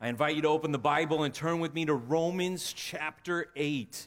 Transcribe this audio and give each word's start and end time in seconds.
I 0.00 0.06
invite 0.06 0.36
you 0.36 0.42
to 0.42 0.48
open 0.48 0.70
the 0.70 0.78
Bible 0.78 1.24
and 1.24 1.34
turn 1.34 1.58
with 1.58 1.74
me 1.74 1.84
to 1.86 1.94
Romans 1.94 2.72
chapter 2.72 3.48
8. 3.56 4.06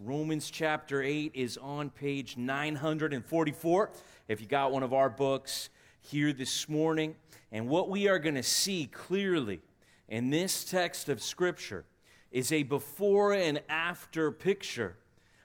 Romans 0.00 0.48
chapter 0.48 1.02
8 1.02 1.32
is 1.34 1.58
on 1.58 1.90
page 1.90 2.38
944. 2.38 3.90
If 4.28 4.40
you 4.40 4.46
got 4.46 4.72
one 4.72 4.82
of 4.82 4.94
our 4.94 5.10
books 5.10 5.68
here 6.00 6.32
this 6.32 6.70
morning, 6.70 7.16
and 7.52 7.68
what 7.68 7.90
we 7.90 8.08
are 8.08 8.18
going 8.18 8.36
to 8.36 8.42
see 8.42 8.86
clearly 8.90 9.60
in 10.08 10.30
this 10.30 10.64
text 10.64 11.10
of 11.10 11.22
Scripture 11.22 11.84
is 12.30 12.50
a 12.50 12.62
before 12.62 13.34
and 13.34 13.60
after 13.68 14.32
picture 14.32 14.96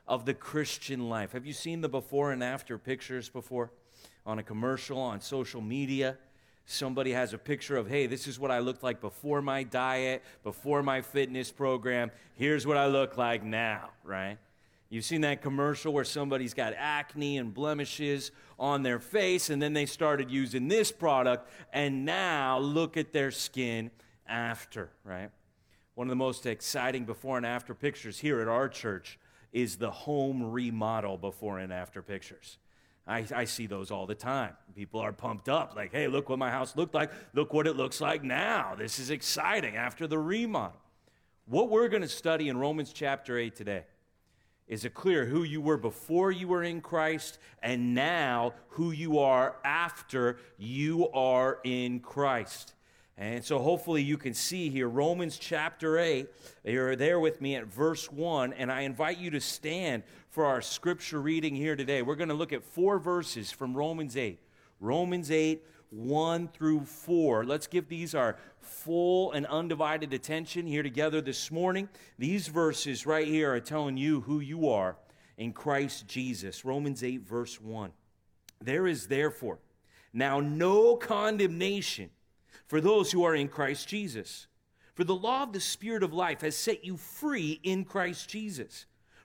of 0.07 0.23
the 0.23 0.33
Christian 0.33 1.09
life. 1.09 1.33
Have 1.33 1.45
you 1.45 1.51
seen 1.51 1.81
the 1.81 1.89
before 1.89 2.31
and 2.31 2.41
after 2.41 2.77
pictures 2.77 3.27
before 3.27 3.73
on 4.25 4.39
a 4.39 4.43
commercial, 4.43 4.99
on 4.99 5.19
social 5.19 5.59
media? 5.59 6.17
Somebody 6.65 7.11
has 7.11 7.33
a 7.33 7.37
picture 7.37 7.77
of, 7.77 7.87
hey, 7.87 8.07
this 8.07 8.27
is 8.27 8.39
what 8.39 8.51
I 8.51 8.59
looked 8.59 8.83
like 8.83 9.01
before 9.01 9.41
my 9.41 9.63
diet, 9.63 10.23
before 10.43 10.83
my 10.83 11.01
fitness 11.01 11.51
program. 11.51 12.11
Here's 12.35 12.65
what 12.65 12.77
I 12.77 12.87
look 12.87 13.17
like 13.17 13.43
now, 13.43 13.89
right? 14.03 14.37
You've 14.89 15.05
seen 15.05 15.21
that 15.21 15.41
commercial 15.41 15.93
where 15.93 16.03
somebody's 16.03 16.53
got 16.53 16.73
acne 16.75 17.37
and 17.37 17.53
blemishes 17.53 18.31
on 18.59 18.83
their 18.83 18.99
face, 18.99 19.49
and 19.49 19.61
then 19.61 19.73
they 19.73 19.85
started 19.85 20.29
using 20.29 20.67
this 20.67 20.91
product, 20.91 21.49
and 21.71 22.03
now 22.05 22.59
look 22.59 22.97
at 22.97 23.13
their 23.13 23.31
skin 23.31 23.89
after, 24.27 24.89
right? 25.05 25.29
One 25.95 26.07
of 26.07 26.09
the 26.09 26.17
most 26.17 26.45
exciting 26.45 27.05
before 27.05 27.37
and 27.37 27.45
after 27.45 27.73
pictures 27.73 28.19
here 28.19 28.41
at 28.41 28.47
our 28.47 28.67
church 28.67 29.17
is 29.53 29.77
the 29.77 29.91
home 29.91 30.51
remodel 30.51 31.17
before 31.17 31.59
and 31.59 31.71
after 31.71 32.01
pictures. 32.01 32.57
I, 33.07 33.25
I, 33.35 33.45
see 33.45 33.65
those 33.65 33.89
all 33.89 34.05
the 34.05 34.15
time. 34.15 34.53
People 34.75 34.99
are 34.99 35.11
pumped 35.11 35.49
up, 35.49 35.75
like, 35.75 35.91
hey, 35.91 36.07
look 36.07 36.29
what 36.29 36.39
my 36.39 36.51
house 36.51 36.75
looked 36.75 36.93
like. 36.93 37.11
Look 37.33 37.53
what 37.53 37.67
it 37.67 37.75
looks 37.75 37.99
like 37.99 38.23
now. 38.23 38.75
This 38.77 38.99
is 38.99 39.09
exciting 39.09 39.75
after 39.75 40.07
the 40.07 40.19
remodel. 40.19 40.77
What 41.45 41.69
we're 41.69 41.89
going 41.89 42.03
to 42.03 42.07
study 42.07 42.47
in 42.47 42.57
Romans 42.57 42.93
chapter 42.93 43.37
8 43.37 43.55
today 43.55 43.83
is 44.67 44.85
it 44.85 44.93
clear 44.93 45.25
who 45.25 45.43
you 45.43 45.59
were 45.59 45.77
before 45.77 46.31
you 46.31 46.47
were 46.47 46.63
in 46.63 46.79
Christ 46.79 47.39
and 47.61 47.93
now 47.93 48.53
who 48.69 48.91
you 48.91 49.19
are 49.19 49.57
after 49.65 50.37
you 50.57 51.09
are 51.09 51.59
in 51.65 51.99
Christ. 51.99 52.73
And 53.17 53.43
so 53.43 53.59
hopefully 53.59 54.01
you 54.01 54.17
can 54.17 54.33
see 54.33 54.69
here 54.69 54.87
Romans 54.87 55.37
chapter 55.37 55.99
8. 55.99 56.27
You're 56.63 56.95
there 56.95 57.19
with 57.19 57.41
me 57.41 57.55
at 57.55 57.65
verse 57.65 58.09
1, 58.11 58.53
and 58.53 58.71
I 58.71 58.81
invite 58.81 59.17
you 59.17 59.29
to 59.31 59.41
stand 59.41 60.03
for 60.31 60.45
our 60.45 60.61
scripture 60.61 61.21
reading 61.21 61.53
here 61.53 61.75
today. 61.75 62.01
We're 62.01 62.15
going 62.15 62.29
to 62.29 62.35
look 62.35 62.53
at 62.53 62.63
four 62.63 62.99
verses 62.99 63.51
from 63.51 63.75
Romans 63.75 64.15
8. 64.15 64.39
Romans 64.79 65.29
8, 65.29 65.61
1 65.89 66.47
through 66.47 66.85
4. 66.85 67.43
Let's 67.43 67.67
give 67.67 67.89
these 67.89 68.15
our 68.15 68.37
full 68.61 69.33
and 69.33 69.45
undivided 69.45 70.13
attention 70.13 70.65
here 70.65 70.83
together 70.83 71.19
this 71.19 71.51
morning. 71.51 71.89
These 72.17 72.47
verses 72.47 73.05
right 73.05 73.27
here 73.27 73.53
are 73.53 73.59
telling 73.59 73.97
you 73.97 74.21
who 74.21 74.39
you 74.39 74.69
are 74.69 74.95
in 75.37 75.51
Christ 75.51 76.07
Jesus. 76.07 76.63
Romans 76.63 77.03
8, 77.03 77.27
verse 77.27 77.59
1. 77.59 77.91
There 78.61 78.87
is 78.87 79.07
therefore 79.07 79.59
now 80.13 80.39
no 80.39 80.95
condemnation 80.95 82.09
for 82.67 82.79
those 82.79 83.11
who 83.11 83.25
are 83.25 83.35
in 83.35 83.49
Christ 83.49 83.89
Jesus. 83.89 84.47
For 84.93 85.03
the 85.03 85.13
law 85.13 85.43
of 85.43 85.51
the 85.51 85.59
Spirit 85.59 86.03
of 86.03 86.13
life 86.13 86.39
has 86.39 86.55
set 86.55 86.85
you 86.85 86.95
free 86.95 87.59
in 87.63 87.83
Christ 87.83 88.29
Jesus 88.29 88.85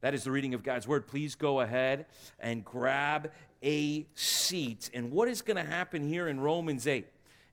That 0.00 0.14
is 0.14 0.24
the 0.24 0.30
reading 0.30 0.54
of 0.54 0.62
God's 0.62 0.88
word. 0.88 1.06
Please 1.06 1.34
go 1.34 1.60
ahead 1.60 2.06
and 2.38 2.64
grab 2.64 3.30
a 3.62 4.06
seat. 4.14 4.90
And 4.94 5.10
what 5.10 5.28
is 5.28 5.42
going 5.42 5.56
to 5.56 5.70
happen 5.70 6.06
here 6.08 6.28
in 6.28 6.40
Romans 6.40 6.86
8? 6.86 7.06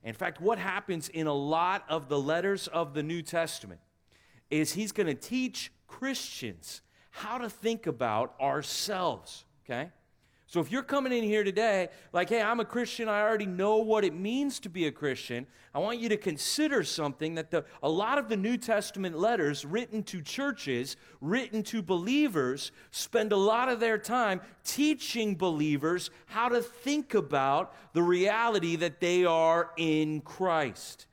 In 0.04 0.14
fact, 0.14 0.40
what 0.40 0.58
happens 0.58 1.08
in 1.08 1.26
a 1.26 1.34
lot 1.34 1.84
of 1.88 2.08
the 2.08 2.18
letters 2.18 2.66
of 2.68 2.94
the 2.94 3.02
New 3.02 3.20
Testament 3.20 3.80
is 4.50 4.72
he's 4.72 4.92
going 4.92 5.08
to 5.08 5.14
teach 5.14 5.70
Christians 5.86 6.80
how 7.10 7.38
to 7.38 7.50
think 7.50 7.86
about 7.86 8.34
ourselves, 8.40 9.44
okay? 9.64 9.90
So 10.48 10.60
if 10.60 10.72
you're 10.72 10.82
coming 10.82 11.12
in 11.12 11.24
here 11.24 11.44
today, 11.44 11.90
like, 12.14 12.30
hey, 12.30 12.40
I'm 12.40 12.58
a 12.58 12.64
Christian, 12.64 13.06
I 13.06 13.20
already 13.20 13.44
know 13.44 13.76
what 13.76 14.02
it 14.02 14.14
means 14.14 14.58
to 14.60 14.70
be 14.70 14.86
a 14.86 14.90
Christian, 14.90 15.46
I 15.74 15.78
want 15.78 15.98
you 15.98 16.08
to 16.08 16.16
consider 16.16 16.84
something 16.84 17.34
that 17.34 17.50
the, 17.50 17.66
a 17.82 17.88
lot 17.88 18.16
of 18.16 18.30
the 18.30 18.36
New 18.38 18.56
Testament 18.56 19.18
letters 19.18 19.66
written 19.66 20.02
to 20.04 20.22
churches, 20.22 20.96
written 21.20 21.62
to 21.64 21.82
believers, 21.82 22.72
spend 22.90 23.32
a 23.32 23.36
lot 23.36 23.68
of 23.68 23.78
their 23.78 23.98
time 23.98 24.40
teaching 24.64 25.36
believers 25.36 26.08
how 26.24 26.48
to 26.48 26.62
think 26.62 27.12
about 27.12 27.74
the 27.92 28.02
reality 28.02 28.74
that 28.76 29.00
they 29.00 29.26
are 29.26 29.72
in 29.76 30.22
Christ. 30.22 31.08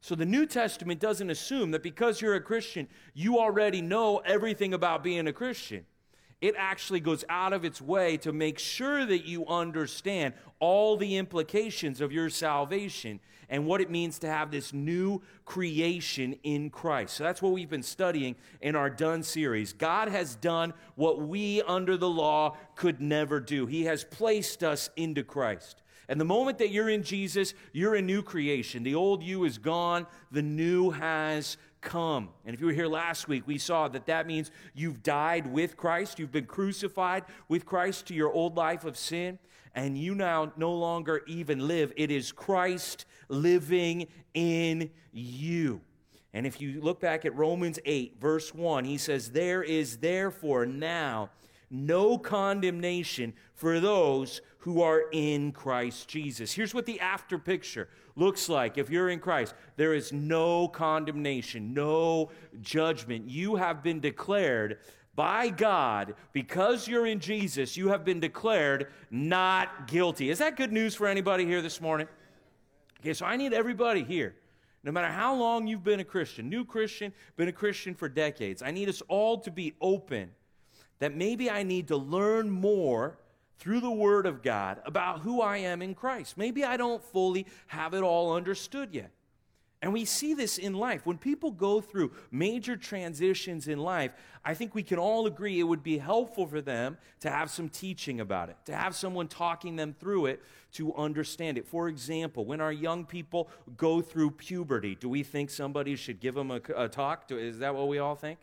So 0.00 0.16
the 0.16 0.26
New 0.26 0.46
Testament 0.46 0.98
doesn't 0.98 1.30
assume 1.30 1.70
that 1.70 1.84
because 1.84 2.20
you're 2.20 2.34
a 2.34 2.40
Christian, 2.40 2.88
you 3.14 3.38
already 3.38 3.82
know 3.82 4.18
everything 4.18 4.74
about 4.74 5.04
being 5.04 5.28
a 5.28 5.32
Christian 5.32 5.86
it 6.40 6.54
actually 6.56 7.00
goes 7.00 7.24
out 7.28 7.52
of 7.52 7.64
its 7.64 7.80
way 7.80 8.16
to 8.18 8.32
make 8.32 8.58
sure 8.58 9.04
that 9.04 9.26
you 9.26 9.46
understand 9.46 10.34
all 10.58 10.96
the 10.96 11.16
implications 11.16 12.00
of 12.00 12.12
your 12.12 12.30
salvation 12.30 13.20
and 13.50 13.66
what 13.66 13.80
it 13.80 13.90
means 13.90 14.18
to 14.20 14.28
have 14.28 14.50
this 14.50 14.72
new 14.72 15.20
creation 15.44 16.36
in 16.44 16.70
Christ. 16.70 17.14
So 17.14 17.24
that's 17.24 17.42
what 17.42 17.52
we've 17.52 17.68
been 17.68 17.82
studying 17.82 18.36
in 18.60 18.76
our 18.76 18.88
Done 18.88 19.22
series. 19.22 19.72
God 19.72 20.08
has 20.08 20.36
done 20.36 20.72
what 20.94 21.20
we 21.20 21.60
under 21.62 21.96
the 21.96 22.08
law 22.08 22.56
could 22.76 23.00
never 23.00 23.40
do, 23.40 23.66
He 23.66 23.84
has 23.84 24.04
placed 24.04 24.62
us 24.62 24.88
into 24.96 25.22
Christ. 25.22 25.82
And 26.08 26.20
the 26.20 26.24
moment 26.24 26.58
that 26.58 26.70
you're 26.70 26.88
in 26.88 27.04
Jesus, 27.04 27.54
you're 27.72 27.94
a 27.94 28.02
new 28.02 28.20
creation. 28.20 28.82
The 28.82 28.96
old 28.96 29.22
you 29.22 29.44
is 29.44 29.58
gone, 29.58 30.08
the 30.32 30.42
new 30.42 30.90
has 30.90 31.56
come. 31.80 32.30
And 32.44 32.54
if 32.54 32.60
you 32.60 32.66
were 32.66 32.72
here 32.72 32.86
last 32.86 33.28
week, 33.28 33.46
we 33.46 33.58
saw 33.58 33.88
that 33.88 34.06
that 34.06 34.26
means 34.26 34.50
you've 34.74 35.02
died 35.02 35.46
with 35.46 35.76
Christ, 35.76 36.18
you've 36.18 36.32
been 36.32 36.46
crucified 36.46 37.24
with 37.48 37.66
Christ 37.66 38.06
to 38.06 38.14
your 38.14 38.32
old 38.32 38.56
life 38.56 38.84
of 38.84 38.96
sin, 38.96 39.38
and 39.74 39.96
you 39.96 40.14
now 40.14 40.52
no 40.56 40.72
longer 40.72 41.22
even 41.26 41.66
live. 41.66 41.92
It 41.96 42.10
is 42.10 42.32
Christ 42.32 43.04
living 43.28 44.08
in 44.34 44.90
you. 45.12 45.80
And 46.32 46.46
if 46.46 46.60
you 46.60 46.80
look 46.80 47.00
back 47.00 47.24
at 47.24 47.34
Romans 47.36 47.78
8, 47.84 48.20
verse 48.20 48.54
1, 48.54 48.84
he 48.84 48.98
says, 48.98 49.30
There 49.30 49.62
is 49.62 49.98
therefore 49.98 50.66
now 50.66 51.30
no 51.70 52.18
condemnation 52.18 53.32
for 53.54 53.80
those 53.80 54.40
who 54.58 54.82
are 54.82 55.04
in 55.12 55.52
Christ 55.52 56.08
Jesus. 56.08 56.52
Here's 56.52 56.74
what 56.74 56.86
the 56.86 57.00
after 57.00 57.38
picture 57.38 57.88
looks 58.20 58.48
like 58.48 58.78
if 58.78 58.90
you're 58.90 59.10
in 59.10 59.18
Christ. 59.18 59.54
There 59.76 59.94
is 59.94 60.12
no 60.12 60.68
condemnation, 60.68 61.74
no 61.74 62.30
judgment. 62.60 63.28
You 63.28 63.56
have 63.56 63.82
been 63.82 63.98
declared 63.98 64.78
by 65.16 65.48
God, 65.48 66.14
because 66.32 66.86
you're 66.86 67.04
in 67.04 67.18
Jesus, 67.18 67.76
you 67.76 67.88
have 67.88 68.04
been 68.04 68.20
declared 68.20 68.86
not 69.10 69.88
guilty. 69.88 70.30
Is 70.30 70.38
that 70.38 70.56
good 70.56 70.72
news 70.72 70.94
for 70.94 71.08
anybody 71.08 71.44
here 71.44 71.60
this 71.60 71.80
morning? 71.80 72.06
Okay, 73.00 73.12
so 73.12 73.26
I 73.26 73.36
need 73.36 73.52
everybody 73.52 74.04
here, 74.04 74.36
no 74.84 74.92
matter 74.92 75.08
how 75.08 75.34
long 75.34 75.66
you've 75.66 75.84
been 75.84 76.00
a 76.00 76.04
Christian, 76.04 76.48
new 76.48 76.64
Christian, 76.64 77.12
been 77.36 77.48
a 77.48 77.52
Christian 77.52 77.94
for 77.94 78.08
decades, 78.08 78.62
I 78.62 78.70
need 78.70 78.88
us 78.88 79.02
all 79.08 79.38
to 79.40 79.50
be 79.50 79.74
open 79.80 80.30
that 81.00 81.14
maybe 81.14 81.50
I 81.50 81.64
need 81.64 81.88
to 81.88 81.96
learn 81.96 82.48
more 82.48 83.18
through 83.60 83.80
the 83.80 83.90
Word 83.90 84.26
of 84.26 84.42
God 84.42 84.80
about 84.84 85.20
who 85.20 85.40
I 85.40 85.58
am 85.58 85.82
in 85.82 85.94
Christ. 85.94 86.36
Maybe 86.36 86.64
I 86.64 86.76
don't 86.76 87.04
fully 87.04 87.46
have 87.68 87.94
it 87.94 88.02
all 88.02 88.34
understood 88.34 88.92
yet. 88.92 89.10
And 89.82 89.94
we 89.94 90.04
see 90.04 90.34
this 90.34 90.58
in 90.58 90.74
life. 90.74 91.06
When 91.06 91.16
people 91.16 91.50
go 91.50 91.80
through 91.80 92.12
major 92.30 92.76
transitions 92.76 93.66
in 93.66 93.78
life, 93.78 94.12
I 94.44 94.52
think 94.52 94.74
we 94.74 94.82
can 94.82 94.98
all 94.98 95.26
agree 95.26 95.58
it 95.58 95.62
would 95.62 95.82
be 95.82 95.96
helpful 95.96 96.46
for 96.46 96.60
them 96.60 96.98
to 97.20 97.30
have 97.30 97.50
some 97.50 97.70
teaching 97.70 98.20
about 98.20 98.50
it, 98.50 98.56
to 98.66 98.74
have 98.74 98.94
someone 98.94 99.26
talking 99.26 99.76
them 99.76 99.94
through 99.98 100.26
it 100.26 100.42
to 100.72 100.94
understand 100.94 101.56
it. 101.56 101.66
For 101.66 101.88
example, 101.88 102.44
when 102.44 102.60
our 102.60 102.72
young 102.72 103.06
people 103.06 103.48
go 103.78 104.02
through 104.02 104.32
puberty, 104.32 104.94
do 104.94 105.08
we 105.08 105.22
think 105.22 105.48
somebody 105.48 105.96
should 105.96 106.20
give 106.20 106.34
them 106.34 106.50
a, 106.50 106.60
a 106.76 106.88
talk? 106.88 107.30
Is 107.30 107.60
that 107.60 107.74
what 107.74 107.88
we 107.88 107.98
all 107.98 108.16
think? 108.16 108.38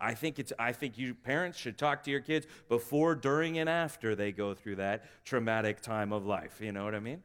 I 0.00 0.14
think 0.14 0.38
it's 0.38 0.52
I 0.58 0.72
think 0.72 0.98
you 0.98 1.14
parents 1.14 1.58
should 1.58 1.78
talk 1.78 2.02
to 2.04 2.10
your 2.10 2.20
kids 2.20 2.46
before, 2.68 3.14
during, 3.14 3.58
and 3.58 3.68
after 3.68 4.14
they 4.14 4.32
go 4.32 4.54
through 4.54 4.76
that 4.76 5.04
traumatic 5.24 5.80
time 5.80 6.12
of 6.12 6.26
life. 6.26 6.60
You 6.60 6.72
know 6.72 6.84
what 6.84 6.94
I 6.94 7.00
mean? 7.00 7.22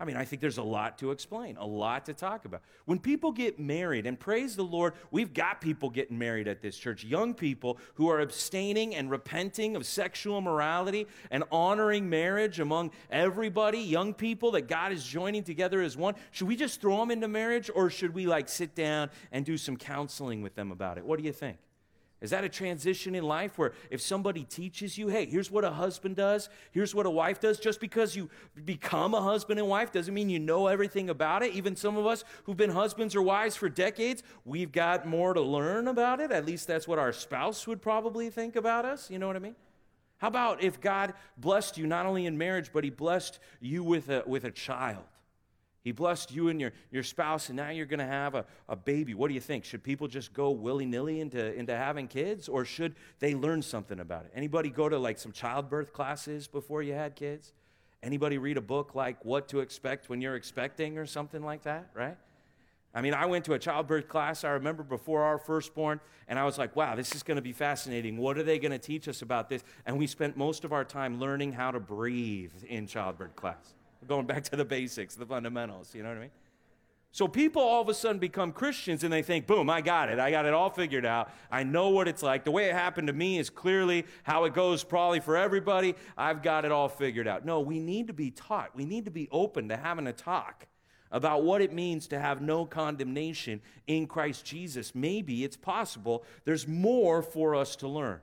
I 0.00 0.04
mean, 0.04 0.16
I 0.16 0.24
think 0.24 0.40
there's 0.40 0.58
a 0.58 0.62
lot 0.62 0.98
to 0.98 1.10
explain, 1.10 1.56
a 1.56 1.66
lot 1.66 2.06
to 2.06 2.14
talk 2.14 2.44
about. 2.44 2.62
When 2.84 3.00
people 3.00 3.32
get 3.32 3.58
married, 3.58 4.06
and 4.06 4.18
praise 4.18 4.54
the 4.54 4.62
Lord, 4.62 4.94
we've 5.10 5.34
got 5.34 5.60
people 5.60 5.90
getting 5.90 6.16
married 6.16 6.46
at 6.46 6.62
this 6.62 6.78
church, 6.78 7.02
young 7.02 7.34
people 7.34 7.78
who 7.94 8.08
are 8.08 8.20
abstaining 8.20 8.94
and 8.94 9.10
repenting 9.10 9.74
of 9.74 9.84
sexual 9.84 10.40
morality 10.40 11.08
and 11.32 11.42
honoring 11.50 12.08
marriage 12.08 12.60
among 12.60 12.92
everybody, 13.10 13.80
young 13.80 14.14
people 14.14 14.52
that 14.52 14.68
God 14.68 14.92
is 14.92 15.04
joining 15.04 15.42
together 15.42 15.82
as 15.82 15.96
one. 15.96 16.14
Should 16.30 16.46
we 16.46 16.54
just 16.54 16.80
throw 16.80 16.98
them 16.98 17.10
into 17.10 17.26
marriage 17.26 17.68
or 17.74 17.90
should 17.90 18.14
we 18.14 18.26
like 18.26 18.48
sit 18.48 18.76
down 18.76 19.10
and 19.32 19.44
do 19.44 19.56
some 19.56 19.76
counseling 19.76 20.42
with 20.42 20.54
them 20.54 20.70
about 20.70 20.98
it? 20.98 21.04
What 21.04 21.18
do 21.18 21.24
you 21.24 21.32
think? 21.32 21.58
Is 22.20 22.30
that 22.30 22.42
a 22.42 22.48
transition 22.48 23.14
in 23.14 23.22
life 23.22 23.58
where 23.58 23.72
if 23.90 24.00
somebody 24.00 24.42
teaches 24.42 24.98
you, 24.98 25.06
hey, 25.06 25.24
here's 25.26 25.52
what 25.52 25.64
a 25.64 25.70
husband 25.70 26.16
does, 26.16 26.48
here's 26.72 26.92
what 26.92 27.06
a 27.06 27.10
wife 27.10 27.38
does, 27.38 27.60
just 27.60 27.80
because 27.80 28.16
you 28.16 28.28
become 28.64 29.14
a 29.14 29.22
husband 29.22 29.60
and 29.60 29.68
wife 29.68 29.92
doesn't 29.92 30.12
mean 30.12 30.28
you 30.28 30.40
know 30.40 30.66
everything 30.66 31.10
about 31.10 31.44
it. 31.44 31.52
Even 31.54 31.76
some 31.76 31.96
of 31.96 32.06
us 32.06 32.24
who've 32.44 32.56
been 32.56 32.70
husbands 32.70 33.14
or 33.14 33.22
wives 33.22 33.54
for 33.54 33.68
decades, 33.68 34.24
we've 34.44 34.72
got 34.72 35.06
more 35.06 35.32
to 35.32 35.40
learn 35.40 35.86
about 35.86 36.18
it. 36.18 36.32
At 36.32 36.44
least 36.44 36.66
that's 36.66 36.88
what 36.88 36.98
our 36.98 37.12
spouse 37.12 37.68
would 37.68 37.80
probably 37.80 38.30
think 38.30 38.56
about 38.56 38.84
us. 38.84 39.08
You 39.10 39.20
know 39.20 39.28
what 39.28 39.36
I 39.36 39.40
mean? 39.40 39.56
How 40.16 40.26
about 40.26 40.60
if 40.60 40.80
God 40.80 41.14
blessed 41.36 41.78
you 41.78 41.86
not 41.86 42.04
only 42.04 42.26
in 42.26 42.36
marriage, 42.36 42.70
but 42.72 42.82
He 42.82 42.90
blessed 42.90 43.38
you 43.60 43.84
with 43.84 44.08
a, 44.08 44.24
with 44.26 44.42
a 44.42 44.50
child? 44.50 45.04
He 45.84 45.92
blessed 45.92 46.32
you 46.32 46.48
and 46.48 46.60
your, 46.60 46.72
your 46.90 47.02
spouse, 47.02 47.48
and 47.48 47.56
now 47.56 47.70
you're 47.70 47.86
going 47.86 48.00
to 48.00 48.06
have 48.06 48.34
a, 48.34 48.44
a 48.68 48.76
baby. 48.76 49.14
What 49.14 49.28
do 49.28 49.34
you 49.34 49.40
think? 49.40 49.64
Should 49.64 49.82
people 49.82 50.08
just 50.08 50.32
go 50.32 50.50
willy 50.50 50.86
nilly 50.86 51.20
into, 51.20 51.54
into 51.54 51.76
having 51.76 52.08
kids, 52.08 52.48
or 52.48 52.64
should 52.64 52.94
they 53.20 53.34
learn 53.34 53.62
something 53.62 54.00
about 54.00 54.24
it? 54.24 54.32
Anybody 54.34 54.70
go 54.70 54.88
to 54.88 54.98
like 54.98 55.18
some 55.18 55.32
childbirth 55.32 55.92
classes 55.92 56.48
before 56.48 56.82
you 56.82 56.94
had 56.94 57.14
kids? 57.14 57.52
Anybody 58.02 58.38
read 58.38 58.56
a 58.56 58.62
book 58.62 58.94
like 58.94 59.24
What 59.24 59.48
to 59.48 59.60
Expect 59.60 60.08
When 60.08 60.20
You're 60.20 60.36
Expecting 60.36 60.98
or 60.98 61.06
something 61.06 61.42
like 61.42 61.62
that, 61.62 61.90
right? 61.94 62.16
I 62.94 63.00
mean, 63.00 63.14
I 63.14 63.26
went 63.26 63.44
to 63.44 63.52
a 63.52 63.58
childbirth 63.58 64.08
class, 64.08 64.44
I 64.44 64.50
remember 64.50 64.82
before 64.82 65.22
our 65.22 65.38
firstborn, 65.38 66.00
and 66.26 66.38
I 66.38 66.44
was 66.44 66.58
like, 66.58 66.74
wow, 66.74 66.96
this 66.96 67.14
is 67.14 67.22
going 67.22 67.36
to 67.36 67.42
be 67.42 67.52
fascinating. 67.52 68.16
What 68.16 68.38
are 68.38 68.42
they 68.42 68.58
going 68.58 68.72
to 68.72 68.78
teach 68.78 69.08
us 69.08 69.22
about 69.22 69.48
this? 69.48 69.62
And 69.86 69.98
we 69.98 70.06
spent 70.06 70.36
most 70.36 70.64
of 70.64 70.72
our 70.72 70.84
time 70.84 71.20
learning 71.20 71.52
how 71.52 71.70
to 71.70 71.80
breathe 71.80 72.52
in 72.66 72.86
childbirth 72.86 73.36
class 73.36 73.74
going 74.08 74.26
back 74.26 74.42
to 74.44 74.56
the 74.56 74.64
basics, 74.64 75.14
the 75.14 75.26
fundamentals, 75.26 75.94
you 75.94 76.02
know 76.02 76.08
what 76.08 76.18
I 76.18 76.22
mean? 76.22 76.30
So 77.10 77.26
people 77.26 77.62
all 77.62 77.80
of 77.80 77.88
a 77.88 77.94
sudden 77.94 78.18
become 78.18 78.52
Christians 78.52 79.02
and 79.02 79.12
they 79.12 79.22
think, 79.22 79.46
boom, 79.46 79.70
I 79.70 79.80
got 79.80 80.10
it. 80.10 80.18
I 80.18 80.30
got 80.30 80.44
it 80.44 80.52
all 80.52 80.68
figured 80.68 81.06
out. 81.06 81.30
I 81.50 81.62
know 81.62 81.88
what 81.88 82.06
it's 82.06 82.22
like. 82.22 82.44
The 82.44 82.50
way 82.50 82.66
it 82.66 82.74
happened 82.74 83.06
to 83.06 83.14
me 83.14 83.38
is 83.38 83.48
clearly 83.48 84.04
how 84.24 84.44
it 84.44 84.52
goes 84.52 84.84
probably 84.84 85.20
for 85.20 85.36
everybody. 85.36 85.94
I've 86.16 86.42
got 86.42 86.64
it 86.64 86.72
all 86.72 86.88
figured 86.88 87.26
out. 87.26 87.46
No, 87.46 87.60
we 87.60 87.78
need 87.78 88.08
to 88.08 88.12
be 88.12 88.30
taught. 88.30 88.76
We 88.76 88.84
need 88.84 89.06
to 89.06 89.10
be 89.10 89.28
open 89.32 89.68
to 89.70 89.76
having 89.76 90.06
a 90.06 90.12
talk 90.12 90.66
about 91.10 91.42
what 91.42 91.62
it 91.62 91.72
means 91.72 92.06
to 92.08 92.18
have 92.18 92.42
no 92.42 92.66
condemnation 92.66 93.62
in 93.86 94.06
Christ 94.06 94.44
Jesus. 94.44 94.94
Maybe 94.94 95.44
it's 95.44 95.56
possible 95.56 96.24
there's 96.44 96.68
more 96.68 97.22
for 97.22 97.54
us 97.54 97.74
to 97.76 97.88
learn. 97.88 98.20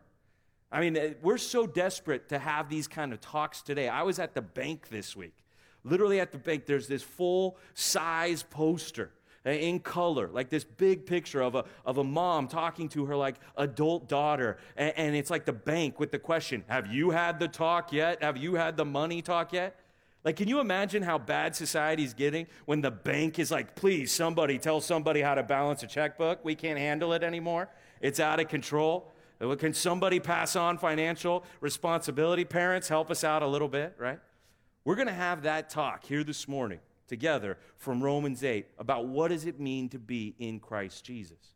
I 0.71 0.81
mean, 0.81 0.95
eh, 0.95 1.13
we're 1.23 1.37
so 1.37 1.65
desperate 1.65 2.29
to 2.29 2.37
have 2.37 2.69
these 2.69 2.87
kind 2.87 3.13
of 3.13 3.19
talks 3.19 3.63
today. 3.63 3.89
I 3.89 4.03
was 4.03 4.19
at 4.19 4.35
the 4.35 4.41
bank 4.41 4.89
this 4.89 5.15
week 5.15 5.44
literally 5.85 6.19
at 6.19 6.31
the 6.31 6.37
bank, 6.37 6.65
there's 6.65 6.87
this 6.87 7.03
full 7.03 7.57
size 7.73 8.43
poster 8.43 9.11
uh, 9.45 9.51
in 9.51 9.79
color, 9.79 10.27
like 10.33 10.49
this 10.49 10.63
big 10.63 11.05
picture 11.05 11.41
of 11.41 11.55
a, 11.55 11.63
of 11.85 11.99
a 11.99 12.03
mom 12.03 12.47
talking 12.47 12.89
to 12.89 13.05
her 13.05 13.15
like 13.15 13.35
adult 13.57 14.09
daughter. 14.09 14.57
And, 14.75 14.93
and, 14.97 15.15
it's 15.15 15.29
like 15.29 15.45
the 15.45 15.53
bank 15.53 15.99
with 15.99 16.11
the 16.11 16.19
question, 16.19 16.63
have 16.67 16.87
you 16.87 17.11
had 17.11 17.39
the 17.39 17.47
talk 17.47 17.93
yet? 17.93 18.23
Have 18.23 18.37
you 18.37 18.55
had 18.55 18.75
the 18.75 18.85
money 18.85 19.21
talk 19.21 19.53
yet? 19.53 19.79
Like, 20.23 20.37
can 20.37 20.47
you 20.47 20.59
imagine 20.59 21.03
how 21.03 21.19
bad 21.19 21.55
society's 21.55 22.15
getting 22.15 22.47
when 22.65 22.81
the 22.81 22.89
bank 22.89 23.37
is 23.37 23.51
like, 23.51 23.75
please, 23.75 24.11
somebody 24.11 24.57
tell 24.57 24.81
somebody 24.81 25.21
how 25.21 25.35
to 25.35 25.43
balance 25.43 25.83
a 25.83 25.87
checkbook? 25.87 26.43
We 26.43 26.55
can't 26.55 26.79
handle 26.79 27.13
it 27.13 27.21
anymore. 27.21 27.69
It's 28.01 28.19
out 28.19 28.39
of 28.39 28.47
control. 28.47 29.11
Can 29.59 29.75
somebody 29.75 30.19
pass 30.19 30.55
on 30.55 30.79
financial 30.79 31.45
responsibility? 31.61 32.43
Parents, 32.43 32.87
help 32.87 33.11
us 33.11 33.23
out 33.23 33.43
a 33.43 33.47
little 33.47 33.67
bit, 33.67 33.93
right? 33.99 34.19
We're 34.85 34.95
going 34.95 35.07
to 35.07 35.13
have 35.13 35.41
that 35.41 35.71
talk 35.71 36.05
here 36.05 36.23
this 36.23 36.47
morning 36.47 36.79
together 37.07 37.57
from 37.75 38.03
Romans 38.03 38.43
8 38.43 38.67
about 38.77 39.07
what 39.07 39.29
does 39.29 39.45
it 39.45 39.59
mean 39.59 39.89
to 39.89 39.99
be 39.99 40.35
in 40.37 40.59
Christ 40.59 41.03
Jesus. 41.03 41.53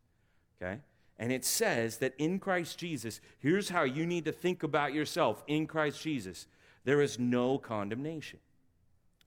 Okay? 0.60 0.80
And 1.16 1.30
it 1.30 1.44
says 1.44 1.98
that 1.98 2.14
in 2.18 2.40
Christ 2.40 2.76
Jesus, 2.76 3.20
here's 3.38 3.68
how 3.68 3.84
you 3.84 4.04
need 4.04 4.24
to 4.24 4.32
think 4.32 4.64
about 4.64 4.92
yourself 4.92 5.44
in 5.46 5.68
Christ 5.68 6.02
Jesus. 6.02 6.48
There 6.84 7.00
is 7.00 7.20
no 7.20 7.56
condemnation. 7.56 8.40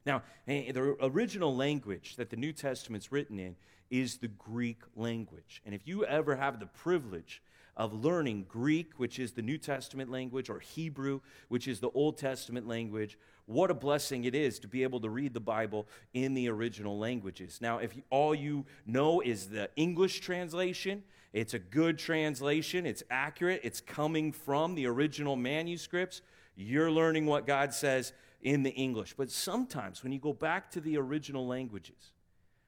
Now, 0.06 0.24
eh, 0.50 0.74
the 0.74 0.98
original 1.02 1.56
language 1.56 2.18
that 2.18 2.30
the 2.30 2.36
New 2.36 2.52
Testament's 2.52 3.10
written 3.10 3.40
in 3.40 3.56
is 3.90 4.18
the 4.18 4.28
Greek 4.28 4.82
language. 4.98 5.62
And 5.66 5.74
if 5.74 5.88
you 5.88 6.04
ever 6.04 6.36
have 6.36 6.60
the 6.60 6.66
privilege 6.66 7.42
of 7.76 7.94
learning 8.06 8.46
Greek, 8.48 8.94
which 8.98 9.20
is 9.20 9.32
the 9.32 9.42
New 9.42 9.58
Testament 9.58 10.12
language, 10.12 10.50
or 10.50 10.60
Hebrew, 10.60 11.22
which 11.48 11.68
is 11.68 11.80
the 11.80 11.90
Old 11.92 12.18
Testament 12.18 12.68
language, 12.68 13.18
what 13.46 13.72
a 13.72 13.74
blessing 13.74 14.24
it 14.24 14.36
is 14.36 14.60
to 14.60 14.68
be 14.68 14.84
able 14.84 15.00
to 15.02 15.10
read 15.10 15.34
the 15.34 15.40
Bible 15.40 15.88
in 16.14 16.34
the 16.34 16.48
original 16.50 16.98
languages. 16.98 17.60
Now, 17.62 17.80
if 17.80 17.94
all 18.10 18.34
you 18.34 18.66
know 18.86 19.22
is 19.22 19.48
the 19.48 19.70
English 19.76 20.22
translation, 20.22 21.04
it's 21.34 21.54
a 21.54 21.60
good 21.60 21.98
translation, 21.98 22.86
it's 22.86 23.04
accurate, 23.10 23.62
it's 23.64 23.82
coming 23.82 24.32
from 24.32 24.76
the 24.76 24.86
original 24.86 25.36
manuscripts. 25.36 26.22
You're 26.56 26.92
learning 26.92 27.26
what 27.26 27.48
God 27.48 27.74
says 27.74 28.14
in 28.42 28.64
the 28.64 28.70
English. 28.72 29.16
But 29.18 29.32
sometimes 29.32 30.04
when 30.04 30.12
you 30.12 30.20
go 30.20 30.34
back 30.34 30.70
to 30.72 30.80
the 30.80 30.98
original 30.98 31.48
languages, 31.48 32.14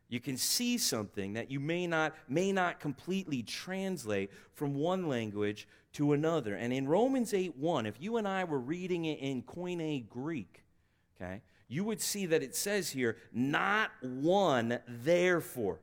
you 0.08 0.20
can 0.20 0.38
see 0.38 0.78
something 0.78 1.34
that 1.34 1.50
you 1.50 1.60
may 1.60 1.88
not 1.88 2.14
may 2.28 2.52
not 2.52 2.80
completely 2.80 3.42
translate 3.42 4.32
from 4.54 4.76
one 4.76 5.08
language 5.08 5.68
to 5.94 6.14
another. 6.14 6.56
And 6.56 6.72
in 6.72 6.88
Romans 6.88 7.34
8 7.34 7.58
1, 7.58 7.86
if 7.86 7.96
you 8.00 8.18
and 8.18 8.28
I 8.28 8.44
were 8.44 8.60
reading 8.60 9.06
it 9.06 9.20
in 9.20 9.42
Koine 9.44 10.08
Greek, 10.08 10.64
okay, 11.16 11.42
you 11.68 11.84
would 11.84 12.02
see 12.02 12.26
that 12.28 12.44
it 12.44 12.56
says 12.56 12.90
here, 12.90 13.18
not 13.34 13.92
one 14.02 14.80
therefore 14.88 15.80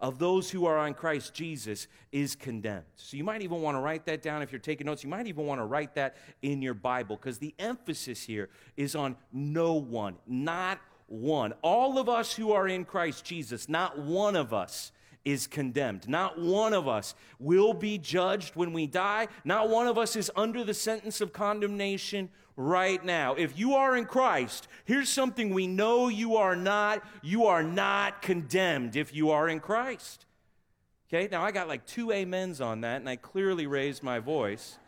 of 0.00 0.18
those 0.18 0.50
who 0.50 0.64
are 0.64 0.78
on 0.78 0.94
Christ 0.94 1.34
Jesus 1.34 1.88
is 2.12 2.36
condemned. 2.36 2.84
So 2.94 3.16
you 3.16 3.24
might 3.24 3.42
even 3.42 3.60
want 3.62 3.76
to 3.76 3.80
write 3.80 4.06
that 4.06 4.22
down 4.22 4.42
if 4.42 4.52
you're 4.52 4.60
taking 4.60 4.86
notes. 4.86 5.02
You 5.02 5.10
might 5.10 5.26
even 5.26 5.46
want 5.46 5.60
to 5.60 5.64
write 5.64 5.94
that 5.96 6.16
in 6.42 6.62
your 6.62 6.74
Bible 6.74 7.16
because 7.16 7.38
the 7.38 7.54
emphasis 7.58 8.22
here 8.22 8.48
is 8.76 8.94
on 8.94 9.16
no 9.32 9.74
one, 9.74 10.16
not 10.26 10.78
one. 11.08 11.54
All 11.62 11.98
of 11.98 12.08
us 12.08 12.34
who 12.34 12.52
are 12.52 12.68
in 12.68 12.84
Christ 12.84 13.24
Jesus, 13.24 13.68
not 13.68 13.98
one 13.98 14.36
of 14.36 14.52
us 14.52 14.92
is 15.24 15.46
condemned. 15.46 16.08
Not 16.08 16.40
one 16.40 16.72
of 16.72 16.86
us 16.88 17.14
will 17.38 17.74
be 17.74 17.98
judged 17.98 18.54
when 18.56 18.72
we 18.72 18.86
die. 18.86 19.28
Not 19.44 19.68
one 19.68 19.86
of 19.86 19.98
us 19.98 20.16
is 20.16 20.30
under 20.36 20.64
the 20.64 20.74
sentence 20.74 21.20
of 21.20 21.32
condemnation 21.32 22.30
right 22.56 23.04
now. 23.04 23.34
If 23.34 23.58
you 23.58 23.74
are 23.74 23.96
in 23.96 24.04
Christ, 24.04 24.68
here's 24.84 25.08
something 25.08 25.52
we 25.52 25.66
know 25.66 26.08
you 26.08 26.36
are 26.36 26.56
not. 26.56 27.02
You 27.22 27.46
are 27.46 27.62
not 27.62 28.22
condemned 28.22 28.96
if 28.96 29.14
you 29.14 29.30
are 29.30 29.48
in 29.48 29.60
Christ. 29.60 30.24
Okay, 31.08 31.28
now 31.30 31.42
I 31.42 31.52
got 31.52 31.68
like 31.68 31.86
two 31.86 32.12
amens 32.12 32.60
on 32.60 32.82
that, 32.82 33.00
and 33.00 33.08
I 33.08 33.16
clearly 33.16 33.66
raised 33.66 34.02
my 34.02 34.18
voice, 34.18 34.78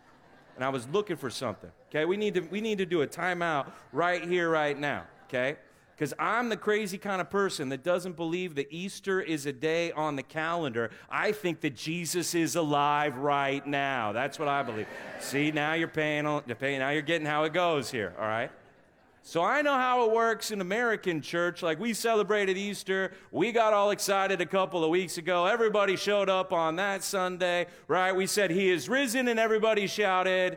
and 0.54 0.64
I 0.64 0.68
was 0.68 0.86
looking 0.88 1.16
for 1.16 1.30
something. 1.30 1.70
Okay, 1.88 2.04
we 2.04 2.16
need 2.16 2.34
to, 2.34 2.40
we 2.40 2.60
need 2.60 2.78
to 2.78 2.86
do 2.86 3.02
a 3.02 3.06
timeout 3.06 3.70
right 3.92 4.22
here, 4.22 4.50
right 4.50 4.78
now. 4.78 5.04
Okay? 5.24 5.56
Because 6.00 6.14
I'm 6.18 6.48
the 6.48 6.56
crazy 6.56 6.96
kind 6.96 7.20
of 7.20 7.28
person 7.28 7.68
that 7.68 7.84
doesn't 7.84 8.16
believe 8.16 8.54
that 8.54 8.68
Easter 8.70 9.20
is 9.20 9.44
a 9.44 9.52
day 9.52 9.92
on 9.92 10.16
the 10.16 10.22
calendar. 10.22 10.88
I 11.10 11.32
think 11.32 11.60
that 11.60 11.76
Jesus 11.76 12.34
is 12.34 12.56
alive 12.56 13.18
right 13.18 13.66
now. 13.66 14.12
That's 14.12 14.38
what 14.38 14.48
I 14.48 14.62
believe. 14.62 14.86
See, 15.20 15.50
now 15.50 15.74
you're 15.74 15.88
paying, 15.88 16.24
now 16.24 16.88
you're 16.88 17.02
getting 17.02 17.26
how 17.26 17.44
it 17.44 17.52
goes 17.52 17.90
here, 17.90 18.14
all 18.18 18.24
right? 18.24 18.50
So 19.22 19.42
I 19.42 19.60
know 19.60 19.74
how 19.74 20.06
it 20.06 20.12
works 20.12 20.50
in 20.50 20.62
American 20.62 21.20
church. 21.20 21.62
Like 21.62 21.78
we 21.78 21.92
celebrated 21.92 22.56
Easter. 22.56 23.12
We 23.30 23.52
got 23.52 23.74
all 23.74 23.90
excited 23.90 24.40
a 24.40 24.46
couple 24.46 24.82
of 24.82 24.88
weeks 24.88 25.18
ago. 25.18 25.44
Everybody 25.44 25.96
showed 25.96 26.30
up 26.30 26.50
on 26.50 26.76
that 26.76 27.04
Sunday, 27.04 27.66
right? 27.88 28.16
We 28.16 28.26
said, 28.26 28.50
He 28.50 28.70
is 28.70 28.88
risen, 28.88 29.28
and 29.28 29.38
everybody 29.38 29.86
shouted. 29.86 30.56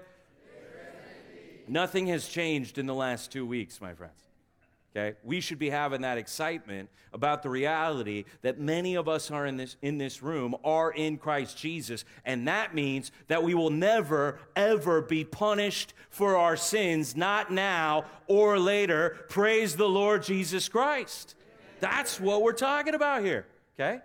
Nothing 1.68 2.08
has 2.08 2.30
changed 2.30 2.78
in 2.78 2.86
the 2.86 2.96
last 2.96 3.30
two 3.30 3.46
weeks, 3.46 3.82
my 3.82 3.94
friends. 3.94 4.23
Okay? 4.96 5.18
We 5.24 5.42
should 5.42 5.58
be 5.58 5.72
having 5.72 6.02
that 6.02 6.20
excitement 6.20 6.90
about 7.14 7.42
the 7.42 7.50
reality 7.50 8.26
that 8.44 8.60
many 8.60 8.96
of 8.96 9.08
us 9.08 9.32
are 9.32 9.46
in 9.48 9.58
this, 9.58 9.76
in 9.82 9.98
this 9.98 10.22
room 10.22 10.56
are 10.64 10.92
in 10.92 11.18
Christ 11.18 11.58
Jesus. 11.58 12.06
And 12.26 12.48
that 12.48 12.76
means 12.76 13.12
that 13.28 13.42
we 13.42 13.56
will 13.56 13.72
never, 13.72 14.40
ever 14.56 15.02
be 15.02 15.24
punished 15.24 15.94
for 16.10 16.38
our 16.38 16.56
sins, 16.56 17.16
not 17.16 17.52
now 17.52 18.06
or 18.28 18.60
later. 18.60 19.26
Praise 19.30 19.76
the 19.76 19.90
Lord 19.90 20.22
Jesus 20.22 20.70
Christ. 20.70 21.36
That's 21.80 22.20
what 22.20 22.44
we're 22.44 22.54
talking 22.54 22.94
about 22.94 23.24
here. 23.24 23.48
Okay? 23.80 24.00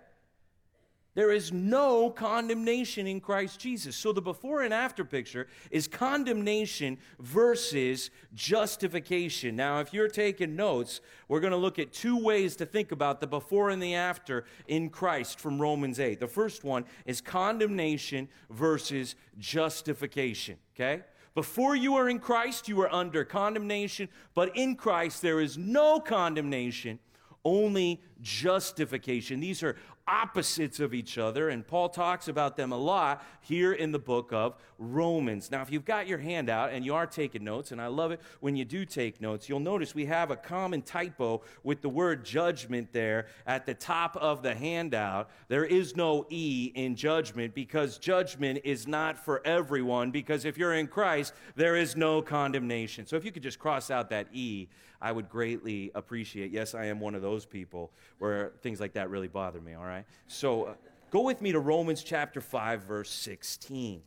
There 1.15 1.31
is 1.31 1.51
no 1.51 2.11
condemnation 2.11 3.07
in 3.07 3.19
Christ 3.19 3.59
Jesus. 3.59 3.95
So 3.95 4.13
the 4.13 4.21
before 4.21 4.61
and 4.61 4.73
after 4.73 5.03
picture 5.03 5.47
is 5.71 5.87
condemnation 5.87 6.99
versus 7.19 8.11
justification. 8.35 9.55
Now, 9.55 9.79
if 9.79 9.91
you're 9.91 10.07
taking 10.07 10.55
notes, 10.55 11.01
we're 11.27 11.39
going 11.39 11.51
to 11.51 11.57
look 11.57 11.79
at 11.79 11.91
two 11.91 12.17
ways 12.17 12.55
to 12.57 12.65
think 12.65 12.91
about 12.91 13.21
the 13.21 13.27
before 13.27 13.71
and 13.71 13.81
the 13.81 13.95
after 13.95 14.45
in 14.67 14.89
Christ 14.89 15.39
from 15.39 15.59
Romans 15.59 15.99
8. 15.99 16.19
The 16.19 16.27
first 16.27 16.63
one 16.63 16.85
is 17.05 17.21
condemnation 17.21 18.29
versus 18.51 19.15
justification, 19.39 20.57
okay? 20.75 21.01
Before 21.33 21.75
you 21.75 21.95
are 21.95 22.07
in 22.07 22.19
Christ, 22.19 22.67
you 22.67 22.79
are 22.81 22.93
under 22.93 23.23
condemnation, 23.23 24.09
but 24.35 24.55
in 24.55 24.75
Christ 24.75 25.23
there 25.23 25.39
is 25.39 25.57
no 25.57 25.99
condemnation 25.99 26.99
only 27.45 28.01
justification. 28.21 29.39
These 29.39 29.63
are 29.63 29.75
opposites 30.09 30.79
of 30.79 30.93
each 30.93 31.17
other, 31.17 31.49
and 31.49 31.65
Paul 31.65 31.89
talks 31.89 32.27
about 32.27 32.57
them 32.57 32.71
a 32.71 32.77
lot 32.77 33.23
here 33.41 33.73
in 33.73 33.91
the 33.91 33.99
book 33.99 34.33
of 34.33 34.55
Romans. 34.77 35.51
Now, 35.51 35.61
if 35.61 35.71
you've 35.71 35.85
got 35.85 36.07
your 36.07 36.17
hand 36.17 36.49
out 36.49 36.71
and 36.71 36.83
you 36.83 36.95
are 36.95 37.05
taking 37.05 37.43
notes, 37.43 37.71
and 37.71 37.79
I 37.79 37.87
love 37.87 38.11
it 38.11 38.19
when 38.39 38.55
you 38.55 38.65
do 38.65 38.85
take 38.85 39.21
notes, 39.21 39.47
you'll 39.47 39.59
notice 39.59 39.93
we 39.93 40.05
have 40.05 40.31
a 40.31 40.35
common 40.35 40.81
typo 40.81 41.41
with 41.63 41.81
the 41.81 41.89
word 41.89 42.25
judgment 42.25 42.91
there 42.91 43.27
at 43.45 43.65
the 43.65 43.73
top 43.73 44.15
of 44.17 44.41
the 44.41 44.55
handout. 44.55 45.29
There 45.47 45.65
is 45.65 45.95
no 45.95 46.25
E 46.29 46.71
in 46.75 46.95
judgment 46.95 47.53
because 47.53 47.97
judgment 47.97 48.61
is 48.63 48.87
not 48.87 49.23
for 49.23 49.45
everyone, 49.45 50.11
because 50.11 50.45
if 50.45 50.57
you're 50.57 50.73
in 50.73 50.87
Christ, 50.87 51.33
there 51.55 51.75
is 51.75 51.95
no 51.95 52.21
condemnation. 52.21 53.05
So 53.05 53.15
if 53.15 53.23
you 53.23 53.31
could 53.31 53.43
just 53.43 53.59
cross 53.59 53.91
out 53.91 54.09
that 54.09 54.27
E, 54.33 54.67
I 55.01 55.11
would 55.11 55.29
greatly 55.29 55.91
appreciate. 55.95 56.51
Yes, 56.51 56.75
I 56.75 56.85
am 56.85 56.99
one 56.99 57.15
of 57.15 57.21
those 57.21 57.45
people 57.45 57.91
where 58.17 58.53
things 58.61 58.79
like 58.79 58.93
that 58.93 59.09
really 59.09 59.27
bother 59.27 59.61
me, 59.61 59.73
all 59.73 59.85
right? 59.85 60.05
So 60.27 60.63
uh, 60.63 60.73
go 61.09 61.21
with 61.21 61.41
me 61.41 61.51
to 61.51 61.59
Romans 61.59 62.03
chapter 62.03 62.41
5, 62.41 62.83
verse 62.83 63.09
16 63.09 64.01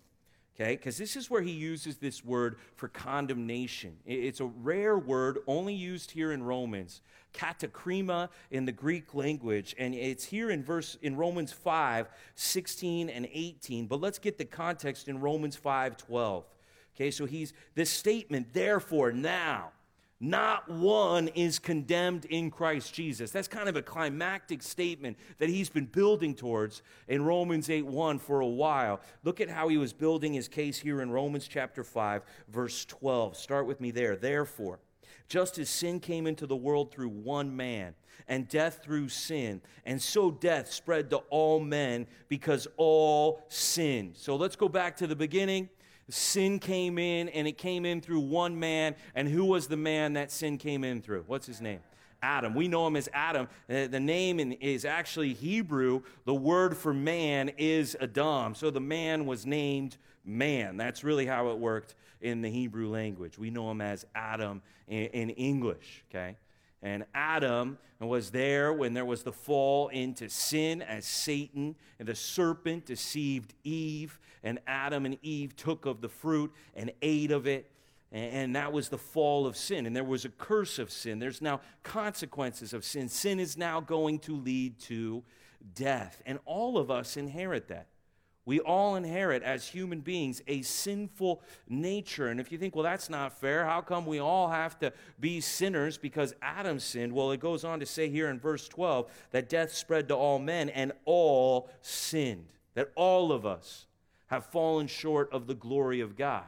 okay? 0.55 0.77
Because 0.77 0.97
this 0.97 1.17
is 1.17 1.31
where 1.31 1.43
he 1.43 1.51
uses 1.51 1.97
this 1.97 2.25
word 2.25 2.57
for 2.77 2.89
condemnation. 2.89 3.97
It's 4.07 4.41
a 4.41 4.47
rare 4.47 4.99
word, 4.99 5.39
only 5.47 5.75
used 5.75 6.11
here 6.11 6.33
in 6.33 6.43
Romans, 6.43 7.01
katakrima 7.35 8.29
in 8.51 8.65
the 8.65 8.73
Greek 8.73 9.15
language, 9.15 9.75
and 9.79 9.95
it's 9.95 10.25
here 10.25 10.51
in 10.51 10.63
verse 10.63 10.97
in 11.03 11.17
Romans 11.17 11.53
5, 11.53 12.09
16 12.35 13.09
and 13.09 13.29
18. 13.33 13.87
But 13.87 14.01
let's 14.01 14.19
get 14.19 14.39
the 14.39 14.45
context 14.45 15.09
in 15.09 15.21
Romans 15.21 15.57
5, 15.57 15.97
12. 15.97 16.45
Okay, 16.95 17.11
so 17.11 17.25
he's 17.25 17.55
this 17.75 17.91
statement, 17.91 18.53
therefore, 18.53 19.13
now. 19.13 19.71
Not 20.25 20.71
one 20.71 21.27
is 21.27 21.59
condemned 21.59 22.27
in 22.27 22.53
Christ 22.53 22.95
Jesus. 22.95 23.33
That's 23.33 23.49
kind 23.49 23.69
of 23.69 23.75
a 23.75 23.83
climactic 23.83 24.63
statement 24.63 25.17
that 25.39 25.49
he's 25.49 25.69
been 25.69 25.87
building 25.87 26.37
towards 26.37 26.83
in 27.09 27.25
Romans 27.25 27.69
8 27.69 27.85
1 27.85 28.21
for 28.21 28.39
a 28.39 28.47
while. 28.47 29.01
Look 29.25 29.41
at 29.41 29.51
how 29.51 29.67
he 29.67 29.79
was 29.79 29.93
building 29.93 30.33
his 30.33 30.47
case 30.47 30.79
here 30.79 31.03
in 31.03 31.11
Romans 31.11 31.49
chapter 31.49 31.83
5, 31.83 32.23
verse 32.47 32.85
12. 32.85 33.37
Start 33.37 33.67
with 33.67 33.81
me 33.81 33.91
there. 33.91 34.15
Therefore, 34.15 34.79
just 35.27 35.59
as 35.59 35.69
sin 35.69 35.99
came 35.99 36.29
into 36.29 36.47
the 36.47 36.55
world 36.55 36.93
through 36.93 37.09
one 37.09 37.57
man, 37.57 37.93
and 38.29 38.47
death 38.47 38.79
through 38.85 39.09
sin, 39.09 39.61
and 39.85 40.01
so 40.01 40.31
death 40.31 40.71
spread 40.71 41.11
to 41.11 41.17
all 41.31 41.59
men 41.59 42.07
because 42.29 42.69
all 42.77 43.43
sinned. 43.49 44.17
So 44.17 44.37
let's 44.37 44.55
go 44.55 44.69
back 44.69 44.97
to 44.99 45.09
the 45.09 45.17
beginning 45.17 45.69
sin 46.09 46.59
came 46.59 46.99
in 46.99 47.29
and 47.31 47.47
it 47.47 47.59
came 47.59 47.85
in 47.85 48.01
through 48.01 48.21
one 48.21 48.59
man. 48.59 48.95
And 49.15 49.29
who 49.29 49.45
was 49.45 49.69
the 49.69 49.77
man 49.77 50.15
that 50.15 50.31
sin 50.31 50.59
came 50.59 50.85
in 50.85 51.03
through? 51.03 51.25
What's 51.27 51.47
his 51.47 51.61
name? 51.61 51.81
Adam. 52.23 52.55
We 52.55 52.69
know 52.69 52.87
him 52.87 52.97
as 52.97 53.09
Adam. 53.13 53.49
Uh, 53.69 53.89
the 53.89 54.01
name 54.01 54.55
is 54.61 54.85
actually 54.85 55.35
Hebrew. 55.35 56.03
The 56.25 56.35
word 56.35 56.77
for 56.77 56.95
man 56.95 57.51
is 57.59 57.97
Adam. 58.01 58.55
So 58.55 58.71
the 58.71 58.81
man 58.81 59.27
was 59.27 59.45
named 59.45 59.97
man. 60.25 60.77
That's 60.77 61.03
really 61.03 61.27
how 61.27 61.51
it 61.51 61.59
worked 61.59 61.95
in 62.21 62.41
the 62.41 62.51
Hebrew 62.51 62.89
language. 62.89 63.39
We 63.39 63.51
know 63.51 63.71
him 63.71 63.81
as 63.81 64.07
Adam 64.15 64.63
in 64.87 65.31
English, 65.31 66.05
okay? 66.11 66.37
And 66.83 67.05
Adam 67.15 67.79
was 68.01 68.31
there 68.31 68.73
when 68.73 68.95
there 68.95 69.05
was 69.05 69.23
the 69.23 69.33
fall 69.33 69.89
into 69.89 70.29
sin 70.29 70.83
as 70.83 71.05
Satan 71.07 71.77
and 71.99 72.09
the 72.09 72.15
serpent 72.15 72.87
deceived 72.87 73.55
Eve, 73.65 74.19
and 74.43 74.59
Adam 74.67 75.07
and 75.07 75.19
Eve 75.23 75.55
took 75.57 75.87
of 75.87 76.01
the 76.01 76.09
fruit 76.09 76.53
and 76.75 76.93
ate 77.03 77.31
of 77.31 77.47
it. 77.47 77.71
And 78.11 78.57
that 78.57 78.75
was 78.75 78.91
the 78.91 78.99
fall 78.99 79.47
of 79.47 79.57
sin. 79.57 79.87
And 79.87 79.97
there 79.97 80.05
was 80.05 80.27
a 80.27 80.29
curse 80.29 80.79
of 80.79 80.91
sin. 80.91 81.19
There's 81.19 81.41
now 81.41 81.63
consequences 81.83 82.75
of 82.75 82.85
sin. 82.85 83.09
Sin 83.09 83.41
is 83.41 83.57
now 83.57 83.81
going 83.81 84.19
to 84.21 84.37
lead 84.37 84.79
to 84.81 85.23
death. 85.75 86.21
And 86.27 86.39
all 86.45 86.77
of 86.77 86.91
us 86.91 87.17
inherit 87.17 87.69
that. 87.69 87.87
We 88.45 88.59
all 88.59 88.97
inherit 88.97 89.43
as 89.45 89.69
human 89.69 90.01
beings 90.01 90.43
a 90.49 90.63
sinful 90.63 91.43
nature. 91.69 92.29
And 92.29 92.41
if 92.41 92.51
you 92.51 92.59
think, 92.59 92.75
well, 92.75 92.83
that's 92.83 93.09
not 93.09 93.39
fair, 93.39 93.65
how 93.65 93.81
come 93.81 94.05
we 94.05 94.19
all 94.19 94.49
have 94.49 94.79
to 94.81 94.93
be 95.21 95.41
sinners 95.41 95.97
because 95.97 96.35
Adam 96.43 96.81
sinned? 96.81 97.13
Well, 97.13 97.31
it 97.31 97.41
goes 97.41 97.65
on 97.65 97.79
to 97.81 97.87
say 97.87 98.11
here 98.11 98.29
in 98.29 98.41
verse 98.41 98.69
12 98.69 99.11
that 99.31 99.49
death 99.49 99.73
spread 99.73 100.09
to 100.09 100.17
all 100.17 100.41
men 100.41 100.69
and 100.71 100.93
all 101.05 101.71
sinned, 101.83 102.49
that 102.75 102.91
all 102.97 103.31
of 103.31 103.47
us 103.47 103.87
have 104.33 104.47
fallen 104.47 104.87
short 104.87 105.33
of 105.33 105.47
the 105.47 105.55
glory 105.55 106.01
of 106.01 106.17
God. 106.17 106.47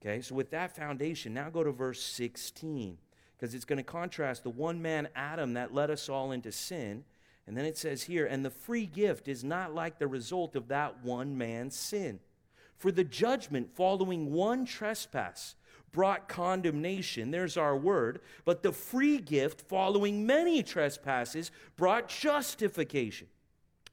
Okay, 0.00 0.22
so 0.22 0.34
with 0.34 0.50
that 0.50 0.74
foundation, 0.74 1.34
now 1.34 1.50
go 1.50 1.64
to 1.64 1.72
verse 1.72 2.02
16 2.02 2.96
because 3.36 3.54
it's 3.54 3.64
going 3.64 3.76
to 3.76 3.82
contrast 3.82 4.44
the 4.44 4.50
one 4.50 4.80
man 4.80 5.08
Adam 5.14 5.54
that 5.54 5.74
led 5.74 5.90
us 5.90 6.08
all 6.08 6.32
into 6.32 6.50
sin 6.50 7.04
and 7.48 7.56
then 7.56 7.64
it 7.64 7.78
says 7.78 8.02
here, 8.02 8.26
and 8.26 8.44
the 8.44 8.50
free 8.50 8.84
gift 8.84 9.26
is 9.26 9.42
not 9.42 9.74
like 9.74 9.98
the 9.98 10.06
result 10.06 10.54
of 10.54 10.68
that 10.68 11.02
one 11.02 11.38
man's 11.38 11.74
sin. 11.74 12.20
For 12.76 12.92
the 12.92 13.04
judgment 13.04 13.74
following 13.74 14.34
one 14.34 14.66
trespass 14.66 15.54
brought 15.90 16.28
condemnation, 16.28 17.30
there's 17.30 17.56
our 17.56 17.74
word, 17.74 18.20
but 18.44 18.62
the 18.62 18.70
free 18.70 19.16
gift 19.16 19.62
following 19.62 20.26
many 20.26 20.62
trespasses 20.62 21.50
brought 21.76 22.10
justification. 22.10 23.28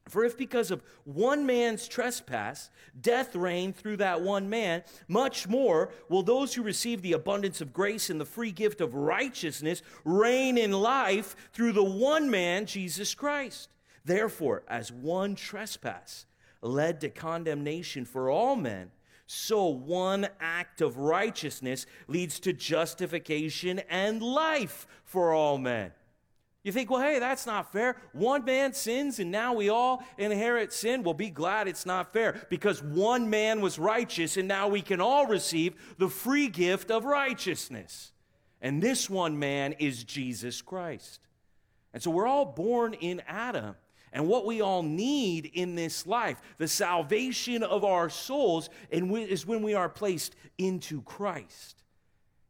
For 0.08 0.24
if 0.24 0.38
because 0.38 0.70
of 0.70 0.84
one 1.04 1.48
man's 1.48 1.88
trespass 1.88 2.70
death 3.00 3.36
reigned 3.36 3.76
through 3.76 3.98
that 3.98 4.22
one 4.22 4.50
man, 4.50 4.84
much 5.08 5.48
more 5.48 5.92
will 6.10 6.22
those 6.22 6.54
who 6.54 6.62
receive 6.62 7.02
the 7.02 7.14
abundance 7.14 7.60
of 7.60 7.74
grace 7.74 8.12
and 8.12 8.22
the 8.22 8.26
free 8.26 8.52
gift 8.52 8.82
of 8.82 8.94
righteousness 8.94 9.82
reign 10.04 10.60
in 10.60 10.72
life 10.72 11.36
through 11.54 11.74
the 11.74 11.84
one 11.84 12.30
man, 12.30 12.68
Jesus 12.68 13.16
Christ. 13.16 13.70
Therefore, 14.04 14.64
as 14.68 14.92
one 14.92 15.34
trespass 15.34 16.28
led 16.62 17.02
to 17.02 17.10
condemnation 17.10 18.06
for 18.06 18.30
all 18.30 18.56
men, 18.56 18.92
so 19.26 19.68
one 19.68 20.28
act 20.40 20.82
of 20.82 20.98
righteousness 20.98 21.88
leads 22.08 22.40
to 22.42 22.54
justification 22.54 23.80
and 23.90 24.22
life 24.22 24.86
for 25.04 25.34
all 25.34 25.58
men. 25.58 25.92
You 26.66 26.72
think, 26.72 26.90
well, 26.90 27.00
hey, 27.00 27.20
that's 27.20 27.46
not 27.46 27.72
fair. 27.72 27.96
One 28.12 28.44
man 28.44 28.74
sins 28.74 29.20
and 29.20 29.30
now 29.30 29.54
we 29.54 29.70
all 29.70 30.04
inherit 30.18 30.74
sin. 30.74 31.04
Well, 31.04 31.14
be 31.14 31.30
glad 31.30 31.68
it's 31.68 31.86
not 31.86 32.12
fair 32.12 32.44
because 32.50 32.82
one 32.82 33.30
man 33.30 33.62
was 33.62 33.78
righteous 33.78 34.36
and 34.36 34.48
now 34.48 34.68
we 34.68 34.82
can 34.82 35.00
all 35.00 35.28
receive 35.28 35.76
the 36.00 36.10
free 36.10 36.48
gift 36.48 36.90
of 36.90 37.06
righteousness. 37.06 38.14
And 38.62 38.82
this 38.82 39.08
one 39.08 39.38
man 39.38 39.74
is 39.74 40.04
Jesus 40.04 40.64
Christ. 40.64 41.28
And 41.94 42.02
so 42.02 42.10
we're 42.10 42.26
all 42.26 42.46
born 42.46 42.96
in 42.96 43.22
Adam. 43.28 43.76
And 44.12 44.28
what 44.28 44.48
we 44.48 44.62
all 44.62 44.82
need 44.82 45.52
in 45.54 45.76
this 45.76 46.08
life, 46.08 46.42
the 46.58 46.68
salvation 46.68 47.62
of 47.62 47.84
our 47.84 48.10
souls, 48.10 48.72
is 48.90 49.46
when 49.46 49.62
we 49.62 49.76
are 49.76 49.88
placed 49.88 50.36
into 50.58 51.04
Christ. 51.04 51.84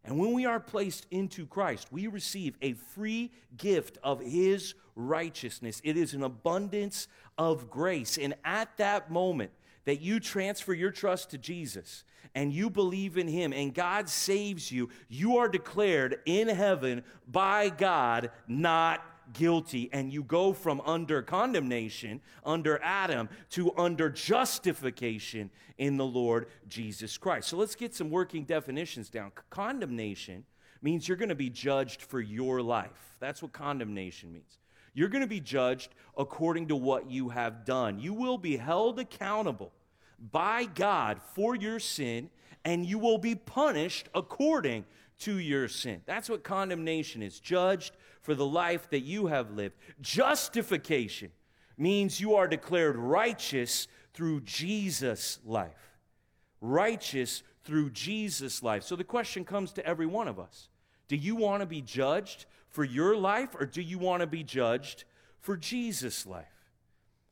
And 0.06 0.20
when 0.20 0.34
we 0.34 0.46
are 0.46 0.60
placed 0.60 1.08
into 1.10 1.46
Christ, 1.48 1.88
we 1.92 2.08
receive 2.08 2.56
a 2.62 2.74
free 2.74 3.32
gift 3.58 3.98
of 4.04 4.22
His 4.22 4.76
righteousness. 4.96 5.82
It 5.84 5.98
is 5.98 6.14
an 6.14 6.24
abundance 6.24 7.08
of 7.38 7.70
grace. 7.70 8.18
And 8.18 8.36
at 8.44 8.76
that 8.78 9.12
moment 9.12 9.52
that 9.86 10.02
you 10.02 10.20
transfer 10.20 10.74
your 10.74 10.92
trust 10.92 11.32
to 11.32 11.38
Jesus 11.38 12.04
and 12.36 12.54
you 12.54 12.70
believe 12.70 13.18
in 13.18 13.28
Him 13.28 13.52
and 13.52 13.74
God 13.74 14.08
saves 14.08 14.72
you, 14.72 14.90
you 15.10 15.38
are 15.38 15.50
declared 15.50 16.20
in 16.26 16.48
heaven 16.50 17.04
by 17.28 17.70
God 17.70 18.30
not 18.48 19.04
guilty, 19.34 19.90
and 19.92 20.12
you 20.12 20.24
go 20.24 20.54
from 20.54 20.82
under 20.86 21.22
condemnation, 21.22 22.22
under 22.46 22.80
Adam, 22.84 23.30
to 23.52 23.76
under 23.78 24.10
justification 24.10 25.50
in 25.78 25.98
the 25.98 26.06
Lord 26.06 26.48
Jesus 26.68 27.18
Christ. 27.18 27.50
So 27.50 27.58
let's 27.58 27.76
get 27.76 27.94
some 27.94 28.10
working 28.10 28.44
definitions 28.44 29.10
down. 29.10 29.32
Condemnation 29.50 30.46
means 30.82 31.08
you're 31.08 31.18
going 31.18 31.30
to 31.30 31.36
be 31.36 31.50
judged 31.50 32.02
for 32.02 32.22
your 32.22 32.62
life. 32.62 33.16
That's 33.20 33.42
what 33.42 33.52
condemnation 33.54 34.32
means. 34.32 34.60
You're 34.94 35.10
going 35.10 35.24
to 35.24 35.28
be 35.28 35.42
judged 35.42 35.94
according 36.18 36.70
to 36.70 36.76
what 36.76 37.10
you 37.10 37.30
have 37.30 37.66
done. 37.66 38.00
You 38.00 38.14
will 38.14 38.38
be 38.38 38.56
held 38.56 39.00
accountable 39.00 39.74
by 40.32 40.66
God 40.66 41.20
for 41.34 41.56
your 41.56 41.80
sin, 41.80 42.30
and 42.64 42.86
you 42.86 42.98
will 42.98 43.18
be 43.18 43.36
punished 43.36 44.08
according 44.16 44.86
to 45.20 45.38
your 45.40 45.68
sin. 45.68 46.02
That's 46.06 46.30
what 46.30 46.44
condemnation 46.44 47.22
is 47.22 47.40
judged 47.40 47.94
for 48.26 48.34
the 48.34 48.46
life 48.46 48.90
that 48.90 49.02
you 49.02 49.28
have 49.28 49.52
lived. 49.52 49.76
Justification 50.02 51.30
means 51.78 52.20
you 52.20 52.34
are 52.34 52.48
declared 52.48 52.96
righteous 52.96 53.88
through 54.16 54.42
Jesus' 54.42 55.40
life. 55.46 56.00
Righteous 56.60 57.44
through 57.64 57.92
Jesus' 57.92 58.64
life. 58.64 58.82
So 58.82 58.96
the 58.96 59.04
question 59.04 59.46
comes 59.46 59.74
to 59.74 59.86
every 59.86 60.08
one 60.08 60.28
of 60.28 60.40
us 60.40 60.70
Do 61.08 61.16
you 61.16 61.36
want 61.36 61.62
to 61.62 61.68
be 61.68 61.82
judged 61.82 62.48
for 62.68 62.84
your 62.84 63.16
life, 63.16 63.56
or 63.60 63.68
do 63.68 63.84
you 63.84 64.00
want 64.00 64.22
to 64.22 64.28
be 64.28 64.44
judged 64.44 65.04
for 65.40 65.56
Jesus' 65.56 66.26
life? 66.26 66.48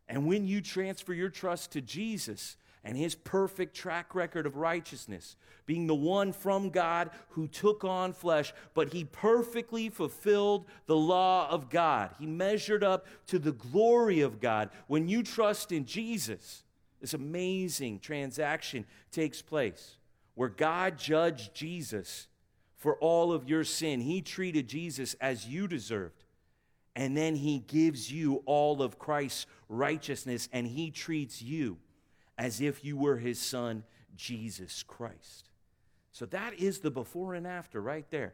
And 0.07 0.27
when 0.27 0.45
you 0.45 0.61
transfer 0.61 1.13
your 1.13 1.29
trust 1.29 1.71
to 1.71 1.81
Jesus, 1.81 2.55
and 2.83 2.97
his 2.97 3.15
perfect 3.15 3.75
track 3.75 4.13
record 4.13 4.45
of 4.45 4.57
righteousness, 4.57 5.35
being 5.65 5.87
the 5.87 5.95
one 5.95 6.33
from 6.33 6.69
God 6.69 7.09
who 7.29 7.47
took 7.47 7.85
on 7.85 8.11
flesh, 8.11 8.53
but 8.73 8.91
he 8.91 9.05
perfectly 9.05 9.89
fulfilled 9.89 10.65
the 10.85 10.95
law 10.95 11.49
of 11.49 11.69
God. 11.69 12.11
He 12.19 12.25
measured 12.25 12.83
up 12.83 13.07
to 13.27 13.39
the 13.39 13.53
glory 13.53 14.21
of 14.21 14.41
God. 14.41 14.69
When 14.87 15.07
you 15.07 15.23
trust 15.23 15.71
in 15.71 15.85
Jesus, 15.85 16.63
this 16.99 17.13
amazing 17.13 17.99
transaction 17.99 18.85
takes 19.11 19.41
place 19.41 19.97
where 20.35 20.49
God 20.49 20.97
judged 20.97 21.53
Jesus 21.53 22.27
for 22.75 22.95
all 22.97 23.31
of 23.31 23.47
your 23.47 23.63
sin. 23.63 24.01
He 24.01 24.21
treated 24.21 24.67
Jesus 24.67 25.15
as 25.21 25.47
you 25.47 25.67
deserved. 25.67 26.25
And 26.95 27.15
then 27.15 27.35
he 27.35 27.59
gives 27.59 28.11
you 28.11 28.43
all 28.45 28.81
of 28.81 28.99
Christ's 28.99 29.47
righteousness, 29.67 30.47
and 30.51 30.67
he 30.67 30.91
treats 30.91 31.41
you 31.41 31.77
as 32.37 32.61
if 32.61 32.83
you 32.83 32.97
were 32.97 33.17
his 33.17 33.39
son, 33.39 33.83
Jesus 34.15 34.83
Christ. 34.83 35.49
So 36.11 36.25
that 36.27 36.53
is 36.59 36.79
the 36.79 36.91
before 36.91 37.33
and 37.33 37.47
after 37.47 37.81
right 37.81 38.05
there. 38.09 38.33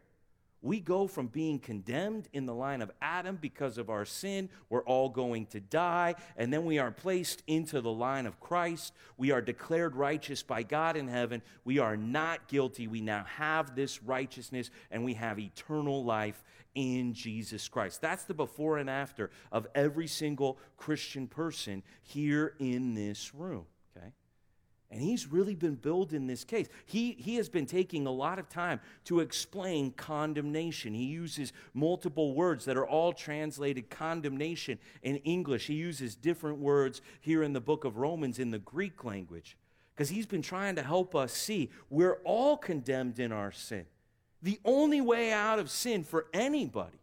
We 0.61 0.81
go 0.81 1.07
from 1.07 1.27
being 1.27 1.59
condemned 1.59 2.27
in 2.33 2.45
the 2.45 2.53
line 2.53 2.81
of 2.81 2.91
Adam 3.01 3.37
because 3.39 3.77
of 3.77 3.89
our 3.89 4.03
sin, 4.03 4.49
we're 4.69 4.83
all 4.83 5.07
going 5.07 5.45
to 5.47 5.61
die, 5.61 6.15
and 6.35 6.51
then 6.51 6.65
we 6.65 6.79
are 6.79 6.91
placed 6.91 7.43
into 7.47 7.79
the 7.79 7.91
line 7.91 8.25
of 8.25 8.41
Christ. 8.41 8.93
We 9.15 9.31
are 9.31 9.41
declared 9.41 9.95
righteous 9.95 10.43
by 10.43 10.63
God 10.63 10.97
in 10.97 11.07
heaven. 11.07 11.41
We 11.63 11.79
are 11.79 11.95
not 11.95 12.49
guilty. 12.49 12.87
We 12.87 12.99
now 12.99 13.23
have 13.37 13.73
this 13.73 14.03
righteousness, 14.03 14.69
and 14.91 15.05
we 15.05 15.13
have 15.13 15.39
eternal 15.39 16.03
life 16.03 16.43
in 16.75 17.13
Jesus 17.13 17.69
Christ. 17.69 18.01
That's 18.01 18.25
the 18.25 18.33
before 18.33 18.79
and 18.79 18.89
after 18.89 19.31
of 19.53 19.65
every 19.73 20.07
single 20.07 20.57
Christian 20.75 21.27
person 21.27 21.83
here 22.01 22.55
in 22.59 22.95
this 22.95 23.33
room. 23.33 23.65
And 24.91 25.01
he's 25.01 25.27
really 25.27 25.53
been 25.53 25.75
building 25.75 26.25
this 26.25 26.43
case. 26.43 26.67
He, 26.86 27.12
he 27.12 27.36
has 27.36 27.48
been 27.48 27.67
taking 27.67 28.08
a 28.08 28.12
lot 28.12 28.39
of 28.39 28.50
time 28.50 28.79
to 29.05 29.19
explain 29.19 29.91
condemnation. 29.91 30.96
He 30.96 31.05
uses 31.05 31.53
multiple 31.75 32.34
words 32.34 32.65
that 32.65 32.75
are 32.75 32.88
all 32.88 33.13
translated 33.13 33.91
condemnation 33.91 34.79
in 35.03 35.17
English. 35.17 35.67
He 35.67 35.75
uses 35.75 36.15
different 36.15 36.58
words 36.58 37.01
here 37.22 37.43
in 37.43 37.53
the 37.53 37.62
book 37.62 37.86
of 37.86 37.98
Romans 37.98 38.39
in 38.39 38.50
the 38.50 38.58
Greek 38.58 39.03
language 39.03 39.58
because 39.93 40.10
he's 40.10 40.25
been 40.25 40.41
trying 40.41 40.75
to 40.75 40.81
help 40.81 41.13
us 41.13 41.34
see 41.34 41.69
we're 41.89 42.19
all 42.24 42.58
condemned 42.58 43.19
in 43.19 43.31
our 43.31 43.51
sin. 43.51 43.86
The 44.41 44.60
only 44.65 45.01
way 45.01 45.31
out 45.31 45.60
of 45.60 45.69
sin 45.69 46.03
for 46.03 46.27
anybody 46.34 46.98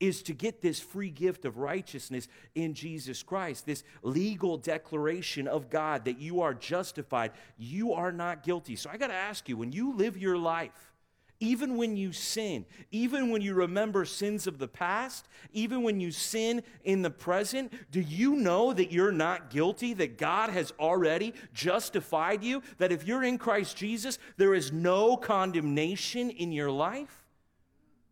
is 0.00 0.22
to 0.24 0.32
get 0.32 0.60
this 0.60 0.80
free 0.80 1.10
gift 1.10 1.44
of 1.44 1.58
righteousness 1.58 2.28
in 2.54 2.74
Jesus 2.74 3.22
Christ, 3.22 3.66
this 3.66 3.84
legal 4.02 4.56
declaration 4.56 5.48
of 5.48 5.70
God 5.70 6.04
that 6.04 6.18
you 6.18 6.40
are 6.42 6.54
justified, 6.54 7.32
you 7.56 7.92
are 7.92 8.12
not 8.12 8.42
guilty. 8.42 8.76
So 8.76 8.90
I 8.90 8.96
got 8.96 9.08
to 9.08 9.14
ask 9.14 9.48
you 9.48 9.56
when 9.56 9.72
you 9.72 9.94
live 9.94 10.16
your 10.18 10.36
life, 10.36 10.92
even 11.38 11.76
when 11.76 11.96
you 11.96 12.12
sin, 12.12 12.64
even 12.90 13.30
when 13.30 13.42
you 13.42 13.52
remember 13.52 14.04
sins 14.04 14.46
of 14.46 14.58
the 14.58 14.68
past, 14.68 15.28
even 15.52 15.82
when 15.82 16.00
you 16.00 16.10
sin 16.10 16.62
in 16.84 17.02
the 17.02 17.10
present, 17.10 17.72
do 17.90 18.00
you 18.00 18.36
know 18.36 18.72
that 18.72 18.90
you're 18.90 19.12
not 19.12 19.50
guilty, 19.50 19.92
that 19.94 20.16
God 20.16 20.50
has 20.50 20.72
already 20.80 21.34
justified 21.52 22.42
you, 22.42 22.62
that 22.78 22.92
if 22.92 23.06
you're 23.06 23.22
in 23.22 23.36
Christ 23.36 23.76
Jesus, 23.76 24.18
there 24.38 24.54
is 24.54 24.72
no 24.72 25.16
condemnation 25.16 26.30
in 26.30 26.52
your 26.52 26.70
life? 26.70 27.25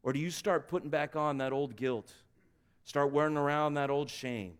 Or 0.04 0.12
do 0.12 0.20
you 0.20 0.30
start 0.30 0.68
putting 0.68 0.90
back 0.90 1.16
on 1.16 1.38
that 1.38 1.52
old 1.52 1.74
guilt? 1.74 2.12
Start 2.84 3.10
wearing 3.10 3.38
around 3.38 3.74
that 3.74 3.90
old 3.90 4.10
shame? 4.10 4.52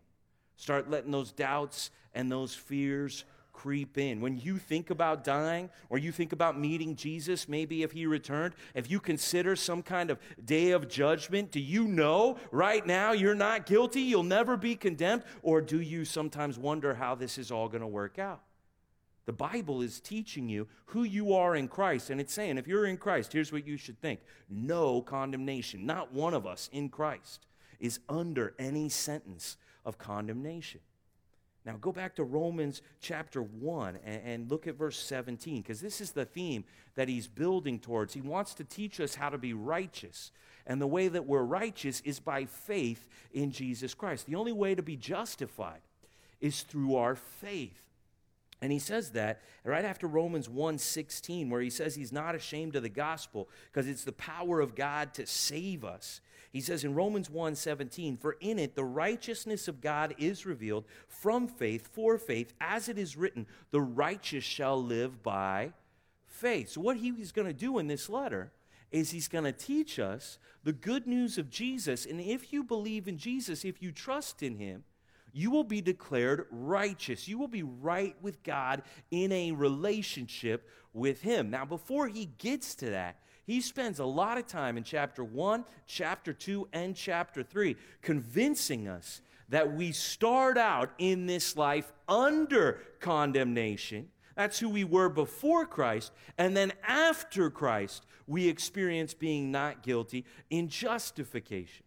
Start 0.57 0.89
letting 0.89 1.11
those 1.11 1.31
doubts 1.31 1.91
and 2.13 2.31
those 2.31 2.55
fears 2.55 3.23
creep 3.53 3.97
in. 3.97 4.21
When 4.21 4.37
you 4.37 4.57
think 4.57 4.89
about 4.89 5.23
dying 5.23 5.69
or 5.89 5.99
you 5.99 6.11
think 6.11 6.33
about 6.33 6.59
meeting 6.59 6.95
Jesus, 6.95 7.47
maybe 7.47 7.83
if 7.83 7.91
he 7.91 8.07
returned, 8.07 8.55
if 8.73 8.89
you 8.89 8.99
consider 8.99 9.55
some 9.55 9.83
kind 9.83 10.09
of 10.09 10.17
day 10.43 10.71
of 10.71 10.89
judgment, 10.89 11.51
do 11.51 11.59
you 11.59 11.87
know 11.87 12.37
right 12.51 12.85
now 12.85 13.11
you're 13.11 13.35
not 13.35 13.67
guilty? 13.67 14.01
You'll 14.01 14.23
never 14.23 14.57
be 14.57 14.75
condemned? 14.75 15.23
Or 15.43 15.61
do 15.61 15.79
you 15.79 16.05
sometimes 16.05 16.57
wonder 16.57 16.95
how 16.95 17.13
this 17.13 17.37
is 17.37 17.51
all 17.51 17.69
going 17.69 17.81
to 17.81 17.87
work 17.87 18.17
out? 18.17 18.41
The 19.25 19.33
Bible 19.33 19.81
is 19.81 19.99
teaching 19.99 20.47
you 20.47 20.67
who 20.85 21.03
you 21.03 21.33
are 21.33 21.55
in 21.55 21.67
Christ. 21.67 22.09
And 22.09 22.21
it's 22.21 22.33
saying, 22.33 22.57
if 22.57 22.67
you're 22.67 22.85
in 22.85 22.97
Christ, 22.97 23.33
here's 23.33 23.51
what 23.51 23.65
you 23.65 23.77
should 23.77 23.99
think 23.99 24.19
no 24.49 25.01
condemnation. 25.01 25.85
Not 25.85 26.13
one 26.13 26.33
of 26.33 26.45
us 26.45 26.69
in 26.71 26.89
Christ 26.89 27.47
is 27.79 27.99
under 28.07 28.53
any 28.59 28.89
sentence 28.89 29.57
of 29.83 29.97
condemnation. 29.97 30.81
Now, 31.65 31.77
go 31.81 31.91
back 31.91 32.15
to 32.15 32.23
Romans 32.23 32.83
chapter 33.01 33.41
1 33.41 33.97
and, 34.05 34.21
and 34.23 34.51
look 34.51 34.67
at 34.67 34.75
verse 34.75 34.99
17, 34.99 35.63
because 35.63 35.81
this 35.81 35.99
is 35.99 36.11
the 36.11 36.25
theme 36.25 36.63
that 36.93 37.09
he's 37.09 37.27
building 37.27 37.79
towards. 37.79 38.13
He 38.13 38.21
wants 38.21 38.53
to 38.55 38.63
teach 38.63 38.99
us 38.99 39.15
how 39.15 39.29
to 39.29 39.39
be 39.39 39.53
righteous. 39.53 40.31
And 40.67 40.79
the 40.79 40.87
way 40.87 41.07
that 41.07 41.25
we're 41.25 41.43
righteous 41.43 42.01
is 42.01 42.19
by 42.19 42.45
faith 42.45 43.07
in 43.33 43.51
Jesus 43.51 43.95
Christ. 43.95 44.27
The 44.27 44.35
only 44.35 44.53
way 44.53 44.75
to 44.75 44.83
be 44.83 44.95
justified 44.95 45.81
is 46.39 46.61
through 46.61 46.95
our 46.95 47.15
faith. 47.15 47.81
And 48.65 48.71
he 48.71 48.79
says 48.79 49.11
that 49.11 49.43
right 49.63 49.85
after 49.85 50.07
Romans 50.07 50.49
1:16 50.49 51.51
where 51.51 51.61
he 51.61 51.69
says 51.69 51.93
he's 51.93 52.11
not 52.11 52.33
ashamed 52.33 52.75
of 52.75 52.81
the 52.81 52.89
gospel 52.89 53.47
because 53.71 53.87
it's 53.87 54.03
the 54.03 54.11
power 54.11 54.59
of 54.59 54.73
God 54.73 55.13
to 55.13 55.27
save 55.27 55.85
us. 55.85 56.19
He 56.51 56.61
says 56.61 56.83
in 56.83 56.95
Romans 56.95 57.29
1:17 57.29 58.17
for 58.17 58.37
in 58.39 58.57
it 58.57 58.73
the 58.73 58.83
righteousness 58.83 59.67
of 59.67 59.81
God 59.81 60.15
is 60.17 60.47
revealed 60.47 60.85
from 61.07 61.47
faith 61.47 61.89
for 61.93 62.17
faith 62.17 62.55
as 62.59 62.89
it 62.89 62.97
is 62.97 63.15
written 63.15 63.45
the 63.69 63.81
righteous 63.81 64.43
shall 64.43 64.83
live 64.83 65.21
by 65.21 65.71
faith. 66.25 66.69
So 66.69 66.81
what 66.81 66.97
he's 66.97 67.31
going 67.31 67.47
to 67.47 67.53
do 67.53 67.77
in 67.77 67.85
this 67.85 68.09
letter 68.09 68.51
is 68.89 69.11
he's 69.11 69.27
going 69.27 69.43
to 69.43 69.51
teach 69.51 69.99
us 69.99 70.39
the 70.63 70.73
good 70.73 71.05
news 71.05 71.37
of 71.37 71.51
Jesus 71.51 72.03
and 72.03 72.19
if 72.19 72.51
you 72.51 72.63
believe 72.63 73.07
in 73.07 73.19
Jesus 73.19 73.63
if 73.63 73.79
you 73.83 73.91
trust 73.91 74.41
in 74.41 74.55
him 74.55 74.85
you 75.35 75.51
will 75.51 75.65
be 75.65 75.81
declared 75.81 76.45
righteous. 76.49 77.27
You 77.27 77.37
will 77.37 77.49
be 77.49 77.63
right 77.63 78.15
with 78.21 78.41
God 78.41 78.83
in 79.11 79.33
a 79.33 79.51
relationship 79.51 80.69
with 80.93 81.21
Him. 81.21 81.49
Now, 81.49 81.65
before 81.65 82.07
he 82.07 82.29
gets 82.37 82.73
to 82.75 82.91
that, 82.91 83.19
he 83.45 83.59
spends 83.59 83.99
a 83.99 84.05
lot 84.05 84.37
of 84.37 84.47
time 84.47 84.77
in 84.77 84.85
chapter 84.85 85.25
1, 85.25 85.65
chapter 85.85 86.31
2, 86.31 86.69
and 86.71 86.95
chapter 86.95 87.43
3 87.43 87.75
convincing 88.01 88.87
us 88.87 89.21
that 89.49 89.75
we 89.75 89.91
start 89.91 90.57
out 90.57 90.91
in 90.99 91.27
this 91.27 91.57
life 91.57 91.91
under 92.07 92.79
condemnation. 93.01 94.07
That's 94.35 94.57
who 94.57 94.69
we 94.69 94.85
were 94.85 95.09
before 95.09 95.65
Christ. 95.65 96.13
And 96.37 96.55
then 96.55 96.71
after 96.87 97.49
Christ, 97.49 98.05
we 98.25 98.47
experience 98.47 99.13
being 99.13 99.51
not 99.51 99.83
guilty 99.83 100.25
in 100.49 100.69
justification. 100.69 101.84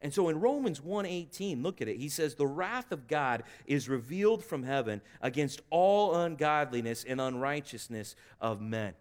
And 0.00 0.14
so 0.14 0.28
in 0.28 0.40
Romans 0.40 0.80
1:18, 0.80 1.62
look 1.62 1.80
at 1.80 1.88
it. 1.88 1.96
He 1.96 2.08
says 2.08 2.34
the 2.34 2.46
wrath 2.46 2.92
of 2.92 3.08
God 3.08 3.42
is 3.66 3.88
revealed 3.88 4.44
from 4.44 4.62
heaven 4.62 5.00
against 5.20 5.60
all 5.70 6.14
ungodliness 6.14 7.04
and 7.04 7.20
unrighteousness 7.20 8.14
of 8.40 8.60
men. 8.60 8.94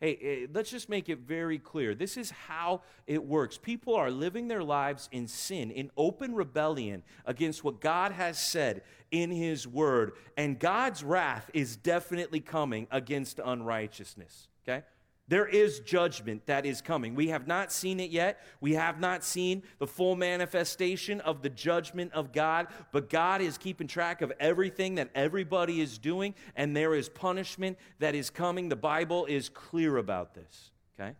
Hey, 0.00 0.18
eh, 0.20 0.46
let's 0.52 0.70
just 0.70 0.88
make 0.88 1.08
it 1.08 1.20
very 1.20 1.58
clear. 1.58 1.94
This 1.94 2.16
is 2.16 2.30
how 2.30 2.82
it 3.06 3.24
works. 3.24 3.56
People 3.56 3.94
are 3.94 4.10
living 4.10 4.48
their 4.48 4.62
lives 4.62 5.08
in 5.12 5.28
sin, 5.28 5.70
in 5.70 5.90
open 5.96 6.34
rebellion 6.34 7.02
against 7.24 7.62
what 7.62 7.80
God 7.80 8.12
has 8.12 8.38
said 8.38 8.82
in 9.10 9.30
His 9.30 9.66
Word. 9.66 10.12
And 10.36 10.58
God's 10.58 11.04
wrath 11.04 11.50
is 11.54 11.76
definitely 11.76 12.40
coming 12.40 12.86
against 12.90 13.40
unrighteousness. 13.42 14.48
Okay? 14.66 14.84
There 15.26 15.46
is 15.46 15.80
judgment 15.80 16.44
that 16.46 16.66
is 16.66 16.82
coming. 16.82 17.14
We 17.14 17.28
have 17.28 17.46
not 17.46 17.72
seen 17.72 17.98
it 17.98 18.10
yet. 18.10 18.40
We 18.60 18.74
have 18.74 19.00
not 19.00 19.24
seen 19.24 19.62
the 19.78 19.86
full 19.86 20.16
manifestation 20.16 21.20
of 21.22 21.40
the 21.40 21.48
judgment 21.48 22.12
of 22.12 22.32
God, 22.32 22.66
but 22.92 23.08
God 23.08 23.40
is 23.40 23.56
keeping 23.56 23.86
track 23.86 24.20
of 24.20 24.32
everything 24.38 24.96
that 24.96 25.08
everybody 25.14 25.80
is 25.80 25.96
doing, 25.96 26.34
and 26.56 26.76
there 26.76 26.94
is 26.94 27.08
punishment 27.08 27.78
that 28.00 28.14
is 28.14 28.28
coming. 28.28 28.68
The 28.68 28.76
Bible 28.76 29.24
is 29.24 29.48
clear 29.48 29.96
about 29.96 30.34
this, 30.34 30.72
okay? 31.00 31.14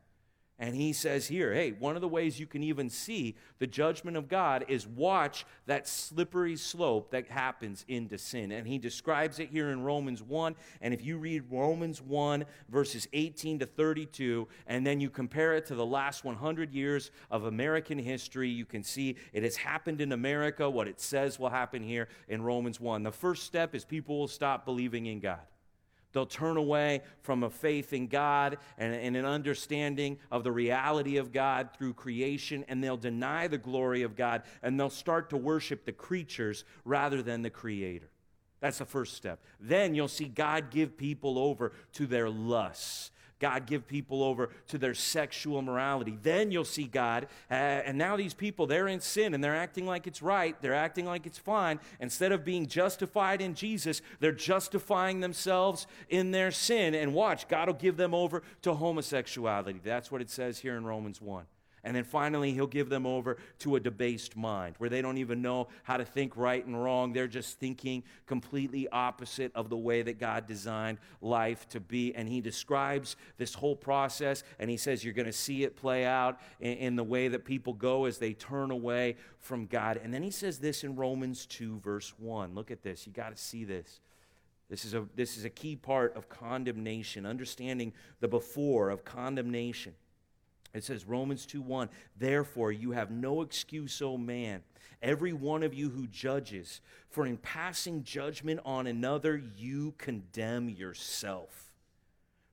And 0.64 0.74
he 0.74 0.94
says 0.94 1.29
here, 1.29 1.53
hey, 1.53 1.72
one 1.72 1.94
of 1.94 2.00
the 2.00 2.09
ways 2.09 2.40
you 2.40 2.46
can 2.46 2.62
even 2.62 2.88
see 2.88 3.37
the 3.59 3.66
judgment 3.66 4.16
of 4.16 4.31
God 4.31 4.64
is 4.66 4.87
watch 4.87 5.44
that 5.66 5.87
slippery 5.87 6.57
slope 6.57 7.11
that 7.11 7.29
happens 7.29 7.85
into 7.87 8.16
sin. 8.16 8.50
And 8.50 8.66
he 8.66 8.79
describes 8.79 9.38
it 9.40 9.50
here 9.50 9.68
in 9.72 9.83
Romans 9.83 10.22
1. 10.22 10.57
And 10.81 10.94
if 10.94 11.05
you 11.05 11.18
read 11.18 11.42
Romans 11.50 12.00
1, 12.00 12.46
verses 12.70 13.07
18 13.12 13.59
to 13.59 13.66
32, 13.66 14.48
and 14.66 14.87
then 14.87 15.03
you 15.03 15.11
compare 15.11 15.53
it 15.53 15.66
to 15.66 15.74
the 15.74 15.85
last 15.85 16.24
100 16.24 16.72
years 16.72 17.11
of 17.31 17.44
American 17.44 17.98
history, 17.98 18.48
you 18.48 18.64
can 18.64 18.83
see 18.83 19.16
it 19.35 19.42
has 19.42 19.57
happened 19.57 20.00
in 20.00 20.12
America, 20.12 20.70
what 20.70 20.88
it 20.88 20.98
says 20.98 21.38
will 21.38 21.50
happen 21.50 21.83
here 21.83 22.09
in 22.27 22.40
Romans 22.40 22.81
1. 22.81 23.03
The 23.03 23.12
first 23.12 23.42
step 23.42 23.74
is 23.74 23.85
people 23.85 24.18
will 24.18 24.29
stop 24.29 24.64
believing 24.64 25.05
in 25.05 25.20
God. 25.20 25.40
They'll 26.14 26.27
turn 26.27 26.57
away 26.57 27.03
from 27.22 27.42
a 27.42 27.50
faith 27.50 27.92
in 27.92 28.07
God 28.07 28.57
and, 28.79 28.94
and, 28.94 29.16
an 29.16 29.24
understanding 29.24 30.18
of 30.31 30.44
the 30.44 30.53
reality 30.53 31.16
of 31.16 31.33
God 31.33 31.70
through 31.77 31.94
creation, 31.94 32.64
and 32.68 32.83
they'll 32.83 32.96
deny 32.96 33.48
the 33.48 33.59
glory 33.59 34.03
of 34.03 34.14
God, 34.14 34.42
and 34.62 34.79
they'll 34.79 34.88
start 34.88 35.29
to 35.31 35.37
worship 35.37 35.85
the 35.85 35.92
creatures 35.92 36.64
rather 36.85 37.20
than 37.20 37.42
the 37.42 37.50
Creator. 37.50 38.09
That's 38.61 38.79
the 38.79 38.87
first 38.87 39.14
step. 39.14 39.42
Then 39.61 39.94
you'll 39.94 40.09
see 40.09 40.27
God 40.27 40.70
give 40.70 40.96
people 40.96 41.37
over 41.37 41.72
to 41.94 42.07
their 42.07 42.31
lusts 42.31 43.11
God 43.40 43.66
give 43.66 43.87
people 43.87 44.23
over 44.23 44.51
to 44.68 44.79
their 44.79 44.94
sexual 44.94 45.62
morality. 45.62 46.18
Then 46.23 46.51
you'll 46.51 46.64
see 46.64 46.85
God, 46.85 47.27
uh, 47.51 47.55
and 47.55 47.99
now 47.99 48.16
these 48.16 48.35
people, 48.35 48.66
they're 48.66 48.88
in 48.88 49.01
sin 49.01 49.35
and 49.35 49.42
they're 49.42 49.57
acting 49.57 49.87
like 49.87 50.07
it's 50.07 50.23
right, 50.23 50.61
they're 50.62 50.75
acting 50.75 51.05
like 51.05 51.27
it's 51.27 51.38
fine. 51.38 51.81
Instead 52.01 52.33
of 52.33 52.44
being 52.44 52.66
justified 52.66 53.40
in 53.40 53.55
Jesus, 53.55 54.03
they're 54.20 54.33
justifying 54.33 55.20
themselves 55.20 55.87
in 56.09 56.31
their 56.31 56.51
sin. 56.51 56.94
And 56.94 57.14
watch, 57.14 57.49
God 57.49 57.68
will 57.68 57.75
give 57.75 57.97
them 57.97 58.14
over 58.14 58.42
to 58.62 58.75
homosexuality. 58.75 59.81
That's 59.83 60.11
what 60.11 60.20
it 60.20 60.31
says 60.31 60.59
here 60.59 60.77
in 60.77 60.85
Romans 60.85 61.20
1. 61.20 61.44
And 61.85 61.94
then 61.94 62.05
finally, 62.05 62.53
he'll 62.53 62.66
give 62.66 62.88
them 62.88 63.07
over 63.07 63.37
to 63.61 63.77
a 63.77 63.81
debased 63.81 64.37
mind 64.37 64.75
where 64.79 64.88
they 64.88 65.03
don't 65.03 65.18
even 65.18 65.42
know 65.42 65.68
how 65.83 65.99
to 65.99 66.05
think 66.05 66.37
right 66.37 66.64
and 66.64 66.83
wrong. 66.83 67.12
They're 67.12 67.29
just 67.29 67.59
thinking 67.59 68.03
completely 68.27 68.88
opposite 68.88 69.53
of 69.55 69.68
the 69.68 69.77
way 69.77 70.01
that 70.03 70.18
God 70.18 70.47
designed 70.47 70.99
life 71.20 71.68
to 71.68 71.81
be. 71.81 72.14
And 72.14 72.27
he 72.27 72.40
describes 72.40 73.16
this 73.37 73.53
whole 73.53 73.77
process 73.77 74.42
and 74.59 74.70
he 74.70 74.79
says, 74.79 75.05
You're 75.05 75.14
going 75.14 75.27
to 75.27 75.33
see 75.33 75.62
it 75.62 75.77
play 75.77 76.07
out 76.07 76.40
in, 76.59 76.73
in, 76.79 76.97
the 76.97 77.05
way 77.05 77.29
that 77.29 77.44
people 77.44 77.75
go 77.75 78.07
as 78.07 78.18
they 78.18 78.33
turn 78.33 78.70
away 78.70 79.16
from 79.38 79.66
God. 79.66 80.01
And 80.03 80.14
then 80.14 80.23
he 80.23 80.31
says 80.31 80.59
this 80.59 80.85
in 80.85 80.97
Romans 80.97 81.44
2, 81.47 81.81
verse 81.81 82.14
1. 82.18 82.55
Look 82.55 82.70
at 82.70 82.83
this. 82.83 83.07
You 83.07 83.12
got 83.12 83.37
to 83.37 83.42
see 83.42 83.64
this. 83.64 84.01
This 84.70 84.87
is, 84.87 84.94
a, 84.94 85.07
this 85.14 85.37
is 85.37 85.44
a 85.44 85.51
key 85.51 85.77
part 85.77 86.16
of 86.16 86.31
condemnation, 86.31 87.27
understanding 87.27 87.92
the 88.20 88.29
before 88.29 88.88
of 88.88 89.05
condemnation. 89.05 89.94
It 90.74 90.82
says, 90.82 91.04
Romans 91.06 91.46
2 91.46 91.62
1, 91.62 91.88
therefore 92.18 92.72
you 92.72 92.90
have 92.90 93.10
no 93.10 93.42
excuse, 93.42 94.02
O 94.02 94.18
man, 94.18 94.62
every 95.00 95.32
one 95.32 95.62
of 95.62 95.72
you 95.72 95.88
who 95.88 96.08
judges, 96.08 96.80
for 97.08 97.26
in 97.26 97.37
passing 97.37 98.02
judgment 98.02 98.60
on 98.64 98.88
another, 98.88 99.40
you 99.56 99.94
condemn 99.98 100.68
yourself. 100.68 101.72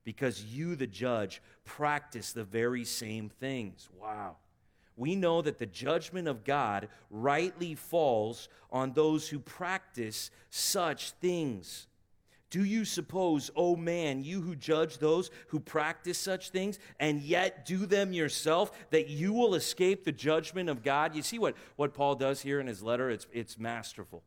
Because 0.04 0.44
you, 0.44 0.76
the 0.76 0.86
judge, 0.86 1.42
practice 1.64 2.32
the 2.32 2.44
very 2.44 2.84
same 2.84 3.28
things. 3.28 3.88
Wow. 4.00 4.36
We 4.96 5.16
know 5.16 5.42
that 5.42 5.58
the 5.58 5.66
judgment 5.66 6.28
of 6.28 6.44
God 6.44 6.88
rightly 7.10 7.74
falls 7.74 8.48
on 8.70 8.92
those 8.92 9.28
who 9.28 9.38
practice 9.38 10.30
such 10.50 11.10
things. 11.12 11.86
Do 12.52 12.64
you 12.64 12.84
suppose, 12.84 13.48
O 13.56 13.72
oh 13.72 13.76
man, 13.76 14.22
you 14.22 14.42
who 14.42 14.54
judge 14.54 14.98
those 14.98 15.30
who 15.46 15.58
practice 15.58 16.18
such 16.18 16.50
things 16.50 16.78
and 17.00 17.22
yet 17.22 17.64
do 17.64 17.86
them 17.86 18.12
yourself, 18.12 18.72
that 18.90 19.08
you 19.08 19.32
will 19.32 19.54
escape 19.54 20.04
the 20.04 20.12
judgment 20.12 20.68
of 20.68 20.82
God? 20.82 21.16
You 21.16 21.22
see 21.22 21.38
what, 21.38 21.56
what 21.76 21.94
Paul 21.94 22.14
does 22.14 22.42
here 22.42 22.60
in 22.60 22.66
his 22.66 22.82
letter? 22.82 23.08
It's, 23.08 23.26
it's 23.32 23.58
masterful. 23.58 24.22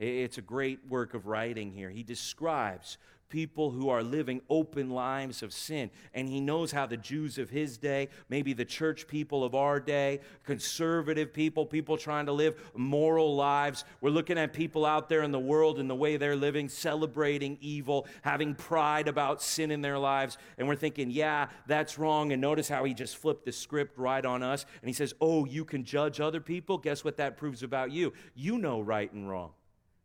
It's 0.00 0.38
a 0.38 0.42
great 0.42 0.80
work 0.88 1.14
of 1.14 1.28
writing 1.28 1.70
here. 1.70 1.88
He 1.88 2.02
describes 2.02 2.98
people 3.28 3.70
who 3.70 3.88
are 3.88 4.02
living 4.02 4.40
open 4.48 4.90
lives 4.90 5.42
of 5.42 5.52
sin. 5.52 5.90
And 6.14 6.28
he 6.28 6.40
knows 6.40 6.72
how 6.72 6.86
the 6.86 6.96
Jews 6.96 7.38
of 7.38 7.50
his 7.50 7.78
day, 7.78 8.08
maybe 8.28 8.52
the 8.52 8.64
church 8.64 9.06
people 9.06 9.44
of 9.44 9.54
our 9.54 9.80
day, 9.80 10.20
conservative 10.44 11.32
people, 11.32 11.66
people 11.66 11.96
trying 11.96 12.26
to 12.26 12.32
live 12.32 12.54
moral 12.74 13.36
lives. 13.36 13.84
We're 14.00 14.10
looking 14.10 14.38
at 14.38 14.52
people 14.52 14.86
out 14.86 15.08
there 15.08 15.22
in 15.22 15.32
the 15.32 15.38
world 15.38 15.78
and 15.78 15.88
the 15.88 15.94
way 15.94 16.16
they're 16.16 16.36
living, 16.36 16.68
celebrating 16.68 17.58
evil, 17.60 18.06
having 18.22 18.54
pride 18.54 19.08
about 19.08 19.42
sin 19.42 19.70
in 19.70 19.82
their 19.82 19.98
lives. 19.98 20.38
And 20.56 20.66
we're 20.68 20.76
thinking, 20.76 21.10
yeah, 21.10 21.48
that's 21.66 21.98
wrong. 21.98 22.32
And 22.32 22.40
notice 22.40 22.68
how 22.68 22.84
he 22.84 22.94
just 22.94 23.16
flipped 23.16 23.44
the 23.44 23.52
script 23.52 23.98
right 23.98 24.24
on 24.24 24.42
us. 24.42 24.66
And 24.82 24.88
he 24.88 24.94
says, 24.94 25.14
oh, 25.20 25.44
you 25.44 25.64
can 25.64 25.84
judge 25.84 26.20
other 26.20 26.40
people? 26.40 26.78
Guess 26.78 27.04
what 27.04 27.16
that 27.18 27.36
proves 27.36 27.62
about 27.62 27.90
you? 27.90 28.12
You 28.34 28.58
know 28.58 28.80
right 28.80 29.12
and 29.12 29.28
wrong. 29.28 29.52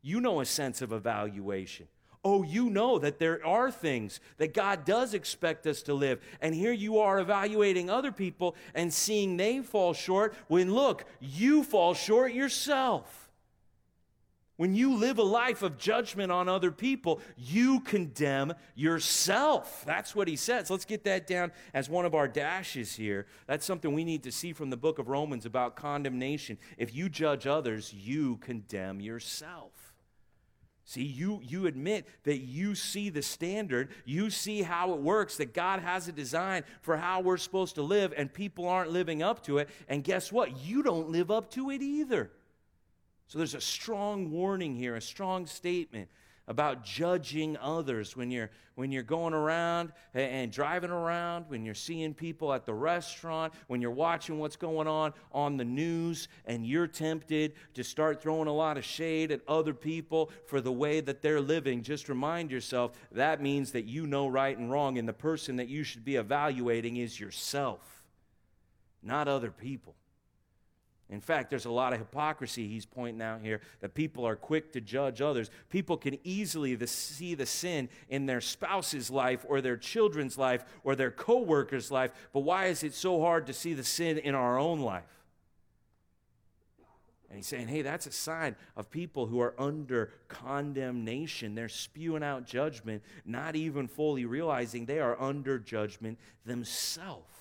You 0.01 0.19
know 0.19 0.41
a 0.41 0.45
sense 0.45 0.81
of 0.81 0.91
evaluation 0.91 1.87
oh, 2.23 2.43
you 2.43 2.69
know 2.69 2.99
that 2.99 3.19
there 3.19 3.45
are 3.45 3.69
things 3.69 4.19
that 4.37 4.53
God 4.53 4.85
does 4.85 5.13
expect 5.13 5.67
us 5.67 5.81
to 5.83 5.93
live. 5.93 6.19
And 6.41 6.55
here 6.55 6.71
you 6.71 6.99
are 6.99 7.19
evaluating 7.19 7.89
other 7.89 8.11
people 8.11 8.55
and 8.73 8.93
seeing 8.93 9.37
they 9.37 9.61
fall 9.61 9.93
short 9.93 10.33
when, 10.47 10.73
look, 10.73 11.05
you 11.19 11.63
fall 11.63 11.93
short 11.93 12.33
yourself. 12.33 13.23
When 14.55 14.75
you 14.75 14.95
live 14.95 15.17
a 15.17 15.23
life 15.23 15.63
of 15.63 15.79
judgment 15.79 16.31
on 16.31 16.47
other 16.47 16.71
people, 16.71 17.19
you 17.35 17.79
condemn 17.79 18.53
yourself. 18.75 19.83
That's 19.85 20.15
what 20.15 20.27
he 20.27 20.35
says. 20.35 20.69
Let's 20.69 20.85
get 20.85 21.03
that 21.05 21.25
down 21.25 21.51
as 21.73 21.89
one 21.89 22.05
of 22.05 22.13
our 22.13 22.27
dashes 22.27 22.95
here. 22.95 23.25
That's 23.47 23.65
something 23.65 23.93
we 23.93 24.03
need 24.05 24.23
to 24.23 24.31
see 24.31 24.53
from 24.53 24.69
the 24.69 24.77
book 24.77 24.99
of 24.99 25.09
Romans 25.09 25.47
about 25.47 25.75
condemnation. 25.75 26.59
If 26.77 26.93
you 26.93 27.09
judge 27.09 27.47
others, 27.47 27.93
you 27.93 28.37
condemn 28.37 29.01
yourself. 29.01 29.82
See, 30.85 31.03
you, 31.03 31.39
you 31.41 31.65
admit 31.65 32.07
that 32.23 32.39
you 32.39 32.75
see 32.75 33.09
the 33.09 33.21
standard, 33.21 33.89
you 34.03 34.29
see 34.29 34.61
how 34.61 34.93
it 34.93 34.99
works, 34.99 35.37
that 35.37 35.53
God 35.53 35.79
has 35.79 36.07
a 36.07 36.11
design 36.11 36.63
for 36.81 36.97
how 36.97 37.21
we're 37.21 37.37
supposed 37.37 37.75
to 37.75 37.81
live, 37.81 38.13
and 38.17 38.33
people 38.33 38.67
aren't 38.67 38.91
living 38.91 39.23
up 39.23 39.43
to 39.45 39.59
it. 39.59 39.69
And 39.87 40.03
guess 40.03 40.31
what? 40.31 40.57
You 40.57 40.83
don't 40.83 41.09
live 41.09 41.31
up 41.31 41.49
to 41.51 41.69
it 41.69 41.81
either. 41.81 42.31
So 43.27 43.37
there's 43.37 43.55
a 43.55 43.61
strong 43.61 44.29
warning 44.29 44.75
here, 44.75 44.95
a 44.95 45.01
strong 45.01 45.45
statement 45.45 46.09
about 46.47 46.83
judging 46.83 47.57
others. 47.57 48.15
When 48.15 48.31
you're 48.31 48.49
when 48.75 48.91
you're 48.91 49.03
going 49.03 49.33
around 49.33 49.91
and 50.13 50.51
driving 50.51 50.89
around 50.89 51.45
when 51.47 51.63
you're 51.63 51.75
seeing 51.75 52.13
people 52.13 52.53
at 52.53 52.65
the 52.65 52.73
restaurant 52.73 53.53
when 53.67 53.81
you're 53.81 53.91
watching 53.91 54.39
what's 54.39 54.55
going 54.55 54.87
on 54.87 55.13
on 55.31 55.57
the 55.57 55.65
news 55.65 56.27
and 56.45 56.65
you're 56.65 56.87
tempted 56.87 57.53
to 57.73 57.83
start 57.83 58.21
throwing 58.21 58.47
a 58.47 58.53
lot 58.53 58.77
of 58.77 58.85
shade 58.85 59.31
at 59.31 59.41
other 59.47 59.73
people 59.73 60.31
for 60.45 60.59
the 60.59 60.71
way 60.71 61.01
that 61.01 61.21
they're 61.21 61.41
living 61.41 61.83
just 61.83 62.09
remind 62.09 62.49
yourself 62.49 62.93
that 63.11 63.41
means 63.41 63.71
that 63.71 63.85
you 63.85 64.07
know 64.07 64.27
right 64.27 64.57
and 64.57 64.71
wrong 64.71 64.97
and 64.97 65.07
the 65.07 65.13
person 65.13 65.55
that 65.57 65.67
you 65.67 65.83
should 65.83 66.03
be 66.03 66.15
evaluating 66.15 66.97
is 66.97 67.19
yourself 67.19 68.03
not 69.01 69.27
other 69.27 69.51
people 69.51 69.95
in 71.13 71.21
fact, 71.21 71.51
there's 71.51 71.65
a 71.65 71.71
lot 71.71 71.93
of 71.93 71.99
hypocrisy 71.99 72.67
he's 72.67 72.87
pointing 72.87 73.21
out 73.21 73.41
here 73.41 73.61
that 73.81 73.93
people 73.93 74.25
are 74.25 74.35
quick 74.35 74.73
to 74.73 74.81
judge 74.81 75.21
others. 75.21 75.51
People 75.69 75.95
can 75.95 76.17
easily 76.23 76.75
see 76.87 77.35
the 77.35 77.45
sin 77.45 77.87
in 78.09 78.25
their 78.25 78.41
spouse's 78.41 79.11
life 79.11 79.45
or 79.47 79.61
their 79.61 79.77
children's 79.77 80.39
life 80.39 80.65
or 80.83 80.95
their 80.95 81.11
coworker's 81.11 81.91
life, 81.91 82.11
but 82.33 82.39
why 82.39 82.65
is 82.65 82.83
it 82.83 82.95
so 82.95 83.21
hard 83.21 83.45
to 83.45 83.53
see 83.53 83.73
the 83.73 83.83
sin 83.83 84.17
in 84.17 84.33
our 84.33 84.57
own 84.57 84.79
life? 84.79 85.03
And 87.29 87.37
he's 87.37 87.47
saying, 87.47 87.67
hey, 87.67 87.83
that's 87.83 88.07
a 88.07 88.11
sign 88.11 88.55
of 88.75 88.89
people 88.89 89.27
who 89.27 89.39
are 89.39 89.53
under 89.59 90.11
condemnation. 90.27 91.53
They're 91.53 91.69
spewing 91.69 92.23
out 92.23 92.45
judgment, 92.45 93.03
not 93.23 93.55
even 93.55 93.87
fully 93.87 94.25
realizing 94.25 94.85
they 94.85 94.99
are 94.99 95.19
under 95.21 95.59
judgment 95.59 96.17
themselves. 96.45 97.32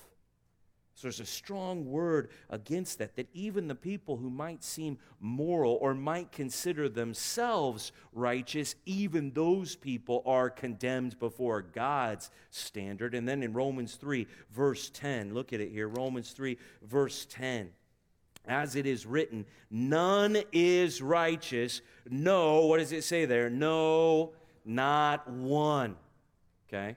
So 1.03 1.07
there's 1.07 1.19
a 1.19 1.25
strong 1.25 1.83
word 1.83 2.29
against 2.49 2.99
that, 2.99 3.17
that 3.17 3.27
even 3.33 3.67
the 3.67 3.75
people 3.75 4.15
who 4.15 4.29
might 4.29 4.63
seem 4.63 4.97
moral 5.19 5.77
or 5.81 5.93
might 5.93 6.31
consider 6.31 6.87
themselves 6.87 7.91
righteous, 8.13 8.75
even 8.85 9.33
those 9.33 9.75
people 9.75 10.23
are 10.25 10.49
condemned 10.49 11.19
before 11.19 11.61
God's 11.61 12.31
standard. 12.51 13.15
And 13.15 13.27
then 13.27 13.43
in 13.43 13.51
Romans 13.51 13.95
3, 13.95 14.25
verse 14.49 14.89
10, 14.91 15.33
look 15.33 15.51
at 15.51 15.59
it 15.59 15.73
here 15.73 15.89
Romans 15.89 16.31
3, 16.31 16.57
verse 16.83 17.27
10. 17.29 17.71
As 18.47 18.77
it 18.77 18.85
is 18.85 19.05
written, 19.05 19.45
none 19.69 20.37
is 20.53 21.01
righteous. 21.01 21.81
No, 22.09 22.67
what 22.67 22.77
does 22.77 22.93
it 22.93 23.03
say 23.03 23.25
there? 23.25 23.49
No, 23.49 24.35
not 24.63 25.29
one. 25.29 25.97
Okay? 26.69 26.95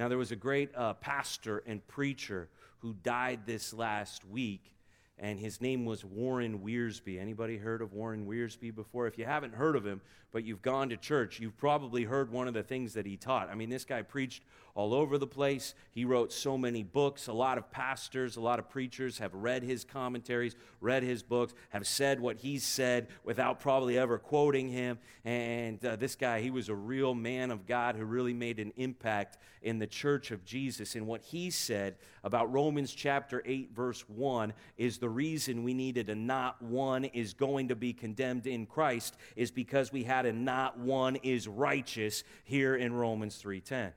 Now, 0.00 0.08
there 0.08 0.16
was 0.16 0.32
a 0.32 0.36
great 0.36 0.74
uh, 0.74 0.94
pastor 0.94 1.62
and 1.66 1.86
preacher 1.86 2.48
who 2.78 2.94
died 2.94 3.40
this 3.44 3.74
last 3.74 4.24
week. 4.24 4.72
and 5.18 5.38
his 5.38 5.60
name 5.60 5.84
was 5.84 6.02
Warren 6.02 6.60
Wiersbe. 6.60 7.20
Anybody 7.20 7.58
heard 7.58 7.82
of 7.82 7.92
Warren 7.92 8.24
Wiersbe 8.26 8.74
before? 8.74 9.06
If 9.06 9.18
you 9.18 9.26
haven't 9.26 9.52
heard 9.52 9.76
of 9.76 9.84
him, 9.84 10.00
but 10.32 10.42
you've 10.42 10.62
gone 10.62 10.88
to 10.88 10.96
church, 10.96 11.38
you've 11.38 11.58
probably 11.58 12.04
heard 12.04 12.32
one 12.32 12.48
of 12.48 12.54
the 12.54 12.62
things 12.62 12.94
that 12.94 13.04
he 13.04 13.18
taught. 13.18 13.50
I 13.50 13.54
mean, 13.54 13.68
this 13.68 13.84
guy 13.84 14.00
preached 14.00 14.42
all 14.80 14.94
over 14.94 15.18
the 15.18 15.26
place. 15.26 15.74
He 15.90 16.06
wrote 16.06 16.32
so 16.32 16.56
many 16.56 16.82
books. 16.82 17.26
A 17.26 17.34
lot 17.34 17.58
of 17.58 17.70
pastors, 17.70 18.36
a 18.36 18.40
lot 18.40 18.58
of 18.58 18.70
preachers 18.70 19.18
have 19.18 19.34
read 19.34 19.62
his 19.62 19.84
commentaries, 19.84 20.56
read 20.80 21.02
his 21.02 21.22
books, 21.22 21.52
have 21.68 21.86
said 21.86 22.18
what 22.18 22.38
he 22.38 22.58
said 22.58 23.08
without 23.22 23.60
probably 23.60 23.98
ever 23.98 24.18
quoting 24.18 24.70
him. 24.70 24.98
And 25.22 25.84
uh, 25.84 25.96
this 25.96 26.16
guy, 26.16 26.40
he 26.40 26.50
was 26.50 26.70
a 26.70 26.74
real 26.74 27.14
man 27.14 27.50
of 27.50 27.66
God 27.66 27.94
who 27.94 28.06
really 28.06 28.32
made 28.32 28.58
an 28.58 28.72
impact 28.76 29.36
in 29.60 29.78
the 29.78 29.86
church 29.86 30.30
of 30.30 30.46
Jesus. 30.46 30.94
And 30.94 31.06
what 31.06 31.22
he 31.22 31.50
said 31.50 31.96
about 32.24 32.50
Romans 32.50 32.94
chapter 32.94 33.42
8, 33.44 33.72
verse 33.74 34.08
1 34.08 34.54
is 34.78 34.96
the 34.96 35.10
reason 35.10 35.62
we 35.62 35.74
needed 35.74 36.08
a 36.08 36.14
not 36.14 36.62
one 36.62 37.04
is 37.04 37.34
going 37.34 37.68
to 37.68 37.76
be 37.76 37.92
condemned 37.92 38.46
in 38.46 38.64
Christ 38.64 39.18
is 39.36 39.50
because 39.50 39.92
we 39.92 40.04
had 40.04 40.24
a 40.24 40.32
not 40.32 40.78
one 40.78 41.16
is 41.16 41.46
righteous 41.46 42.24
here 42.44 42.76
in 42.76 42.94
Romans 42.94 43.36
3:10. 43.42 43.92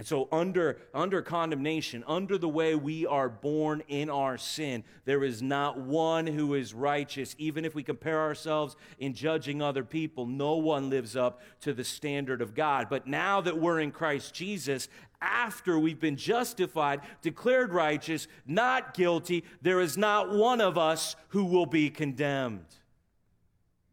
And 0.00 0.06
so, 0.06 0.28
under, 0.32 0.78
under 0.94 1.20
condemnation, 1.20 2.04
under 2.06 2.38
the 2.38 2.48
way 2.48 2.74
we 2.74 3.04
are 3.04 3.28
born 3.28 3.82
in 3.86 4.08
our 4.08 4.38
sin, 4.38 4.82
there 5.04 5.22
is 5.22 5.42
not 5.42 5.78
one 5.78 6.26
who 6.26 6.54
is 6.54 6.72
righteous. 6.72 7.36
Even 7.36 7.66
if 7.66 7.74
we 7.74 7.82
compare 7.82 8.18
ourselves 8.18 8.76
in 8.98 9.12
judging 9.12 9.60
other 9.60 9.84
people, 9.84 10.24
no 10.24 10.54
one 10.54 10.88
lives 10.88 11.16
up 11.16 11.42
to 11.60 11.74
the 11.74 11.84
standard 11.84 12.40
of 12.40 12.54
God. 12.54 12.86
But 12.88 13.06
now 13.06 13.42
that 13.42 13.58
we're 13.58 13.78
in 13.80 13.90
Christ 13.90 14.32
Jesus, 14.32 14.88
after 15.20 15.78
we've 15.78 16.00
been 16.00 16.16
justified, 16.16 17.02
declared 17.20 17.74
righteous, 17.74 18.26
not 18.46 18.94
guilty, 18.94 19.44
there 19.60 19.80
is 19.80 19.98
not 19.98 20.32
one 20.32 20.62
of 20.62 20.78
us 20.78 21.14
who 21.28 21.44
will 21.44 21.66
be 21.66 21.90
condemned. 21.90 22.64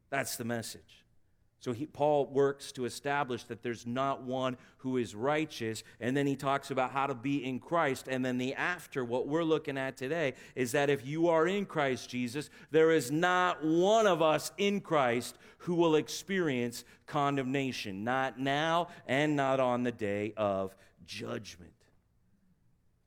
That's 0.10 0.38
the 0.38 0.46
message. 0.46 0.87
So 1.68 1.74
he, 1.74 1.86
Paul 1.86 2.28
works 2.28 2.72
to 2.72 2.86
establish 2.86 3.44
that 3.44 3.62
there's 3.62 3.86
not 3.86 4.24
one 4.24 4.56
who 4.78 4.96
is 4.96 5.14
righteous. 5.14 5.84
And 6.00 6.16
then 6.16 6.26
he 6.26 6.38
talks 6.38 6.72
about 6.72 6.92
how 6.92 7.08
to 7.08 7.14
be 7.14 7.44
in 7.44 7.60
Christ. 7.60 8.08
And 8.10 8.24
then 8.24 8.38
the 8.38 8.54
after, 8.54 9.04
what 9.04 9.28
we're 9.28 9.44
looking 9.44 9.78
at 9.78 9.98
today, 9.98 10.36
is 10.56 10.72
that 10.72 10.90
if 10.90 11.06
you 11.06 11.28
are 11.28 11.46
in 11.46 11.66
Christ 11.66 12.10
Jesus, 12.10 12.50
there 12.72 12.92
is 12.92 13.12
not 13.12 13.66
one 13.66 14.08
of 14.08 14.22
us 14.22 14.54
in 14.58 14.80
Christ 14.80 15.38
who 15.58 15.76
will 15.76 15.98
experience 15.98 16.86
condemnation, 17.06 18.06
not 18.06 18.40
now 18.40 18.88
and 19.06 19.36
not 19.36 19.60
on 19.60 19.84
the 19.84 19.92
day 19.92 20.32
of 20.38 20.74
judgment. 21.06 21.74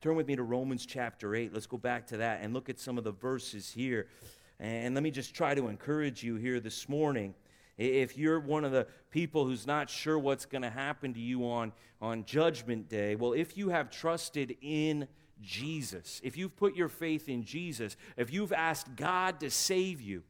Turn 0.02 0.16
with 0.16 0.26
me 0.26 0.36
to 0.36 0.42
Romans 0.42 0.84
chapter 0.84 1.34
8. 1.34 1.54
Let's 1.54 1.66
go 1.66 1.78
back 1.78 2.06
to 2.08 2.18
that 2.18 2.40
and 2.42 2.52
look 2.52 2.68
at 2.68 2.78
some 2.78 2.98
of 2.98 3.04
the 3.04 3.12
verses 3.12 3.70
here. 3.70 4.08
And 4.58 4.94
let 4.94 5.02
me 5.02 5.10
just 5.10 5.34
try 5.34 5.54
to 5.54 5.68
encourage 5.68 6.22
you 6.22 6.36
here 6.36 6.60
this 6.60 6.86
morning 6.90 7.34
if 7.80 8.18
you're 8.18 8.38
one 8.38 8.64
of 8.64 8.72
the 8.72 8.86
people 9.10 9.46
who's 9.46 9.66
not 9.66 9.88
sure 9.88 10.18
what's 10.18 10.44
going 10.44 10.62
to 10.62 10.70
happen 10.70 11.14
to 11.14 11.20
you 11.20 11.48
on, 11.48 11.72
on 12.00 12.24
Judgment 12.24 12.88
Day, 12.88 13.14
well, 13.14 13.32
if 13.32 13.56
you 13.56 13.70
have 13.70 13.90
trusted 13.90 14.56
in 14.60 15.08
Jesus, 15.40 16.20
if 16.22 16.36
you've 16.36 16.56
put 16.56 16.76
your 16.76 16.90
faith 16.90 17.28
in 17.28 17.42
Jesus, 17.42 17.96
if 18.18 18.32
you've 18.32 18.52
asked 18.52 18.94
God 18.96 19.40
to 19.40 19.50
save 19.50 20.00
you 20.02 20.22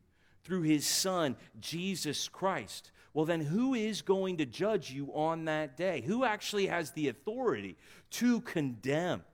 through 0.45 0.63
his 0.63 0.87
Son, 0.87 1.37
Jesus 1.59 2.29
Christ, 2.29 2.93
well, 3.13 3.25
then 3.25 3.41
who 3.41 3.75
is 3.75 4.03
going 4.03 4.37
to 4.37 4.47
judge 4.47 4.93
you 4.93 5.11
on 5.13 5.47
that 5.47 5.77
day? 5.77 6.03
Who 6.07 6.25
actually 6.25 6.69
has 6.69 6.93
the 6.93 7.09
authority 7.09 7.77
to 8.13 8.41
condemn? 8.43 9.25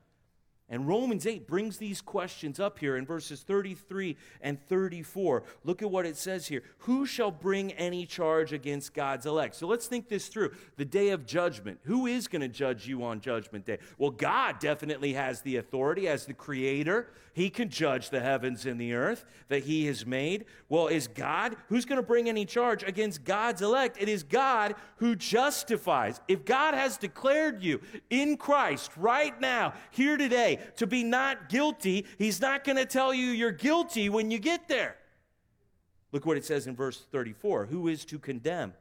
And 0.69 0.89
Romans 0.89 1.27
8 1.27 1.47
brings 1.47 1.77
these 1.77 2.01
questions 2.01 2.59
up 2.59 2.81
here 2.81 2.97
in 2.97 3.07
verses 3.07 3.43
33 3.43 4.17
and 4.41 4.61
34. 4.61 5.45
Look 5.63 5.81
at 5.81 5.91
what 5.91 6.07
it 6.07 6.17
says 6.17 6.49
here. 6.49 6.63
Who 6.79 7.07
shall 7.07 7.31
bring 7.31 7.73
any 7.75 8.05
charge 8.05 8.53
against 8.53 8.93
God's 8.93 9.27
elect? 9.27 9.55
So 9.55 9.69
let's 9.69 9.87
think 9.87 10.09
this 10.09 10.27
through. 10.27 10.51
The 10.77 10.85
day 10.85 11.11
of 11.11 11.25
judgment. 11.25 11.79
Who 11.85 12.07
is 12.07 12.27
going 12.27 12.43
to 12.43 12.49
judge 12.49 12.89
you 12.89 13.05
on 13.05 13.21
judgment 13.21 13.65
day? 13.65 13.79
Well, 13.97 14.11
God 14.11 14.59
definitely 14.59 15.13
has 15.13 15.41
the 15.41 15.57
authority 15.57 16.09
as 16.09 16.27
the 16.27 16.35
creator. 16.35 17.11
He 17.33 17.51
can 17.51 17.69
judge 17.69 18.11
the 18.11 18.21
heavens 18.21 18.67
and 18.67 18.81
the 18.81 18.95
earth 18.95 19.25
that 19.49 19.65
he 19.65 19.87
has 19.87 20.07
made. 20.07 20.47
Well, 20.69 20.89
is 20.89 21.07
God, 21.07 21.55
who's 21.69 21.85
going 21.85 22.01
to 22.01 22.07
bring 22.07 22.29
any 22.29 22.47
charge 22.47 22.83
against 22.83 23.25
God's 23.25 23.63
elect? 23.63 23.99
It 24.01 24.09
is 24.09 24.23
God 24.23 24.75
who 24.97 25.15
justifies. 25.15 26.21
If 26.29 26.45
God 26.45 26.75
has 26.75 26.97
declared 26.97 27.63
you 27.63 27.83
in 28.09 28.37
Christ 28.37 28.91
right 28.97 29.39
now, 29.39 29.75
here 29.91 30.17
today, 30.17 30.56
to 30.77 30.87
be 30.87 31.05
not 31.05 31.49
guilty, 31.49 32.07
he's 32.19 32.41
not 32.41 32.65
going 32.65 32.77
to 32.77 32.87
tell 32.87 33.13
you 33.13 33.27
you're 33.27 33.53
guilty 33.53 34.09
when 34.09 34.31
you 34.31 34.39
get 34.39 34.69
there. 34.69 34.97
Look 36.13 36.25
what 36.25 36.37
it 36.37 36.45
says 36.45 36.67
in 36.67 36.75
verse 36.75 37.05
34 37.11 37.67
Who 37.67 37.89
is 37.89 38.05
to 38.07 38.19
condemn? 38.19 38.75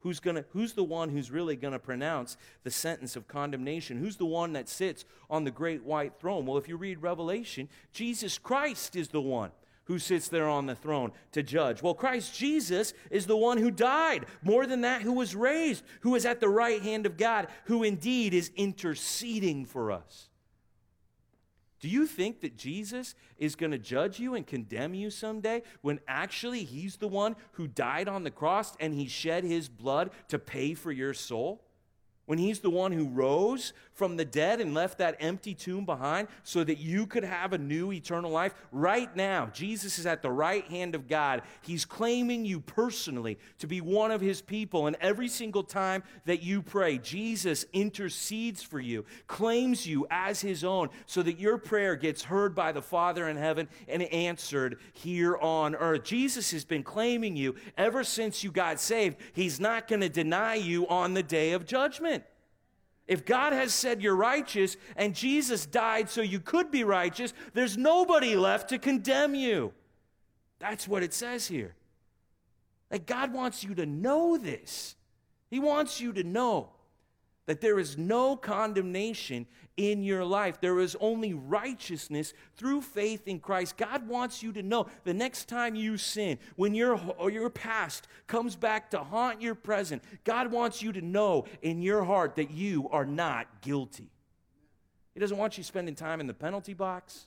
Who's, 0.00 0.20
gonna, 0.20 0.44
who's 0.50 0.74
the 0.74 0.84
one 0.84 1.08
who's 1.08 1.30
really 1.30 1.56
going 1.56 1.72
to 1.72 1.78
pronounce 1.78 2.36
the 2.62 2.70
sentence 2.70 3.16
of 3.16 3.26
condemnation? 3.26 3.96
Who's 3.96 4.18
the 4.18 4.26
one 4.26 4.52
that 4.52 4.68
sits 4.68 5.06
on 5.30 5.44
the 5.44 5.50
great 5.50 5.82
white 5.82 6.20
throne? 6.20 6.44
Well, 6.44 6.58
if 6.58 6.68
you 6.68 6.76
read 6.76 7.00
Revelation, 7.00 7.70
Jesus 7.90 8.36
Christ 8.36 8.96
is 8.96 9.08
the 9.08 9.22
one 9.22 9.50
who 9.84 9.98
sits 9.98 10.28
there 10.28 10.48
on 10.48 10.66
the 10.66 10.74
throne 10.74 11.12
to 11.32 11.42
judge. 11.42 11.82
Well, 11.82 11.94
Christ 11.94 12.38
Jesus 12.38 12.92
is 13.10 13.26
the 13.26 13.36
one 13.36 13.56
who 13.56 13.70
died. 13.70 14.26
More 14.42 14.66
than 14.66 14.82
that, 14.82 15.00
who 15.00 15.12
was 15.12 15.34
raised, 15.34 15.82
who 16.00 16.14
is 16.14 16.26
at 16.26 16.40
the 16.40 16.50
right 16.50 16.82
hand 16.82 17.06
of 17.06 17.16
God, 17.16 17.48
who 17.64 17.82
indeed 17.82 18.34
is 18.34 18.50
interceding 18.56 19.64
for 19.64 19.90
us. 19.90 20.28
Do 21.80 21.88
you 21.88 22.06
think 22.06 22.40
that 22.40 22.56
Jesus 22.56 23.14
is 23.36 23.56
going 23.56 23.72
to 23.72 23.78
judge 23.78 24.18
you 24.18 24.34
and 24.34 24.46
condemn 24.46 24.94
you 24.94 25.10
someday 25.10 25.62
when 25.82 26.00
actually 26.08 26.64
he's 26.64 26.96
the 26.96 27.08
one 27.08 27.36
who 27.52 27.66
died 27.66 28.08
on 28.08 28.24
the 28.24 28.30
cross 28.30 28.74
and 28.80 28.94
he 28.94 29.06
shed 29.06 29.44
his 29.44 29.68
blood 29.68 30.10
to 30.28 30.38
pay 30.38 30.74
for 30.74 30.92
your 30.92 31.12
soul? 31.12 31.62
When 32.26 32.38
he's 32.38 32.60
the 32.60 32.70
one 32.70 32.92
who 32.92 33.06
rose 33.06 33.74
from 33.92 34.16
the 34.16 34.24
dead 34.24 34.60
and 34.60 34.72
left 34.72 34.98
that 34.98 35.16
empty 35.20 35.54
tomb 35.54 35.84
behind 35.84 36.28
so 36.42 36.64
that 36.64 36.78
you 36.78 37.06
could 37.06 37.22
have 37.22 37.52
a 37.52 37.58
new 37.58 37.92
eternal 37.92 38.30
life, 38.30 38.54
right 38.72 39.14
now, 39.14 39.50
Jesus 39.52 39.98
is 39.98 40.06
at 40.06 40.22
the 40.22 40.30
right 40.30 40.66
hand 40.66 40.94
of 40.94 41.06
God. 41.06 41.42
He's 41.60 41.84
claiming 41.84 42.44
you 42.46 42.60
personally 42.60 43.38
to 43.58 43.66
be 43.66 43.80
one 43.80 44.10
of 44.10 44.22
his 44.22 44.40
people. 44.40 44.86
And 44.86 44.96
every 45.00 45.28
single 45.28 45.62
time 45.62 46.02
that 46.24 46.42
you 46.42 46.62
pray, 46.62 46.96
Jesus 46.96 47.66
intercedes 47.72 48.62
for 48.62 48.80
you, 48.80 49.04
claims 49.26 49.86
you 49.86 50.06
as 50.10 50.40
his 50.40 50.64
own, 50.64 50.88
so 51.06 51.22
that 51.22 51.38
your 51.38 51.58
prayer 51.58 51.94
gets 51.94 52.22
heard 52.22 52.54
by 52.54 52.72
the 52.72 52.82
Father 52.82 53.28
in 53.28 53.36
heaven 53.36 53.68
and 53.86 54.02
answered 54.02 54.78
here 54.94 55.36
on 55.36 55.74
earth. 55.74 56.04
Jesus 56.04 56.50
has 56.52 56.64
been 56.64 56.82
claiming 56.82 57.36
you 57.36 57.54
ever 57.76 58.02
since 58.02 58.42
you 58.42 58.50
got 58.50 58.80
saved. 58.80 59.18
He's 59.34 59.60
not 59.60 59.88
going 59.88 60.00
to 60.00 60.08
deny 60.08 60.54
you 60.54 60.88
on 60.88 61.12
the 61.14 61.22
day 61.22 61.52
of 61.52 61.66
judgment. 61.66 62.13
If 63.06 63.24
God 63.26 63.52
has 63.52 63.74
said 63.74 64.02
you're 64.02 64.16
righteous 64.16 64.76
and 64.96 65.14
Jesus 65.14 65.66
died 65.66 66.08
so 66.08 66.22
you 66.22 66.40
could 66.40 66.70
be 66.70 66.84
righteous, 66.84 67.34
there's 67.52 67.76
nobody 67.76 68.34
left 68.34 68.70
to 68.70 68.78
condemn 68.78 69.34
you. 69.34 69.72
That's 70.58 70.88
what 70.88 71.02
it 71.02 71.12
says 71.12 71.46
here. 71.46 71.74
That 72.88 73.06
God 73.06 73.32
wants 73.32 73.62
you 73.62 73.74
to 73.74 73.86
know 73.86 74.38
this. 74.38 74.96
He 75.50 75.60
wants 75.60 76.00
you 76.00 76.12
to 76.14 76.24
know 76.24 76.70
that 77.46 77.60
there 77.60 77.78
is 77.78 77.98
no 77.98 78.36
condemnation 78.36 79.46
in 79.76 80.02
your 80.02 80.24
life. 80.24 80.60
There 80.60 80.78
is 80.78 80.96
only 81.00 81.34
righteousness 81.34 82.32
through 82.56 82.82
faith 82.82 83.26
in 83.26 83.40
Christ. 83.40 83.76
God 83.76 84.06
wants 84.08 84.42
you 84.42 84.52
to 84.52 84.62
know 84.62 84.86
the 85.04 85.14
next 85.14 85.48
time 85.48 85.74
you 85.74 85.96
sin, 85.96 86.38
when 86.56 86.74
your, 86.74 86.98
or 87.18 87.30
your 87.30 87.50
past 87.50 88.06
comes 88.26 88.56
back 88.56 88.90
to 88.90 88.98
haunt 88.98 89.42
your 89.42 89.54
present, 89.54 90.02
God 90.24 90.50
wants 90.52 90.82
you 90.82 90.92
to 90.92 91.02
know 91.02 91.44
in 91.60 91.82
your 91.82 92.04
heart 92.04 92.36
that 92.36 92.50
you 92.50 92.88
are 92.90 93.06
not 93.06 93.46
guilty. 93.60 94.10
He 95.12 95.20
doesn't 95.20 95.36
want 95.36 95.58
you 95.58 95.64
spending 95.64 95.94
time 95.94 96.20
in 96.20 96.26
the 96.26 96.34
penalty 96.34 96.74
box. 96.74 97.26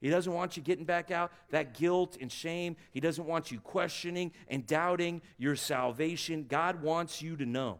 He 0.00 0.10
doesn't 0.10 0.32
want 0.32 0.56
you 0.56 0.62
getting 0.64 0.84
back 0.84 1.12
out 1.12 1.30
that 1.50 1.78
guilt 1.78 2.18
and 2.20 2.30
shame. 2.30 2.76
He 2.90 2.98
doesn't 2.98 3.24
want 3.24 3.52
you 3.52 3.60
questioning 3.60 4.32
and 4.48 4.66
doubting 4.66 5.22
your 5.38 5.54
salvation. 5.54 6.46
God 6.48 6.82
wants 6.82 7.22
you 7.22 7.36
to 7.36 7.46
know 7.46 7.78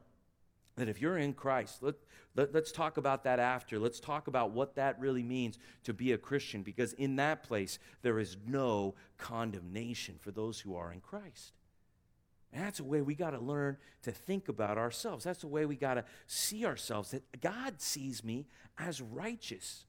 that 0.77 0.89
if 0.89 1.01
you're 1.01 1.19
in 1.19 1.35
Christ, 1.35 1.83
let, 1.83 1.95
let, 2.35 2.55
us 2.55 2.73
talk 2.73 2.97
about 2.97 3.25
that 3.25 3.39
after. 3.39 3.79
Let's 3.79 4.01
talk 4.01 4.27
about 4.27 4.53
what 4.53 4.75
that 4.77 4.99
really 4.99 5.23
means 5.23 5.59
to 5.85 5.93
be 5.93 6.13
a 6.13 6.19
Christian, 6.19 6.63
because 6.63 6.93
in 6.95 7.17
that 7.17 7.43
place, 7.43 7.79
there 8.03 8.19
is 8.19 8.37
no 8.47 8.95
condemnation 9.19 10.17
for 10.21 10.31
those 10.31 10.61
who 10.61 10.75
are 10.77 10.93
in 10.93 11.01
Christ. 11.01 11.53
And 12.53 12.65
that's 12.65 12.81
a 12.81 12.85
way 12.85 13.01
we 13.01 13.15
got 13.15 13.31
to 13.31 13.39
learn 13.39 13.79
to 14.03 14.13
think 14.13 14.49
about 14.49 14.77
ourselves. 14.77 15.25
That's 15.25 15.41
the 15.41 15.47
way 15.47 15.65
we 15.65 15.77
got 15.77 15.95
to 15.95 16.05
see 16.27 16.67
ourselves 16.67 17.11
that 17.13 17.41
God 17.41 17.81
sees 17.81 18.23
me 18.23 18.47
as 18.79 19.01
righteous. 19.01 19.85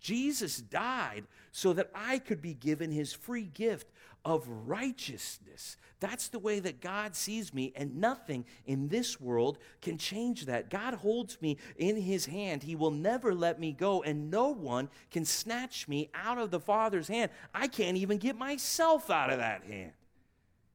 Jesus 0.00 0.58
died 0.58 1.24
so 1.50 1.72
that 1.72 1.90
I 1.94 2.18
could 2.18 2.40
be 2.40 2.54
given 2.54 2.90
his 2.90 3.12
free 3.12 3.44
gift 3.44 3.90
of 4.24 4.48
righteousness. 4.66 5.76
That's 6.00 6.28
the 6.28 6.38
way 6.38 6.60
that 6.60 6.80
God 6.80 7.16
sees 7.16 7.52
me, 7.52 7.72
and 7.74 7.96
nothing 7.96 8.44
in 8.66 8.88
this 8.88 9.20
world 9.20 9.58
can 9.80 9.98
change 9.98 10.46
that. 10.46 10.70
God 10.70 10.94
holds 10.94 11.40
me 11.42 11.56
in 11.76 11.96
his 11.96 12.26
hand. 12.26 12.62
He 12.62 12.76
will 12.76 12.90
never 12.90 13.34
let 13.34 13.58
me 13.58 13.72
go, 13.72 14.02
and 14.02 14.30
no 14.30 14.48
one 14.48 14.88
can 15.10 15.24
snatch 15.24 15.88
me 15.88 16.10
out 16.14 16.38
of 16.38 16.50
the 16.50 16.60
Father's 16.60 17.08
hand. 17.08 17.30
I 17.52 17.66
can't 17.66 17.96
even 17.96 18.18
get 18.18 18.36
myself 18.36 19.10
out 19.10 19.30
of 19.30 19.38
that 19.38 19.64
hand. 19.64 19.92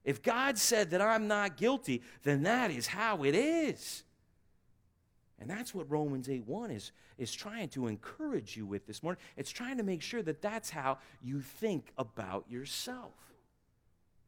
If 0.04 0.22
God 0.22 0.58
said 0.58 0.92
that 0.92 1.02
I'm 1.02 1.28
not 1.28 1.56
guilty, 1.56 2.02
then 2.24 2.44
that 2.44 2.72
is 2.72 2.88
how 2.88 3.24
it 3.24 3.36
is. 3.36 4.04
And 5.40 5.50
that's 5.50 5.74
what 5.74 5.90
Romans 5.90 6.30
8 6.30 6.46
1 6.46 6.72
is, 6.72 6.92
is 7.18 7.34
trying 7.34 7.70
to 7.70 7.88
encourage 7.88 8.58
you 8.58 8.66
with 8.66 8.86
this 8.86 9.02
morning. 9.02 9.22
It's 9.38 9.52
trying 9.52 9.78
to 9.78 9.84
make 9.84 10.02
sure 10.02 10.22
that 10.24 10.42
that's 10.42 10.70
how 10.70 11.00
you 11.22 11.40
think 11.40 11.92
about 11.98 12.50
yourself. 12.50 13.12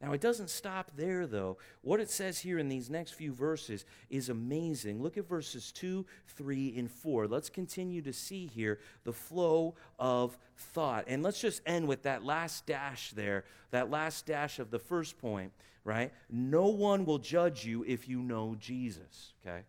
Now, 0.02 0.12
it 0.12 0.20
doesn't 0.20 0.50
stop 0.50 0.90
there, 0.94 1.26
though. 1.26 1.56
What 1.80 2.00
it 2.00 2.10
says 2.10 2.38
here 2.38 2.58
in 2.58 2.68
these 2.68 2.90
next 2.90 3.12
few 3.12 3.32
verses 3.32 3.86
is 4.10 4.28
amazing. 4.28 5.02
Look 5.02 5.16
at 5.16 5.26
verses 5.26 5.72
2, 5.72 6.04
3, 6.28 6.74
and 6.76 6.90
4. 6.90 7.26
Let's 7.26 7.48
continue 7.48 8.02
to 8.02 8.12
see 8.12 8.46
here 8.46 8.78
the 9.04 9.14
flow 9.14 9.74
of 9.98 10.36
thought. 10.54 11.04
And 11.08 11.22
let's 11.22 11.40
just 11.40 11.62
end 11.64 11.88
with 11.88 12.02
that 12.02 12.24
last 12.24 12.66
dash 12.66 13.12
there, 13.12 13.44
that 13.70 13.90
last 13.90 14.26
dash 14.26 14.58
of 14.58 14.70
the 14.70 14.78
first 14.78 15.18
point, 15.18 15.52
right? 15.82 16.12
No 16.30 16.66
one 16.66 17.06
will 17.06 17.18
judge 17.18 17.64
you 17.64 17.82
if 17.88 18.06
you 18.06 18.20
know 18.20 18.54
Jesus, 18.58 19.32
okay? 19.46 19.62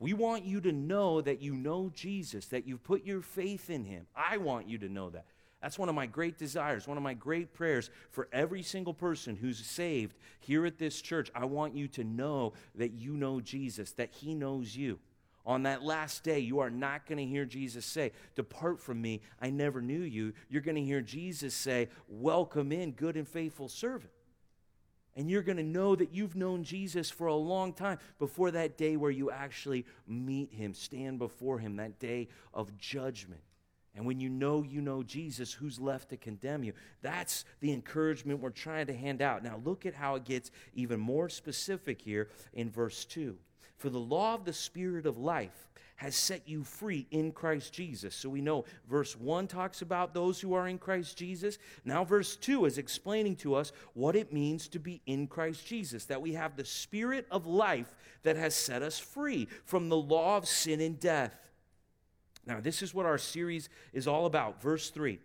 We 0.00 0.12
want 0.12 0.44
you 0.44 0.60
to 0.62 0.72
know 0.72 1.20
that 1.20 1.40
you 1.40 1.54
know 1.54 1.92
Jesus, 1.94 2.46
that 2.46 2.66
you've 2.66 2.82
put 2.82 3.04
your 3.04 3.20
faith 3.20 3.70
in 3.70 3.84
him. 3.84 4.06
I 4.16 4.38
want 4.38 4.68
you 4.68 4.78
to 4.78 4.88
know 4.88 5.10
that. 5.10 5.26
That's 5.62 5.78
one 5.78 5.88
of 5.90 5.94
my 5.94 6.06
great 6.06 6.38
desires, 6.38 6.88
one 6.88 6.96
of 6.96 7.02
my 7.02 7.14
great 7.14 7.52
prayers 7.52 7.90
for 8.10 8.28
every 8.32 8.62
single 8.62 8.94
person 8.94 9.36
who's 9.36 9.58
saved 9.58 10.16
here 10.40 10.64
at 10.64 10.78
this 10.78 11.02
church. 11.02 11.30
I 11.34 11.44
want 11.44 11.76
you 11.76 11.86
to 11.88 12.04
know 12.04 12.54
that 12.76 12.92
you 12.92 13.12
know 13.12 13.40
Jesus, 13.40 13.92
that 13.92 14.10
He 14.10 14.34
knows 14.34 14.74
you. 14.74 14.98
On 15.44 15.64
that 15.64 15.82
last 15.82 16.22
day, 16.22 16.38
you 16.38 16.60
are 16.60 16.70
not 16.70 17.06
going 17.06 17.18
to 17.18 17.24
hear 17.24 17.44
Jesus 17.44 17.84
say, 17.84 18.12
Depart 18.36 18.80
from 18.80 19.00
me, 19.00 19.20
I 19.40 19.50
never 19.50 19.82
knew 19.82 20.00
you. 20.00 20.32
You're 20.48 20.62
going 20.62 20.76
to 20.76 20.82
hear 20.82 21.00
Jesus 21.00 21.54
say, 21.54 21.88
Welcome 22.08 22.72
in, 22.72 22.92
good 22.92 23.16
and 23.16 23.28
faithful 23.28 23.68
servant. 23.68 24.12
And 25.16 25.30
you're 25.30 25.42
going 25.42 25.56
to 25.56 25.62
know 25.64 25.96
that 25.96 26.14
you've 26.14 26.36
known 26.36 26.62
Jesus 26.62 27.10
for 27.10 27.26
a 27.26 27.34
long 27.34 27.72
time 27.72 27.98
before 28.18 28.52
that 28.52 28.78
day 28.78 28.96
where 28.96 29.10
you 29.10 29.30
actually 29.30 29.84
meet 30.06 30.52
him, 30.52 30.72
stand 30.72 31.18
before 31.18 31.58
him, 31.58 31.76
that 31.76 31.98
day 31.98 32.28
of 32.54 32.76
judgment. 32.78 33.40
And 33.96 34.06
when 34.06 34.20
you 34.20 34.28
know 34.28 34.62
you 34.62 34.80
know 34.80 35.02
Jesus, 35.02 35.52
who's 35.52 35.80
left 35.80 36.10
to 36.10 36.16
condemn 36.16 36.62
you? 36.62 36.72
That's 37.02 37.44
the 37.60 37.72
encouragement 37.72 38.40
we're 38.40 38.50
trying 38.50 38.86
to 38.86 38.94
hand 38.94 39.20
out. 39.20 39.42
Now, 39.42 39.60
look 39.64 39.84
at 39.84 39.94
how 39.94 40.14
it 40.14 40.24
gets 40.24 40.50
even 40.74 41.00
more 41.00 41.28
specific 41.28 42.00
here 42.00 42.28
in 42.52 42.70
verse 42.70 43.04
2. 43.04 43.36
For 43.76 43.90
the 43.90 43.98
law 43.98 44.34
of 44.34 44.44
the 44.44 44.52
Spirit 44.52 45.06
of 45.06 45.18
life 45.18 45.68
has 45.96 46.14
set 46.14 46.48
you 46.48 46.64
free 46.64 47.06
in 47.10 47.30
Christ 47.30 47.74
Jesus. 47.74 48.14
So 48.14 48.30
we 48.30 48.40
know 48.40 48.64
verse 48.88 49.18
1 49.18 49.46
talks 49.48 49.82
about 49.82 50.14
those 50.14 50.40
who 50.40 50.54
are 50.54 50.68
in 50.68 50.78
Christ 50.78 51.18
Jesus. 51.18 51.58
Now, 51.84 52.04
verse 52.04 52.36
2 52.36 52.64
is 52.64 52.78
explaining 52.78 53.36
to 53.36 53.54
us 53.54 53.72
what 53.92 54.16
it 54.16 54.32
means 54.32 54.68
to 54.68 54.78
be 54.78 55.02
in 55.04 55.26
Christ 55.26 55.66
Jesus, 55.66 56.06
that 56.06 56.22
we 56.22 56.32
have 56.32 56.56
the 56.56 56.64
Spirit 56.64 57.26
of 57.30 57.46
life 57.46 57.94
that 58.22 58.36
has 58.36 58.54
set 58.54 58.80
us 58.80 58.98
free 58.98 59.46
from 59.66 59.90
the 59.90 59.96
law 59.96 60.38
of 60.38 60.48
sin 60.48 60.80
and 60.80 60.98
death. 60.98 61.36
Now, 62.50 62.58
this 62.58 62.82
is 62.82 62.92
what 62.92 63.06
our 63.06 63.16
series 63.16 63.68
is 63.92 64.08
all 64.08 64.26
about. 64.26 64.60
Verse 64.60 64.90
3 64.90 65.20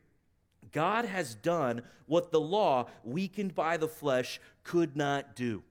God 0.71 1.05
has 1.05 1.33
done 1.33 1.81
what 2.05 2.31
the 2.31 2.39
law, 2.39 2.85
weakened 3.03 3.55
by 3.55 3.77
the 3.77 3.87
flesh, 3.87 4.39
could 4.63 4.95
not 4.95 5.35
do. 5.35 5.63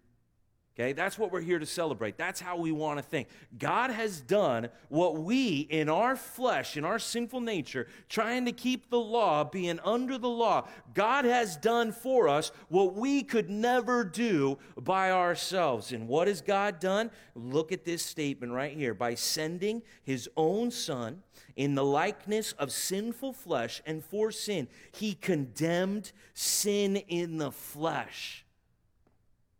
Okay, 0.77 0.93
that's 0.93 1.17
what 1.17 1.31
we're 1.31 1.41
here 1.41 1.61
to 1.61 1.67
celebrate. 1.67 2.19
That's 2.19 2.41
how 2.41 2.57
we 2.57 2.73
want 2.73 2.99
to 2.99 3.03
think. 3.05 3.29
God 3.59 3.91
has 3.91 4.21
done 4.21 4.71
what 4.89 5.19
we, 5.19 5.61
in 5.71 5.89
our 5.89 6.17
flesh, 6.17 6.77
in 6.77 6.85
our 6.85 6.99
sinful 6.99 7.41
nature, 7.41 7.87
trying 8.09 8.45
to 8.47 8.53
keep 8.53 8.91
the 8.91 8.99
law, 8.99 9.45
being 9.45 9.79
under 9.85 10.19
the 10.19 10.29
law, 10.29 10.67
God 10.93 11.27
has 11.27 11.57
done 11.57 11.93
for 11.93 12.29
us 12.29 12.51
what 12.69 12.95
we 12.95 13.23
could 13.23 13.49
never 13.49 14.03
do 14.03 14.59
by 14.77 15.13
ourselves. 15.13 15.93
And 15.93 16.09
what 16.09 16.27
has 16.27 16.41
God 16.41 16.81
done? 16.81 17.13
Look 17.37 17.71
at 17.71 17.85
this 17.85 18.05
statement 18.05 18.53
right 18.53 18.77
here 18.77 18.95
by 18.95 19.15
sending 19.15 19.81
his 20.03 20.29
own 20.37 20.73
son 20.73 21.23
in 21.55 21.77
the 21.77 21.85
likeness 21.85 22.51
of 22.53 22.73
sinful 22.73 23.33
flesh 23.33 23.81
and 23.87 24.03
for 24.03 24.33
sin, 24.33 24.67
he 24.91 25.15
condemned 25.15 26.11
sin 26.35 26.97
in 26.97 27.39
the 27.39 27.53
flesh 27.53 28.44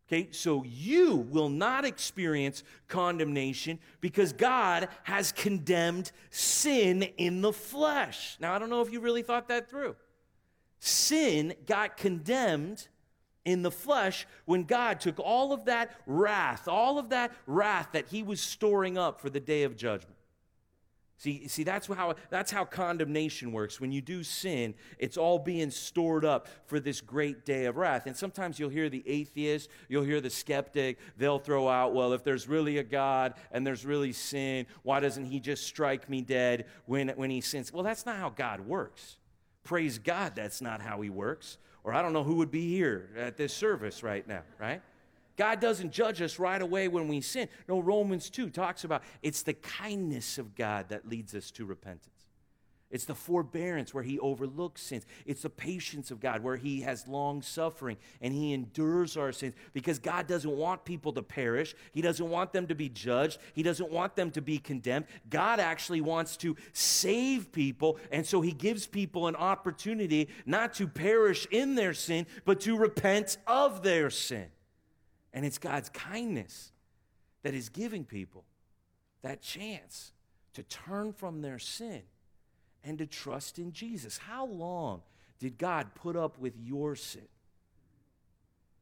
Okay, 0.07 0.29
so 0.33 0.63
you 0.65 1.17
will 1.31 1.49
not 1.49 1.87
experience 1.87 2.63
condemnation 2.89 3.79
because 4.03 4.35
God 4.35 4.89
has 5.05 5.33
condemned 5.33 6.13
sin 6.31 7.05
in 7.17 7.41
the 7.41 7.53
flesh. 7.53 8.37
Now, 8.39 8.55
I 8.55 8.59
don't 8.59 8.69
know 8.69 8.83
if 8.83 8.93
you 8.93 9.01
really 9.01 9.23
thought 9.23 9.49
that 9.49 9.71
through. 9.71 9.97
Sin 10.79 11.55
got 11.67 11.97
condemned 11.97 12.89
in 13.47 13.63
the 13.63 13.71
flesh 13.71 14.27
when 14.45 14.65
God 14.65 15.01
took 15.01 15.19
all 15.19 15.53
of 15.53 15.65
that 15.67 15.99
wrath, 16.07 16.69
all 16.69 16.99
of 16.99 17.09
that 17.11 17.33
wrath 17.47 17.89
that 17.93 18.09
he 18.09 18.23
was 18.23 18.41
storing 18.41 18.99
up 18.99 19.21
for 19.21 19.31
the 19.31 19.41
day 19.41 19.63
of 19.63 19.75
judgment. 19.75 20.14
See, 21.17 21.47
see 21.49 21.63
that's, 21.63 21.87
how, 21.87 22.17
that's 22.29 22.51
how 22.51 22.65
condemnation 22.65 23.53
works. 23.53 23.81
When 23.81 23.93
you 23.93 24.01
do 24.01 24.25
sin, 24.25 24.75
it's 24.99 25.17
all 25.17 25.39
being 25.39 25.71
stored 25.71 26.25
up 26.25 26.49
for 26.67 26.81
this 26.81 27.01
great 27.01 27.47
day 27.47 27.67
of 27.67 27.77
wrath. 27.77 28.07
And 28.07 28.17
sometimes 28.17 28.59
you'll 28.59 28.71
hear 28.71 28.89
the 28.89 29.03
atheist, 29.07 29.71
you'll 29.89 30.05
hear 30.05 30.21
the 30.21 30.31
skeptic, 30.31 30.99
they'll 31.17 31.39
throw 31.39 31.69
out, 31.69 31.95
well, 31.95 32.13
if 32.13 32.25
there's 32.25 32.49
really 32.49 32.79
a 32.79 32.83
God 32.83 33.35
and 33.53 33.67
there's 33.67 33.87
really 33.87 34.13
sin, 34.13 34.67
why 34.83 35.01
doesn't 35.01 35.25
he 35.25 35.39
just 35.39 35.67
strike 35.67 36.11
me 36.11 36.21
dead 36.21 36.67
when, 36.87 37.09
when 37.11 37.31
he 37.31 37.41
sins? 37.41 37.73
Well, 37.73 37.85
that's 37.85 38.05
not 38.05 38.17
how 38.17 38.31
God 38.31 38.61
works. 38.61 39.17
Praise 39.63 39.99
God, 39.99 40.33
that's 40.35 40.61
not 40.61 40.83
how 40.83 41.01
he 41.01 41.11
works. 41.11 41.59
Or 41.85 41.95
I 41.95 42.03
don't 42.03 42.13
know 42.13 42.25
who 42.25 42.37
would 42.37 42.51
be 42.51 42.69
here 42.69 43.11
at 43.17 43.37
this 43.37 43.53
service 43.53 44.03
right 44.03 44.27
now, 44.27 44.43
right? 44.59 44.83
God 45.37 45.61
doesn't 45.61 45.93
judge 45.93 46.23
us 46.23 46.39
right 46.39 46.61
away 46.61 46.89
when 46.89 47.09
we 47.09 47.21
sin. 47.21 47.49
No, 47.69 47.81
Romans 47.81 48.31
2 48.31 48.51
talks 48.51 48.85
about 48.85 49.03
it's 49.23 49.43
the 49.43 49.55
kindness 49.55 50.39
of 50.39 50.55
God 50.55 50.89
that 50.91 51.09
leads 51.09 51.35
us 51.35 51.51
to 51.53 51.65
repentance. 51.65 52.11
It's 52.95 53.07
the 53.07 53.15
forbearance 53.17 53.93
where 53.93 54.05
he 54.05 54.21
overlooks 54.21 54.81
sins. 54.81 55.05
It's 55.27 55.43
the 55.43 55.51
patience 55.51 56.13
of 56.13 56.21
God 56.21 56.45
where 56.45 56.57
he 56.57 56.83
has 56.83 57.09
long 57.09 57.43
suffering 57.43 57.97
and 58.21 58.33
he 58.33 58.53
endures 58.53 59.17
our 59.17 59.33
sins 59.33 59.55
because 59.73 59.99
God 59.99 60.29
doesn't 60.29 60.57
want 60.57 60.85
people 60.85 61.13
to 61.15 61.23
perish. 61.23 61.75
He 61.91 62.03
doesn't 62.03 62.31
want 62.31 62.53
them 62.53 62.69
to 62.69 62.75
be 62.77 62.89
judged. 62.89 63.39
He 63.53 63.65
doesn't 63.65 63.91
want 63.91 64.15
them 64.15 64.31
to 64.31 64.41
be 64.41 64.59
condemned. 64.59 65.07
God 65.29 65.59
actually 65.59 66.03
wants 66.03 66.37
to 66.37 66.55
save 66.73 67.51
people. 67.51 67.99
And 68.13 68.25
so 68.25 68.41
he 68.41 68.53
gives 68.53 68.87
people 68.87 69.27
an 69.27 69.35
opportunity 69.35 70.29
not 70.47 70.75
to 70.75 70.87
perish 70.87 71.49
in 71.51 71.75
their 71.75 71.95
sin, 71.95 72.27
but 72.45 72.61
to 72.61 72.77
repent 72.77 73.39
of 73.49 73.83
their 73.83 74.09
sin. 74.09 74.47
And 75.35 75.45
it's 75.45 75.59
God's 75.59 75.91
kindness 75.91 76.73
that 77.43 77.53
is 77.53 77.69
giving 77.69 78.05
people 78.05 78.45
that 79.23 79.43
chance 79.43 80.13
to 80.55 80.63
turn 80.63 81.13
from 81.13 81.43
their 81.43 81.59
sin 81.59 82.03
and 82.85 82.97
to 82.99 83.07
trust 83.07 83.59
in 83.59 83.73
Jesus. 83.73 84.17
How 84.17 84.47
long 84.47 85.03
did 85.41 85.59
God 85.59 85.95
put 85.95 86.17
up 86.17 86.39
with 86.39 86.55
your 86.57 86.95
sin? 86.95 87.27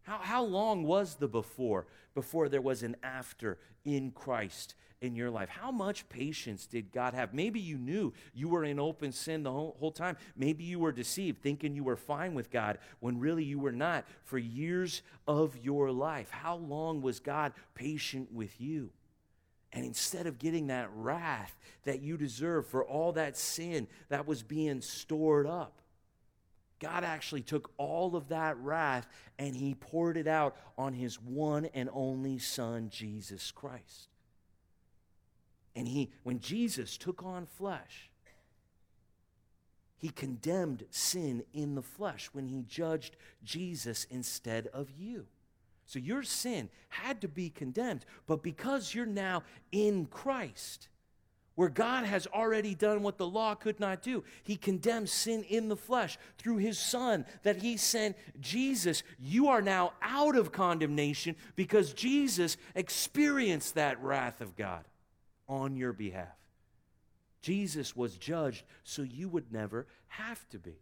How, 0.03 0.19
how 0.19 0.45
long 0.45 0.85
was 0.85 1.17
the 1.17 1.29
before, 1.29 1.87
before 2.15 2.49
there 2.49 2.61
was 2.61 2.83
an 2.83 2.97
after 3.03 3.59
in 3.85 4.11
Christ 4.11 4.75
in 5.01 5.15
your 5.15 5.31
life? 5.31 5.49
How 5.49 5.71
much 5.71 6.09
patience 6.09 6.67
did 6.67 6.93
God 6.93 7.15
have? 7.15 7.33
Maybe 7.33 7.61
you 7.61 7.79
knew 7.79 8.13
you 8.35 8.49
were 8.49 8.65
in 8.65 8.81
open 8.81 9.13
sin 9.13 9.43
the 9.43 9.53
whole, 9.53 9.77
whole, 9.79 9.93
time. 9.93 10.17
Maybe 10.37 10.65
you 10.65 10.79
were 10.79 10.93
deceived, 10.93 11.43
thinking 11.43 11.75
you 11.75 11.85
were 11.85 11.97
fine 11.97 12.35
with 12.35 12.51
God 12.51 12.79
when 13.01 13.21
really 13.21 13.45
you 13.45 13.59
were 13.59 13.73
not 13.73 14.05
for 14.25 14.39
years 14.39 15.03
of 15.27 15.57
your 15.57 15.93
life. 15.93 16.31
How 16.31 16.57
long 16.57 17.03
was 17.03 17.21
God 17.21 17.53
patient 17.75 18.33
with 18.33 18.61
you? 18.61 18.91
And 19.73 19.85
instead 19.85 20.27
of 20.27 20.39
getting 20.39 20.67
that 20.67 20.91
wrath 20.95 21.57
that 21.85 22.03
you 22.03 22.17
deserve 22.17 22.67
for 22.67 22.85
all 22.85 23.13
that 23.13 23.37
sin 23.37 23.89
that 24.09 24.27
was 24.27 24.43
being 24.43 24.81
stored 24.81 25.47
up, 25.47 25.82
God 26.83 27.05
actually 27.05 27.43
took 27.43 27.71
all 27.77 28.17
of 28.17 28.29
that 28.29 28.59
wrath 28.59 29.07
and 29.39 29.55
he 29.55 29.75
poured 29.75 30.17
it 30.17 30.27
out 30.27 30.57
on 30.77 30.93
his 30.93 31.15
one 31.23 31.67
and 31.67 31.89
only 31.93 32.41
Son, 32.41 32.89
Jesus 32.91 33.53
Christ. 33.53 34.09
And 35.77 35.87
he, 35.87 36.11
when 36.25 36.41
Jesus 36.41 36.99
took 36.99 37.23
on 37.23 37.47
flesh, 37.47 38.11
he 39.97 40.09
condemned 40.09 40.85
sin 40.91 41.45
in 41.53 41.77
the 41.77 41.83
flesh 41.83 42.31
when 42.33 42.49
he 42.49 42.63
judged 42.63 43.17
Jesus 43.45 44.05
instead 44.11 44.67
of 44.67 44.91
you. 44.91 45.27
So 45.87 46.01
your 46.01 46.25
sin 46.25 46.69
had 46.89 47.21
to 47.21 47.29
be 47.29 47.49
condemned, 47.49 48.05
but 48.27 48.43
because 48.43 48.93
you're 48.93 49.07
now 49.07 49.45
in 49.71 50.07
Christ, 50.07 50.89
where 51.55 51.69
God 51.69 52.05
has 52.05 52.27
already 52.27 52.75
done 52.75 53.03
what 53.03 53.19
the 53.19 53.27
law 53.27 53.55
could 53.55 53.79
not 53.79 54.03
do. 54.03 54.25
He 54.43 54.57
condemns 54.57 55.13
sin 55.13 55.45
in 55.45 55.69
the 55.69 55.77
flesh 55.77 56.19
through 56.39 56.59
his 56.59 56.79
Son, 56.79 57.27
that 57.43 57.63
he 57.63 57.77
sent 57.77 58.17
Jesus. 58.41 59.03
You 59.19 59.49
are 59.49 59.63
now 59.63 59.93
out 60.01 60.37
of 60.37 60.53
condemnation 60.53 61.37
because 61.57 61.93
Jesus 61.93 62.57
experienced 62.75 63.75
that 63.75 64.03
wrath 64.03 64.41
of 64.41 64.57
God 64.57 64.85
on 65.49 65.77
your 65.77 65.93
behalf. 65.93 66.37
Jesus 67.43 67.97
was 67.97 68.17
judged 68.17 68.65
so 68.85 69.03
you 69.03 69.29
would 69.29 69.53
never 69.53 69.87
have 70.07 70.49
to 70.51 70.59
be. 70.59 70.79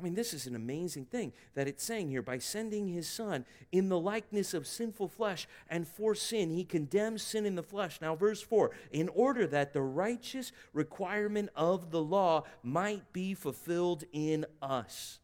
I 0.00 0.02
mean, 0.02 0.14
this 0.14 0.32
is 0.32 0.46
an 0.46 0.56
amazing 0.56 1.04
thing 1.04 1.34
that 1.54 1.68
it's 1.68 1.84
saying 1.84 2.08
here 2.08 2.22
by 2.22 2.38
sending 2.38 2.88
his 2.88 3.06
son 3.06 3.44
in 3.70 3.90
the 3.90 3.98
likeness 3.98 4.54
of 4.54 4.66
sinful 4.66 5.08
flesh 5.08 5.46
and 5.68 5.86
for 5.86 6.14
sin, 6.14 6.48
he 6.50 6.64
condemns 6.64 7.22
sin 7.22 7.44
in 7.44 7.54
the 7.54 7.62
flesh. 7.62 8.00
Now, 8.00 8.16
verse 8.16 8.40
4 8.40 8.70
in 8.92 9.10
order 9.10 9.46
that 9.48 9.74
the 9.74 9.82
righteous 9.82 10.52
requirement 10.72 11.50
of 11.54 11.90
the 11.90 12.00
law 12.00 12.44
might 12.62 13.12
be 13.12 13.34
fulfilled 13.34 14.04
in 14.12 14.46
us. 14.62 15.18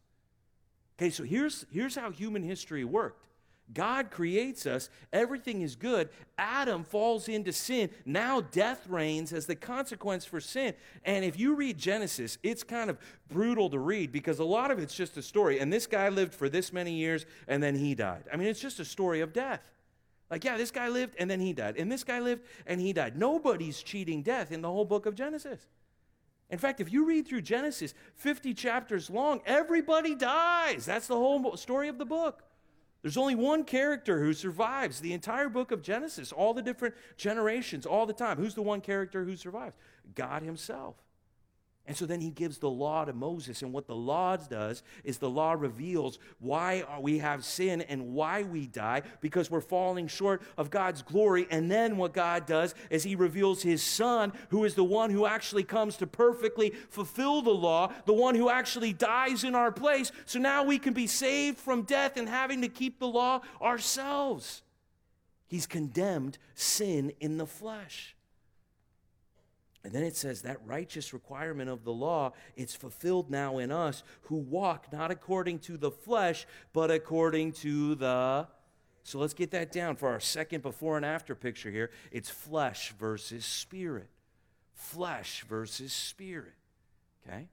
Okay, 0.99 1.09
so 1.09 1.23
here's, 1.23 1.65
here's 1.71 1.95
how 1.95 2.11
human 2.11 2.43
history 2.43 2.83
worked 2.83 3.26
God 3.73 4.11
creates 4.11 4.65
us, 4.65 4.89
everything 5.11 5.61
is 5.61 5.75
good. 5.75 6.09
Adam 6.37 6.83
falls 6.83 7.27
into 7.27 7.51
sin. 7.51 7.89
Now 8.05 8.41
death 8.41 8.87
reigns 8.87 9.33
as 9.33 9.45
the 9.45 9.55
consequence 9.55 10.23
for 10.25 10.39
sin. 10.39 10.73
And 11.03 11.25
if 11.25 11.37
you 11.37 11.53
read 11.53 11.77
Genesis, 11.77 12.37
it's 12.43 12.63
kind 12.63 12.89
of 12.89 12.97
brutal 13.27 13.69
to 13.69 13.79
read 13.79 14.11
because 14.11 14.39
a 14.39 14.45
lot 14.45 14.71
of 14.71 14.79
it's 14.79 14.95
just 14.95 15.17
a 15.17 15.21
story. 15.21 15.59
And 15.59 15.71
this 15.71 15.85
guy 15.85 16.07
lived 16.09 16.33
for 16.33 16.47
this 16.47 16.71
many 16.71 16.93
years 16.93 17.25
and 17.47 17.61
then 17.61 17.75
he 17.75 17.93
died. 17.93 18.23
I 18.31 18.37
mean, 18.37 18.47
it's 18.47 18.61
just 18.61 18.79
a 18.79 18.85
story 18.85 19.19
of 19.19 19.33
death. 19.33 19.61
Like, 20.29 20.43
yeah, 20.43 20.57
this 20.57 20.71
guy 20.71 20.87
lived 20.87 21.15
and 21.19 21.29
then 21.29 21.39
he 21.39 21.51
died. 21.51 21.75
And 21.77 21.91
this 21.91 22.03
guy 22.03 22.19
lived 22.19 22.43
and 22.65 22.79
he 22.79 22.93
died. 22.93 23.17
Nobody's 23.17 23.83
cheating 23.83 24.21
death 24.21 24.51
in 24.51 24.61
the 24.61 24.69
whole 24.69 24.85
book 24.85 25.05
of 25.05 25.15
Genesis. 25.15 25.67
In 26.49 26.57
fact, 26.57 26.79
if 26.79 26.91
you 26.91 27.05
read 27.05 27.27
through 27.27 27.41
Genesis, 27.41 27.93
50 28.15 28.53
chapters 28.53 29.09
long, 29.09 29.41
everybody 29.45 30.15
dies. 30.15 30.85
That's 30.85 31.07
the 31.07 31.15
whole 31.15 31.57
story 31.57 31.89
of 31.89 31.97
the 31.97 32.05
book. 32.05 32.43
There's 33.07 33.15
only 33.15 33.35
one 33.35 33.63
character 33.63 34.21
who 34.21 34.33
survives 34.33 34.99
the 34.99 35.13
entire 35.13 35.47
book 35.47 35.71
of 35.71 35.81
Genesis, 35.81 36.33
all 36.33 36.53
the 36.53 36.61
different 36.61 36.93
generations, 37.15 37.85
all 37.85 38.05
the 38.05 38.11
time. 38.11 38.35
Who's 38.35 38.53
the 38.53 38.61
one 38.61 38.81
character 38.81 39.23
who 39.23 39.37
survives? 39.37 39.77
God 40.13 40.43
Himself. 40.43 40.95
And 41.87 41.95
so 41.95 42.05
then 42.05 42.19
he 42.19 42.31
gives 42.31 42.57
the 42.57 42.69
law 42.69 43.05
to 43.05 43.13
Moses. 43.13 43.61
And 43.61 43.71
what 43.71 43.87
the 43.87 43.95
law 43.95 44.35
does 44.35 44.83
is 45.05 45.19
the 45.19 45.29
law 45.29 45.53
reveals 45.53 46.19
why 46.39 46.83
we 46.99 47.19
have 47.19 47.45
sin 47.45 47.81
and 47.81 48.13
why 48.13 48.43
we 48.43 48.67
die, 48.67 49.03
because 49.21 49.49
we're 49.49 49.61
falling 49.61 50.09
short 50.09 50.41
of 50.57 50.69
God's 50.69 51.01
glory. 51.01 51.47
And 51.49 51.71
then 51.71 51.95
what 51.95 52.13
God 52.13 52.45
does 52.45 52.75
is 52.89 53.03
he 53.03 53.15
reveals 53.15 53.61
his 53.61 53.81
son, 53.81 54.33
who 54.49 54.65
is 54.65 54.75
the 54.75 54.83
one 54.83 55.11
who 55.11 55.25
actually 55.25 55.63
comes 55.63 55.95
to 55.97 56.07
perfectly 56.07 56.71
fulfill 56.89 57.41
the 57.41 57.51
law, 57.51 57.93
the 58.05 58.11
one 58.11 58.35
who 58.35 58.49
actually 58.49 58.91
dies 58.91 59.45
in 59.45 59.55
our 59.55 59.71
place. 59.71 60.11
So 60.25 60.39
now 60.39 60.65
we 60.65 60.79
can 60.79 60.93
be 60.93 61.07
saved 61.07 61.57
from 61.57 61.83
death 61.83 62.17
and 62.17 62.27
having 62.27 62.61
to 62.63 62.67
keep 62.67 62.99
the 62.99 63.07
law 63.07 63.39
ourselves. 63.61 64.61
He's 65.47 65.65
condemned 65.65 66.37
sin 66.53 67.13
in 67.21 67.37
the 67.37 67.47
flesh. 67.47 68.16
And 69.87 69.95
then 69.95 70.03
it 70.03 70.17
says 70.17 70.41
that 70.41 70.57
righteous 70.65 71.13
requirement 71.13 71.69
of 71.69 71.85
the 71.85 71.93
law, 71.93 72.33
it's 72.57 72.75
fulfilled 72.75 73.31
now 73.31 73.57
in 73.57 73.71
us 73.71 74.03
who 74.23 74.35
walk 74.35 74.91
not 74.91 75.11
according 75.11 75.59
to 75.59 75.77
the 75.77 75.91
flesh, 75.91 76.45
but 76.73 76.91
according 76.91 77.53
to 77.53 77.95
the. 77.95 78.49
So 79.03 79.17
let's 79.17 79.33
get 79.33 79.51
that 79.51 79.71
down 79.71 79.95
for 79.95 80.09
our 80.09 80.19
second 80.19 80.61
before 80.61 80.97
and 80.97 81.05
after 81.05 81.35
picture 81.35 81.71
here. 81.71 81.89
It's 82.11 82.29
flesh 82.29 82.93
versus 82.99 83.45
spirit. 83.45 84.09
Flesh 84.73 85.45
versus 85.47 85.93
spirit. 85.93 86.55
Okay? 87.25 87.47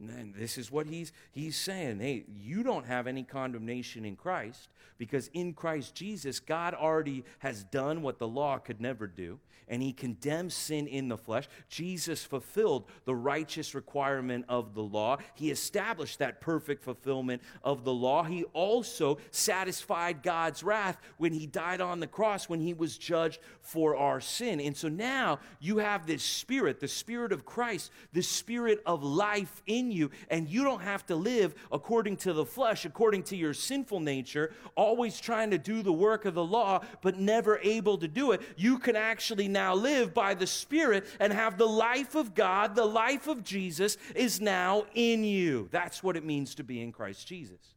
And 0.00 0.34
this 0.34 0.58
is 0.58 0.70
what 0.70 0.86
he's, 0.86 1.12
he's 1.32 1.56
saying. 1.56 2.00
Hey, 2.00 2.24
you 2.40 2.62
don't 2.62 2.86
have 2.86 3.06
any 3.06 3.22
condemnation 3.22 4.04
in 4.04 4.16
Christ 4.16 4.68
because 4.98 5.28
in 5.34 5.52
Christ 5.52 5.94
Jesus, 5.94 6.40
God 6.40 6.74
already 6.74 7.24
has 7.40 7.64
done 7.64 8.02
what 8.02 8.18
the 8.18 8.28
law 8.28 8.58
could 8.58 8.80
never 8.80 9.06
do, 9.06 9.38
and 9.68 9.82
he 9.82 9.92
condemns 9.92 10.54
sin 10.54 10.86
in 10.86 11.08
the 11.08 11.16
flesh. 11.16 11.48
Jesus 11.68 12.24
fulfilled 12.24 12.84
the 13.04 13.14
righteous 13.14 13.74
requirement 13.74 14.44
of 14.48 14.74
the 14.74 14.82
law. 14.82 15.18
He 15.34 15.50
established 15.50 16.18
that 16.18 16.40
perfect 16.40 16.84
fulfillment 16.84 17.42
of 17.62 17.84
the 17.84 17.92
law. 17.92 18.22
He 18.22 18.44
also 18.52 19.18
satisfied 19.30 20.22
God's 20.22 20.62
wrath 20.62 20.98
when 21.16 21.32
he 21.32 21.46
died 21.46 21.80
on 21.80 22.00
the 22.00 22.06
cross, 22.06 22.48
when 22.48 22.60
he 22.60 22.74
was 22.74 22.98
judged 22.98 23.40
for 23.60 23.96
our 23.96 24.20
sin. 24.20 24.60
And 24.60 24.76
so 24.76 24.88
now 24.88 25.38
you 25.58 25.78
have 25.78 26.06
this 26.06 26.22
spirit, 26.22 26.80
the 26.80 26.88
spirit 26.88 27.32
of 27.32 27.44
Christ, 27.44 27.90
the 28.12 28.22
spirit 28.22 28.80
of 28.84 29.02
life 29.02 29.62
in 29.82 29.90
you, 29.90 30.10
and 30.30 30.48
you 30.48 30.62
don't 30.62 30.82
have 30.82 31.04
to 31.06 31.16
live 31.16 31.54
according 31.70 32.16
to 32.18 32.32
the 32.32 32.44
flesh, 32.44 32.84
according 32.84 33.24
to 33.24 33.36
your 33.36 33.54
sinful 33.54 34.00
nature, 34.00 34.52
always 34.76 35.20
trying 35.20 35.50
to 35.50 35.58
do 35.58 35.82
the 35.82 35.92
work 35.92 36.24
of 36.24 36.34
the 36.34 36.44
law, 36.44 36.80
but 37.02 37.18
never 37.18 37.58
able 37.58 37.98
to 37.98 38.08
do 38.08 38.32
it. 38.32 38.40
You 38.56 38.78
can 38.78 38.96
actually 38.96 39.48
now 39.48 39.74
live 39.74 40.14
by 40.14 40.34
the 40.34 40.46
Spirit 40.46 41.06
and 41.20 41.32
have 41.32 41.58
the 41.58 41.68
life 41.68 42.14
of 42.14 42.34
God, 42.34 42.74
the 42.74 42.84
life 42.84 43.26
of 43.26 43.42
Jesus 43.42 43.96
is 44.14 44.40
now 44.40 44.84
in 44.94 45.24
you. 45.24 45.68
That's 45.70 46.02
what 46.02 46.16
it 46.16 46.24
means 46.24 46.54
to 46.56 46.64
be 46.64 46.80
in 46.82 46.92
Christ 46.92 47.26
Jesus. 47.26 47.71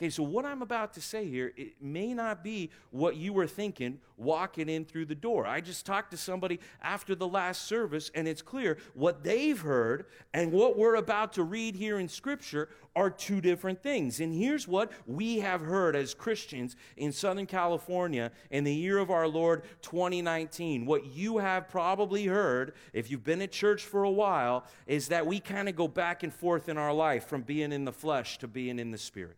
Okay, 0.00 0.08
so 0.08 0.22
what 0.22 0.46
I'm 0.46 0.62
about 0.62 0.94
to 0.94 1.00
say 1.02 1.28
here, 1.28 1.52
it 1.58 1.74
may 1.78 2.14
not 2.14 2.42
be 2.42 2.70
what 2.90 3.16
you 3.16 3.34
were 3.34 3.46
thinking 3.46 3.98
walking 4.16 4.70
in 4.70 4.86
through 4.86 5.04
the 5.04 5.14
door. 5.14 5.46
I 5.46 5.60
just 5.60 5.84
talked 5.84 6.10
to 6.12 6.16
somebody 6.16 6.58
after 6.80 7.14
the 7.14 7.28
last 7.28 7.66
service, 7.66 8.10
and 8.14 8.26
it's 8.26 8.40
clear 8.40 8.78
what 8.94 9.22
they've 9.22 9.60
heard 9.60 10.06
and 10.32 10.52
what 10.52 10.78
we're 10.78 10.94
about 10.94 11.34
to 11.34 11.42
read 11.42 11.74
here 11.74 11.98
in 11.98 12.08
Scripture 12.08 12.70
are 12.96 13.10
two 13.10 13.42
different 13.42 13.82
things. 13.82 14.20
And 14.20 14.32
here's 14.32 14.66
what 14.66 14.90
we 15.06 15.40
have 15.40 15.60
heard 15.60 15.94
as 15.94 16.14
Christians 16.14 16.76
in 16.96 17.12
Southern 17.12 17.44
California 17.44 18.32
in 18.50 18.64
the 18.64 18.74
year 18.74 18.96
of 18.96 19.10
our 19.10 19.28
Lord 19.28 19.64
2019. 19.82 20.86
What 20.86 21.12
you 21.12 21.36
have 21.36 21.68
probably 21.68 22.24
heard, 22.24 22.72
if 22.94 23.10
you've 23.10 23.24
been 23.24 23.42
at 23.42 23.52
church 23.52 23.84
for 23.84 24.04
a 24.04 24.10
while, 24.10 24.64
is 24.86 25.08
that 25.08 25.26
we 25.26 25.40
kind 25.40 25.68
of 25.68 25.76
go 25.76 25.88
back 25.88 26.22
and 26.22 26.32
forth 26.32 26.70
in 26.70 26.78
our 26.78 26.94
life 26.94 27.26
from 27.26 27.42
being 27.42 27.70
in 27.70 27.84
the 27.84 27.92
flesh 27.92 28.38
to 28.38 28.48
being 28.48 28.78
in 28.78 28.92
the 28.92 28.98
Spirit 28.98 29.36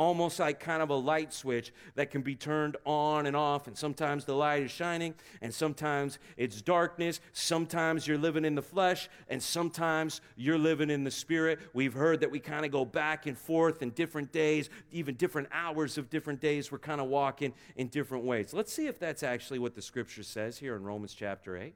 almost 0.00 0.38
like 0.38 0.58
kind 0.58 0.80
of 0.80 0.88
a 0.88 0.94
light 0.94 1.30
switch 1.30 1.74
that 1.94 2.10
can 2.10 2.22
be 2.22 2.34
turned 2.34 2.74
on 2.86 3.26
and 3.26 3.36
off. 3.36 3.66
And 3.66 3.76
sometimes 3.76 4.24
the 4.24 4.34
light 4.34 4.62
is 4.62 4.70
shining, 4.70 5.14
and 5.42 5.54
sometimes 5.54 6.18
it's 6.38 6.62
darkness. 6.62 7.20
Sometimes 7.34 8.06
you're 8.06 8.16
living 8.16 8.46
in 8.46 8.54
the 8.54 8.62
flesh, 8.62 9.10
and 9.28 9.42
sometimes 9.42 10.22
you're 10.36 10.56
living 10.56 10.88
in 10.88 11.04
the 11.04 11.10
spirit. 11.10 11.58
We've 11.74 11.92
heard 11.92 12.20
that 12.20 12.30
we 12.30 12.40
kind 12.40 12.64
of 12.64 12.72
go 12.72 12.86
back 12.86 13.26
and 13.26 13.36
forth 13.36 13.82
in 13.82 13.90
different 13.90 14.32
days, 14.32 14.70
even 14.90 15.16
different 15.16 15.48
hours 15.52 15.98
of 15.98 16.08
different 16.08 16.40
days. 16.40 16.72
We're 16.72 16.78
kind 16.78 17.02
of 17.02 17.08
walking 17.08 17.52
in 17.76 17.88
different 17.88 18.24
ways. 18.24 18.54
Let's 18.54 18.72
see 18.72 18.86
if 18.86 18.98
that's 18.98 19.22
actually 19.22 19.58
what 19.58 19.74
the 19.74 19.82
scripture 19.82 20.22
says 20.22 20.56
here 20.56 20.76
in 20.76 20.82
Romans 20.82 21.12
chapter 21.12 21.58
8. 21.58 21.74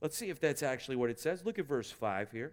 Let's 0.00 0.16
see 0.16 0.28
if 0.28 0.40
that's 0.40 0.64
actually 0.64 0.96
what 0.96 1.08
it 1.08 1.20
says. 1.20 1.44
Look 1.44 1.60
at 1.60 1.68
verse 1.68 1.92
5 1.92 2.32
here. 2.32 2.52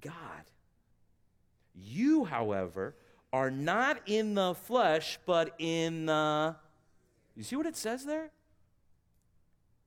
God. 0.00 0.44
You, 1.74 2.24
however, 2.24 2.94
are 3.32 3.50
not 3.50 4.00
in 4.06 4.34
the 4.34 4.54
flesh, 4.54 5.18
but 5.26 5.54
in 5.58 6.06
the. 6.06 6.56
You 7.36 7.42
see 7.42 7.56
what 7.56 7.66
it 7.66 7.76
says 7.76 8.04
there? 8.04 8.30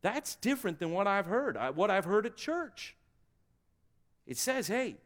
That's 0.01 0.35
different 0.35 0.79
than 0.79 0.91
what 0.91 1.07
I've 1.07 1.25
heard, 1.25 1.57
what 1.75 1.89
I've 1.89 2.05
heard 2.05 2.25
at 2.25 2.35
church. 2.35 2.95
It 4.25 4.37
says, 4.37 4.67
hey, 4.67 4.97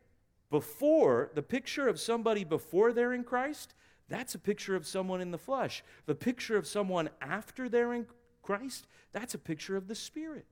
before, 0.50 1.32
the 1.36 1.44
picture 1.44 1.88
of 1.88 2.00
somebody 2.00 2.44
before 2.44 2.94
they're 2.94 3.14
in 3.14 3.24
Christ, 3.24 3.74
that's 4.10 4.36
a 4.36 4.40
picture 4.40 4.76
of 4.76 4.88
someone 4.88 5.22
in 5.22 5.32
the 5.32 5.38
flesh. 5.38 5.84
The 6.06 6.16
picture 6.16 6.58
of 6.58 6.66
someone 6.66 7.10
after 7.22 7.70
they're 7.70 7.94
in 7.94 8.08
Christ, 8.42 8.88
that's 9.12 9.34
a 9.34 9.40
picture 9.40 9.76
of 9.76 9.88
the 9.88 9.96
Spirit. 9.96 10.46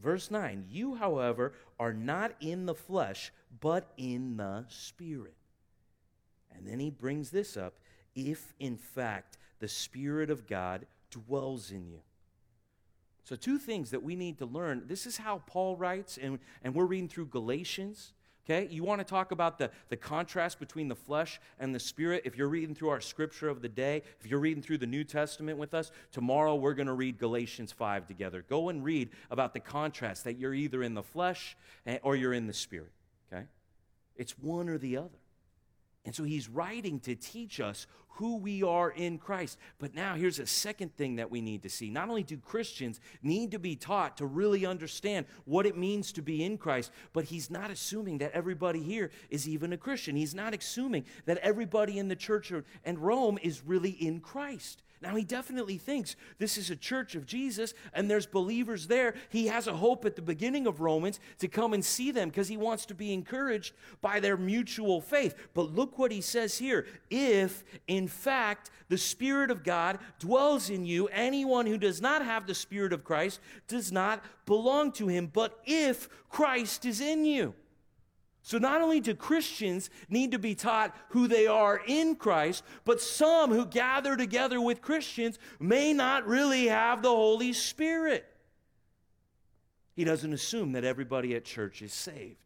Verse 0.00 0.30
9, 0.30 0.66
you, 0.68 0.96
however, 0.96 1.52
are 1.78 1.92
not 1.92 2.32
in 2.40 2.66
the 2.66 2.74
flesh, 2.74 3.32
but 3.60 3.92
in 3.96 4.36
the 4.36 4.64
Spirit. 4.68 5.34
And 6.54 6.66
then 6.66 6.80
he 6.80 6.90
brings 6.90 7.30
this 7.30 7.56
up 7.56 7.74
if, 8.14 8.54
in 8.58 8.76
fact, 8.76 9.38
the 9.60 9.68
Spirit 9.68 10.30
of 10.30 10.46
God 10.46 10.86
dwells 11.10 11.70
in 11.70 11.86
you. 11.86 12.00
So, 13.24 13.36
two 13.36 13.58
things 13.58 13.90
that 13.90 14.02
we 14.02 14.16
need 14.16 14.38
to 14.38 14.46
learn. 14.46 14.82
This 14.86 15.06
is 15.06 15.16
how 15.16 15.42
Paul 15.46 15.76
writes, 15.76 16.18
and, 16.18 16.38
and 16.62 16.74
we're 16.74 16.84
reading 16.84 17.08
through 17.08 17.26
Galatians. 17.26 18.12
Okay, 18.44 18.68
you 18.70 18.84
want 18.84 19.00
to 19.00 19.04
talk 19.04 19.32
about 19.32 19.58
the, 19.58 19.70
the 19.88 19.96
contrast 19.96 20.58
between 20.58 20.88
the 20.88 20.94
flesh 20.94 21.40
and 21.58 21.74
the 21.74 21.80
spirit? 21.80 22.22
If 22.26 22.36
you're 22.36 22.48
reading 22.48 22.74
through 22.74 22.90
our 22.90 23.00
scripture 23.00 23.48
of 23.48 23.62
the 23.62 23.70
day, 23.70 24.02
if 24.20 24.26
you're 24.26 24.40
reading 24.40 24.62
through 24.62 24.78
the 24.78 24.86
New 24.86 25.02
Testament 25.02 25.56
with 25.56 25.72
us, 25.72 25.90
tomorrow 26.12 26.54
we're 26.54 26.74
going 26.74 26.88
to 26.88 26.92
read 26.92 27.18
Galatians 27.18 27.72
5 27.72 28.06
together. 28.06 28.44
Go 28.46 28.68
and 28.68 28.84
read 28.84 29.08
about 29.30 29.54
the 29.54 29.60
contrast 29.60 30.24
that 30.24 30.38
you're 30.38 30.52
either 30.52 30.82
in 30.82 30.92
the 30.92 31.02
flesh 31.02 31.56
eh, 31.86 31.98
or 32.02 32.16
you're 32.16 32.34
in 32.34 32.46
the 32.46 32.52
spirit. 32.52 32.92
Okay, 33.32 33.44
it's 34.14 34.38
one 34.38 34.68
or 34.68 34.76
the 34.76 34.98
other. 34.98 35.23
And 36.04 36.14
so 36.14 36.24
he's 36.24 36.48
writing 36.48 37.00
to 37.00 37.14
teach 37.14 37.60
us 37.60 37.86
who 38.16 38.36
we 38.36 38.62
are 38.62 38.90
in 38.90 39.18
Christ. 39.18 39.58
But 39.78 39.94
now 39.94 40.14
here's 40.14 40.38
a 40.38 40.46
second 40.46 40.96
thing 40.96 41.16
that 41.16 41.30
we 41.30 41.40
need 41.40 41.62
to 41.64 41.68
see. 41.68 41.90
Not 41.90 42.08
only 42.08 42.22
do 42.22 42.36
Christians 42.36 43.00
need 43.22 43.50
to 43.52 43.58
be 43.58 43.74
taught 43.74 44.18
to 44.18 44.26
really 44.26 44.64
understand 44.64 45.26
what 45.46 45.66
it 45.66 45.76
means 45.76 46.12
to 46.12 46.22
be 46.22 46.44
in 46.44 46.56
Christ, 46.56 46.92
but 47.12 47.24
he's 47.24 47.50
not 47.50 47.70
assuming 47.70 48.18
that 48.18 48.32
everybody 48.32 48.82
here 48.82 49.10
is 49.30 49.48
even 49.48 49.72
a 49.72 49.76
Christian. 49.76 50.14
He's 50.14 50.34
not 50.34 50.54
assuming 50.54 51.06
that 51.26 51.38
everybody 51.38 51.98
in 51.98 52.08
the 52.08 52.16
church 52.16 52.52
and 52.84 52.98
Rome 52.98 53.38
is 53.42 53.64
really 53.64 53.90
in 53.90 54.20
Christ. 54.20 54.82
Now, 55.04 55.14
he 55.16 55.22
definitely 55.22 55.76
thinks 55.76 56.16
this 56.38 56.56
is 56.56 56.70
a 56.70 56.76
church 56.76 57.14
of 57.14 57.26
Jesus 57.26 57.74
and 57.92 58.10
there's 58.10 58.24
believers 58.24 58.86
there. 58.86 59.14
He 59.28 59.48
has 59.48 59.66
a 59.66 59.76
hope 59.76 60.06
at 60.06 60.16
the 60.16 60.22
beginning 60.22 60.66
of 60.66 60.80
Romans 60.80 61.20
to 61.40 61.46
come 61.46 61.74
and 61.74 61.84
see 61.84 62.10
them 62.10 62.30
because 62.30 62.48
he 62.48 62.56
wants 62.56 62.86
to 62.86 62.94
be 62.94 63.12
encouraged 63.12 63.74
by 64.00 64.18
their 64.18 64.38
mutual 64.38 65.02
faith. 65.02 65.34
But 65.52 65.74
look 65.74 65.98
what 65.98 66.10
he 66.10 66.22
says 66.22 66.56
here. 66.56 66.86
If, 67.10 67.64
in 67.86 68.08
fact, 68.08 68.70
the 68.88 68.96
Spirit 68.96 69.50
of 69.50 69.62
God 69.62 69.98
dwells 70.18 70.70
in 70.70 70.86
you, 70.86 71.08
anyone 71.08 71.66
who 71.66 71.76
does 71.76 72.00
not 72.00 72.24
have 72.24 72.46
the 72.46 72.54
Spirit 72.54 72.94
of 72.94 73.04
Christ 73.04 73.40
does 73.68 73.92
not 73.92 74.24
belong 74.46 74.90
to 74.92 75.08
him. 75.08 75.26
But 75.30 75.60
if 75.66 76.08
Christ 76.30 76.86
is 76.86 77.02
in 77.02 77.26
you, 77.26 77.54
so, 78.46 78.58
not 78.58 78.82
only 78.82 79.00
do 79.00 79.14
Christians 79.14 79.88
need 80.10 80.32
to 80.32 80.38
be 80.38 80.54
taught 80.54 80.94
who 81.08 81.26
they 81.26 81.46
are 81.46 81.80
in 81.86 82.14
Christ, 82.14 82.62
but 82.84 83.00
some 83.00 83.50
who 83.50 83.64
gather 83.64 84.18
together 84.18 84.60
with 84.60 84.82
Christians 84.82 85.38
may 85.58 85.94
not 85.94 86.26
really 86.26 86.66
have 86.66 87.00
the 87.00 87.08
Holy 87.08 87.54
Spirit. 87.54 88.26
He 89.96 90.04
doesn't 90.04 90.34
assume 90.34 90.72
that 90.72 90.84
everybody 90.84 91.34
at 91.34 91.46
church 91.46 91.80
is 91.80 91.94
saved. 91.94 92.36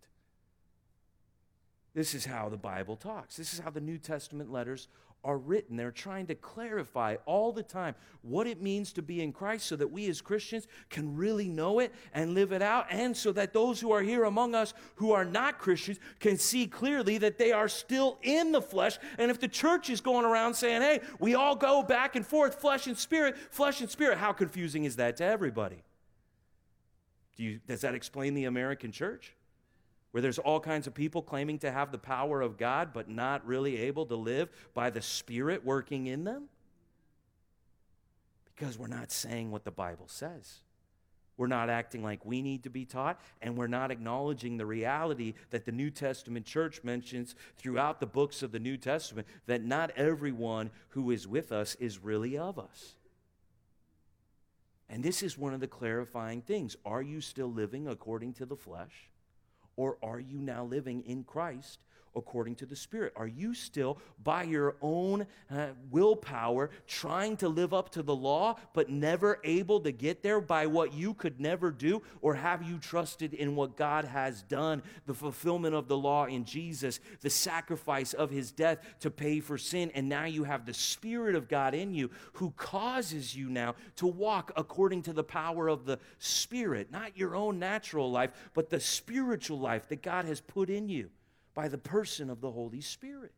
This 1.95 2.15
is 2.15 2.25
how 2.25 2.49
the 2.49 2.57
Bible 2.57 2.95
talks. 2.95 3.37
This 3.37 3.53
is 3.53 3.59
how 3.59 3.71
the 3.71 3.81
New 3.81 3.99
Testament 3.99 4.53
letters 4.53 4.87
are 5.25 5.37
written. 5.37 5.77
They're 5.77 5.91
trying 5.91 6.27
to 6.29 6.35
clarify 6.35 7.17
all 7.27 7.53
the 7.53 7.63
time 7.63 7.95
what 8.23 8.47
it 8.47 8.63
means 8.63 8.93
to 8.95 9.03
be 9.03 9.21
in 9.21 9.33
Christ 9.33 9.67
so 9.67 9.77
that 9.77 9.91
we 9.91 10.09
as 10.09 10.21
Christians 10.21 10.67
can 10.91 11.17
really 11.17 11.49
know 11.49 11.81
it 11.81 11.93
and 12.15 12.35
live 12.35 12.53
it 12.53 12.63
out, 12.63 12.87
and 12.91 13.17
so 13.17 13.33
that 13.33 13.53
those 13.53 13.81
who 13.81 13.93
are 13.93 14.03
here 14.03 14.25
among 14.25 14.55
us 14.55 14.75
who 14.97 15.13
are 15.13 15.25
not 15.25 15.59
Christians 15.59 15.99
can 16.21 16.39
see 16.39 16.67
clearly 16.67 17.19
that 17.19 17.39
they 17.39 17.53
are 17.53 17.69
still 17.69 18.19
in 18.23 18.53
the 18.53 18.63
flesh. 18.63 18.99
And 19.19 19.31
if 19.31 19.41
the 19.41 19.49
church 19.49 19.91
is 19.91 20.01
going 20.01 20.25
around 20.25 20.55
saying, 20.55 20.83
hey, 20.83 21.01
we 21.19 21.35
all 21.35 21.57
go 21.57 21.83
back 21.83 22.17
and 22.17 22.27
forth, 22.27 22.61
flesh 22.61 22.87
and 22.87 22.97
spirit, 22.97 23.37
flesh 23.51 23.81
and 23.81 23.91
spirit, 23.91 24.19
how 24.19 24.33
confusing 24.33 24.85
is 24.85 24.97
that 24.97 25.17
to 25.19 25.25
everybody? 25.25 25.83
Do 27.37 27.45
you, 27.45 27.61
does 27.67 27.83
that 27.83 27.95
explain 27.95 28.35
the 28.35 28.45
American 28.45 28.93
church? 28.93 29.35
Where 30.19 30.23
there's 30.23 30.41
all 30.41 30.59
kinds 30.59 30.89
of 30.89 30.95
people 30.95 31.23
claiming 31.23 31.61
to 31.61 31.71
have 31.71 31.93
the 31.93 31.97
power 31.97 32.41
of 32.41 32.59
God, 32.59 32.93
but 32.93 33.09
not 33.09 33.47
really 33.47 33.77
able 33.77 34.05
to 34.07 34.17
live 34.17 34.49
by 34.75 34.91
the 34.91 35.01
Spirit 35.01 35.65
working 35.65 36.09
in 36.09 36.25
them? 36.25 36.49
Because 38.47 38.77
we're 38.77 38.89
not 38.89 39.13
saying 39.13 39.53
what 39.53 39.63
the 39.63 39.71
Bible 39.71 40.09
says. 40.09 40.59
We're 41.37 41.47
not 41.47 41.71
acting 41.71 42.03
like 42.03 42.27
we 42.27 42.43
need 42.43 42.65
to 42.65 42.69
be 42.69 42.85
taught, 42.85 43.21
and 43.41 43.57
we're 43.57 43.69
not 43.69 43.93
acknowledging 43.93 44.57
the 44.57 44.67
reality 44.67 45.35
that 45.51 45.65
the 45.65 45.71
New 45.71 45.89
Testament 45.89 46.45
church 46.45 46.83
mentions 46.83 47.37
throughout 47.57 48.01
the 48.01 48.07
books 48.07 48.43
of 48.43 48.51
the 48.51 48.59
New 48.59 48.77
Testament 48.77 49.29
that 49.47 49.63
not 49.63 49.93
everyone 49.93 50.73
who 50.89 51.13
is 51.13 51.29
with 51.29 51.53
us 51.53 51.77
is 51.77 52.03
really 52.03 52.37
of 52.37 52.59
us. 52.59 52.97
And 54.89 55.05
this 55.05 55.23
is 55.23 55.39
one 55.39 55.55
of 55.55 55.61
the 55.61 55.69
clarifying 55.69 56.43
things. 56.43 56.75
Are 56.85 57.03
you 57.03 57.21
still 57.21 57.53
living 57.53 57.87
according 57.87 58.33
to 58.33 58.47
the 58.47 58.57
flesh? 58.57 59.13
Or 59.79 59.97
are 60.03 60.19
you 60.19 60.41
now 60.41 60.65
living 60.65 61.05
in 61.07 61.23
Christ 61.23 61.79
according 62.19 62.57
to 62.57 62.67
the 62.67 62.77
Spirit? 62.77 63.13
Are 63.17 63.27
you 63.27 63.55
still, 63.55 63.99
by 64.23 64.43
your 64.43 64.77
own 64.83 65.27
uh, 65.51 65.69
willpower, 65.91 66.71
trying 66.87 67.37
to 67.39 67.49
live 67.49 67.73
up 67.73 67.91
to 67.91 68.03
the 68.03 68.15
law, 68.15 68.57
but 68.75 68.91
never 68.91 69.41
able 69.45 69.81
to 69.81 69.93
get 69.93 70.23
there 70.23 70.41
by 70.41 70.67
what 70.67 70.93
you 70.93 71.15
could 71.15 71.41
never 71.41 71.71
do? 71.71 72.03
Or 72.21 72.35
have 72.35 72.63
you 72.63 72.79
trusted 72.79 73.35
in 73.35 73.57
what 73.57 73.77
God 73.77 74.05
has 74.05 74.43
done, 74.43 74.83
the 75.07 75.15
fulfillment 75.15 75.75
of 75.75 75.89
the 75.89 75.97
law 75.97 76.27
in 76.27 76.45
Jesus, 76.45 77.01
the 77.21 77.31
sacrifice 77.31 78.13
of 78.13 78.31
his 78.31 78.53
death 78.53 78.79
to 79.01 79.11
pay 79.11 79.41
for 79.41 79.57
sin? 79.57 79.91
And 79.95 80.09
now 80.09 80.25
you 80.25 80.45
have 80.45 80.67
the 80.67 80.75
Spirit 80.75 81.35
of 81.35 81.49
God 81.49 81.75
in 81.75 81.95
you 81.95 82.11
who 82.35 82.51
causes 82.51 83.35
you 83.35 83.49
now 83.49 83.75
to 83.97 84.07
walk 84.07 84.53
according 84.57 85.03
to 85.03 85.13
the 85.13 85.25
power 85.25 85.69
of 85.69 85.85
the 85.85 85.99
Spirit, 86.19 86.91
not 86.91 87.17
your 87.17 87.35
own 87.35 87.59
natural 87.59 88.11
life, 88.11 88.33
but 88.55 88.71
the 88.71 88.81
spiritual 88.81 89.59
life 89.59 89.89
that 89.89 90.03
God 90.03 90.25
has 90.25 90.41
put 90.41 90.71
in 90.71 90.89
you 90.89 91.11
by 91.59 91.67
the 91.67 91.77
person 91.77 92.31
of 92.31 92.41
the 92.41 92.53
Holy 92.53 92.81
Spirit. 92.81 93.33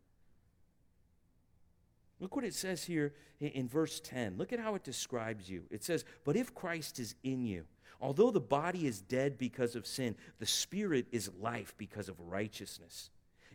Look 2.18 2.36
what 2.36 2.44
it 2.44 2.52
says 2.52 2.84
here 2.84 3.14
in 3.40 3.66
verse 3.66 3.98
10. 3.98 4.36
Look 4.36 4.52
at 4.52 4.60
how 4.60 4.74
it 4.74 4.84
describes 4.84 5.48
you. 5.48 5.62
It 5.70 5.82
says, 5.82 6.04
But 6.22 6.36
if 6.36 6.54
Christ 6.54 6.98
is 6.98 7.14
in 7.22 7.46
you, 7.46 7.64
although 7.98 8.30
the 8.30 8.38
body 8.38 8.86
is 8.86 9.00
dead 9.00 9.38
because 9.38 9.74
of 9.74 9.86
sin, 9.86 10.16
the 10.38 10.44
spirit 10.44 11.06
is 11.12 11.30
life 11.40 11.74
because 11.78 12.10
of 12.10 12.20
righteousness. 12.20 13.08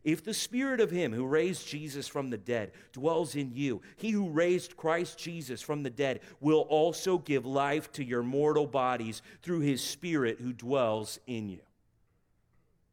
If 0.04 0.24
the 0.24 0.34
spirit 0.34 0.80
of 0.80 0.90
him 0.90 1.14
who 1.14 1.28
raised 1.28 1.68
Jesus 1.68 2.08
from 2.08 2.32
the 2.32 2.38
dead 2.40 2.72
dwells 2.92 3.36
in 3.36 3.52
you, 3.54 3.84
he 3.98 4.10
who 4.10 4.32
raised 4.32 4.76
Christ 4.76 5.20
Jesus 5.20 5.62
from 5.62 5.84
the 5.84 5.92
dead 5.92 6.22
will 6.40 6.62
also 6.62 7.20
give 7.20 7.46
life 7.46 7.92
to 7.92 8.04
your 8.04 8.24
mortal 8.24 8.66
bodies 8.66 9.22
through 9.44 9.60
his 9.60 9.84
spirit 9.84 10.40
who 10.42 10.54
dwells 10.54 11.20
in 11.28 11.50
you. 11.50 11.60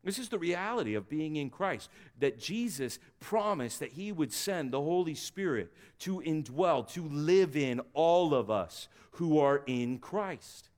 This 0.04 0.18
is 0.18 0.28
the 0.28 0.38
reality 0.38 0.94
of 0.94 1.08
being 1.08 1.36
in 1.36 1.48
Christ, 1.48 1.88
that 2.18 2.38
Jesus 2.38 2.98
promised 3.20 3.78
that 3.80 3.92
he 3.92 4.10
would 4.10 4.32
send 4.32 4.72
the 4.72 4.80
Holy 4.80 5.14
Spirit 5.14 5.72
to 6.00 6.20
indwell, 6.20 6.88
to 6.94 7.06
live 7.08 7.56
in 7.56 7.80
all 7.94 8.34
of 8.34 8.50
us 8.50 8.88
who 9.12 9.38
are 9.38 9.62
in 9.66 9.98
Christ. 9.98 10.68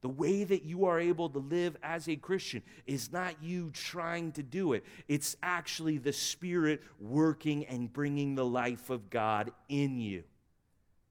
The 0.00 0.08
way 0.08 0.44
that 0.44 0.62
you 0.62 0.86
are 0.86 1.00
able 1.00 1.28
to 1.28 1.38
live 1.38 1.76
as 1.82 2.08
a 2.08 2.16
Christian 2.16 2.62
is 2.86 3.12
not 3.12 3.42
you 3.42 3.70
trying 3.72 4.32
to 4.32 4.42
do 4.42 4.72
it. 4.72 4.84
It's 5.08 5.36
actually 5.42 5.98
the 5.98 6.12
Spirit 6.12 6.82
working 7.00 7.66
and 7.66 7.92
bringing 7.92 8.36
the 8.36 8.44
life 8.44 8.90
of 8.90 9.10
God 9.10 9.50
in 9.68 9.98
you. 9.98 10.22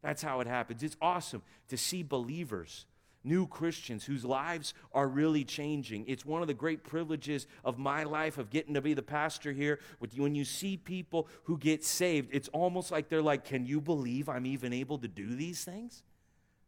That's 0.01 0.23
how 0.23 0.39
it 0.39 0.47
happens. 0.47 0.83
It's 0.83 0.97
awesome 1.01 1.41
to 1.67 1.77
see 1.77 2.01
believers 2.01 2.85
new 3.27 3.47
Christians 3.47 4.05
whose 4.05 4.23
lives 4.23 4.73
are 4.93 5.07
really 5.07 5.43
changing. 5.43 6.05
It's 6.07 6.25
one 6.25 6.41
of 6.41 6.47
the 6.47 6.53
great 6.53 6.83
privileges 6.83 7.47
of 7.63 7.77
my 7.77 8.03
life 8.03 8.37
of 8.37 8.49
getting 8.49 8.73
to 8.75 8.81
be 8.81 8.93
the 8.93 9.01
pastor 9.01 9.51
here. 9.51 9.79
When 10.15 10.35
you 10.35 10.45
see 10.45 10.77
people 10.77 11.27
who 11.43 11.57
get 11.57 11.83
saved, 11.83 12.29
it's 12.31 12.47
almost 12.49 12.91
like 12.91 13.09
they're 13.09 13.21
like, 13.21 13.45
Can 13.45 13.65
you 13.65 13.81
believe 13.81 14.29
I'm 14.29 14.45
even 14.45 14.73
able 14.73 14.97
to 14.99 15.07
do 15.07 15.35
these 15.35 15.63
things? 15.63 16.03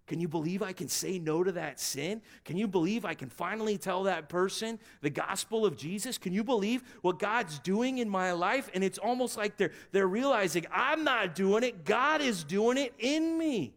Can 0.10 0.20
you 0.20 0.28
believe 0.28 0.64
I 0.64 0.74
can 0.74 0.88
say 0.90 1.20
no 1.20 1.44
to 1.44 1.52
that 1.52 1.80
sin? 1.80 2.24
Can 2.44 2.58
you 2.58 2.68
believe 2.68 3.06
I 3.06 3.14
can 3.14 3.30
finally 3.30 3.78
tell 3.78 4.04
that 4.04 4.28
person 4.28 4.80
the 5.02 5.12
gospel 5.12 5.68
of 5.68 5.78
Jesus? 5.78 6.18
Can 6.18 6.34
you 6.34 6.44
believe 6.44 6.82
what 7.04 7.20
God's 7.20 7.60
doing 7.60 8.00
in 8.00 8.10
my 8.10 8.32
life? 8.32 8.72
And 8.74 8.84
it's 8.84 8.98
almost 8.98 9.38
like 9.38 9.58
they're, 9.58 9.72
they're 9.92 10.08
realizing 10.08 10.66
I'm 10.74 11.04
not 11.04 11.36
doing 11.36 11.62
it, 11.62 11.86
God 11.86 12.22
is 12.22 12.44
doing 12.44 12.78
it 12.80 12.96
in 12.98 13.38
me. 13.38 13.76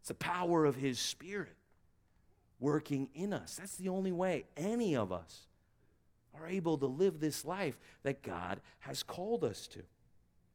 It's 0.00 0.08
the 0.08 0.14
power 0.14 0.66
of 0.66 0.76
His 0.76 0.98
Spirit 0.98 1.57
working 2.60 3.08
in 3.14 3.32
us. 3.32 3.56
That's 3.56 3.76
the 3.76 3.88
only 3.88 4.12
way 4.12 4.44
any 4.56 4.96
of 4.96 5.12
us 5.12 5.46
are 6.38 6.46
able 6.46 6.78
to 6.78 6.86
live 6.86 7.20
this 7.20 7.44
life 7.44 7.78
that 8.02 8.22
God 8.22 8.60
has 8.80 9.02
called 9.02 9.44
us 9.44 9.66
to. 9.68 9.82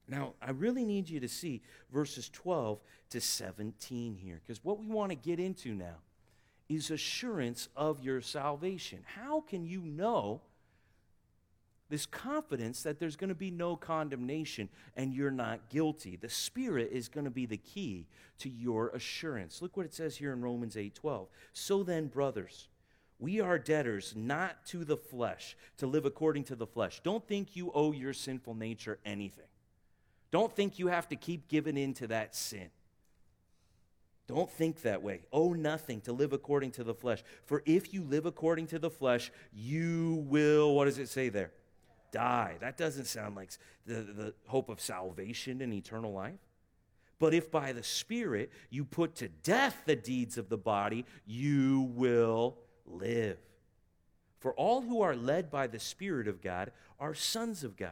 Now, 0.08 0.34
I 0.41 0.51
really 0.51 0.86
need 0.86 1.10
you 1.10 1.20
to 1.22 1.30
see 1.30 1.62
verses 1.91 2.30
12 2.30 2.80
to 3.12 3.22
17 3.22 4.16
here, 4.16 4.41
because 4.45 4.64
what 4.64 4.80
we 4.80 4.88
want 4.88 5.12
to 5.12 5.16
get 5.16 5.39
into 5.39 5.74
now 5.74 5.95
is 6.68 6.91
assurance 6.91 7.70
of 7.76 8.01
your 8.01 8.22
salvation. 8.22 8.99
How 9.16 9.41
can 9.41 9.66
you 9.66 9.82
know 9.82 10.41
this 11.90 12.06
confidence 12.06 12.84
that 12.84 13.00
there's 13.00 13.16
going 13.16 13.30
to 13.30 13.36
be 13.36 13.52
no 13.52 13.76
condemnation 13.76 14.70
and 14.96 15.14
you're 15.14 15.32
not 15.32 15.70
guilty. 15.70 16.16
The 16.16 16.30
Spirit 16.30 16.90
is 16.92 17.08
going 17.08 17.26
to 17.26 17.32
be 17.32 17.46
the 17.46 17.58
key 17.58 18.08
to 18.40 18.50
your 18.50 18.90
assurance. 18.90 19.62
Look 19.62 19.78
what 19.78 19.86
it 19.86 19.94
says 19.94 20.16
here 20.18 20.34
in 20.34 20.42
Romans 20.42 20.76
8:12. 20.76 21.28
So 21.52 21.84
then, 21.84 22.08
brothers, 22.08 22.68
we 23.20 23.40
are 23.40 23.60
debtors 23.60 24.14
not 24.16 24.66
to 24.68 24.84
the 24.84 24.98
flesh, 24.98 25.56
to 25.78 25.88
live 25.88 26.06
according 26.06 26.46
to 26.46 26.56
the 26.56 26.68
flesh. 26.68 27.00
Don't 27.04 27.26
think 27.28 27.56
you 27.56 27.72
owe 27.74 27.92
your 27.92 28.14
sinful 28.14 28.56
nature 28.56 29.00
anything. 29.06 29.46
Don't 30.32 30.54
think 30.56 30.80
you 30.80 30.88
have 30.88 31.08
to 31.10 31.16
keep 31.16 31.48
giving 31.48 31.78
in 31.78 31.94
to 31.96 32.08
that 32.08 32.36
sin. 32.36 32.70
Don't 34.28 34.50
think 34.50 34.82
that 34.82 35.04
way. 35.04 35.22
Owe 35.32 35.54
nothing 35.54 36.02
to 36.02 36.14
live 36.14 36.34
according 36.34 36.72
to 36.72 36.84
the 36.84 36.94
flesh. 36.94 37.24
For 37.46 37.62
if 37.66 37.94
you 37.94 38.04
live 38.04 38.26
according 38.26 38.68
to 38.68 38.80
the 38.80 38.90
flesh, 38.90 39.32
you 39.54 40.26
will, 40.28 40.74
what 40.74 40.86
does 40.86 40.98
it 40.98 41.10
say 41.10 41.30
there? 41.30 41.52
Die. 42.14 42.55
That 42.61 42.78
doesn't 42.78 43.05
sound 43.05 43.36
like 43.36 43.49
the, 43.86 43.95
the 43.95 44.34
hope 44.47 44.70
of 44.70 44.80
salvation 44.80 45.61
and 45.61 45.74
eternal 45.74 46.14
life. 46.14 46.39
But 47.20 47.34
if 47.34 47.51
by 47.51 47.74
the 47.74 47.84
Spirit 47.84 48.51
you 48.70 48.86
put 48.86 49.16
to 49.16 49.28
death 49.28 49.82
the 49.86 49.95
deeds 49.95 50.38
of 50.38 50.47
the 50.47 50.57
body, 50.57 51.05
you 51.26 51.91
will 51.95 52.57
live. 52.86 53.38
For 54.39 54.53
all 54.53 54.82
who 54.82 55.01
are 55.01 55.16
led 55.16 55.49
by 55.49 55.68
the 55.68 55.80
Spirit 55.80 56.28
of 56.28 56.41
God 56.41 56.72
are 56.99 57.14
sons 57.14 57.64
of 57.64 57.76
God. 57.76 57.91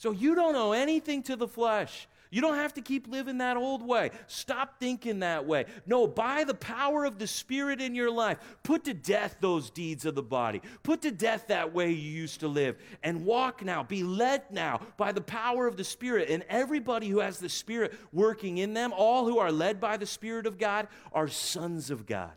So 0.00 0.12
you 0.12 0.34
don't 0.34 0.56
owe 0.56 0.72
anything 0.72 1.22
to 1.24 1.36
the 1.36 1.46
flesh. 1.46 2.08
You 2.30 2.40
don't 2.40 2.54
have 2.54 2.72
to 2.72 2.80
keep 2.80 3.06
living 3.06 3.36
that 3.36 3.58
old 3.58 3.86
way. 3.86 4.12
Stop 4.28 4.80
thinking 4.80 5.18
that 5.18 5.44
way. 5.44 5.66
No, 5.84 6.06
by 6.06 6.44
the 6.44 6.54
power 6.54 7.04
of 7.04 7.18
the 7.18 7.26
Spirit 7.26 7.82
in 7.82 7.94
your 7.94 8.10
life, 8.10 8.38
put 8.62 8.84
to 8.84 8.94
death 8.94 9.36
those 9.40 9.68
deeds 9.68 10.06
of 10.06 10.14
the 10.14 10.22
body. 10.22 10.62
Put 10.84 11.02
to 11.02 11.10
death 11.10 11.48
that 11.48 11.74
way 11.74 11.90
you 11.90 12.10
used 12.10 12.40
to 12.40 12.48
live 12.48 12.78
and 13.02 13.26
walk 13.26 13.62
now. 13.62 13.82
Be 13.82 14.02
led 14.02 14.50
now 14.50 14.80
by 14.96 15.12
the 15.12 15.20
power 15.20 15.66
of 15.66 15.76
the 15.76 15.84
Spirit. 15.84 16.30
And 16.30 16.44
everybody 16.48 17.06
who 17.08 17.18
has 17.18 17.38
the 17.38 17.50
Spirit 17.50 17.92
working 18.10 18.56
in 18.56 18.72
them, 18.72 18.94
all 18.96 19.26
who 19.26 19.36
are 19.36 19.52
led 19.52 19.82
by 19.82 19.98
the 19.98 20.06
Spirit 20.06 20.46
of 20.46 20.56
God, 20.56 20.88
are 21.12 21.28
sons 21.28 21.90
of 21.90 22.06
God. 22.06 22.32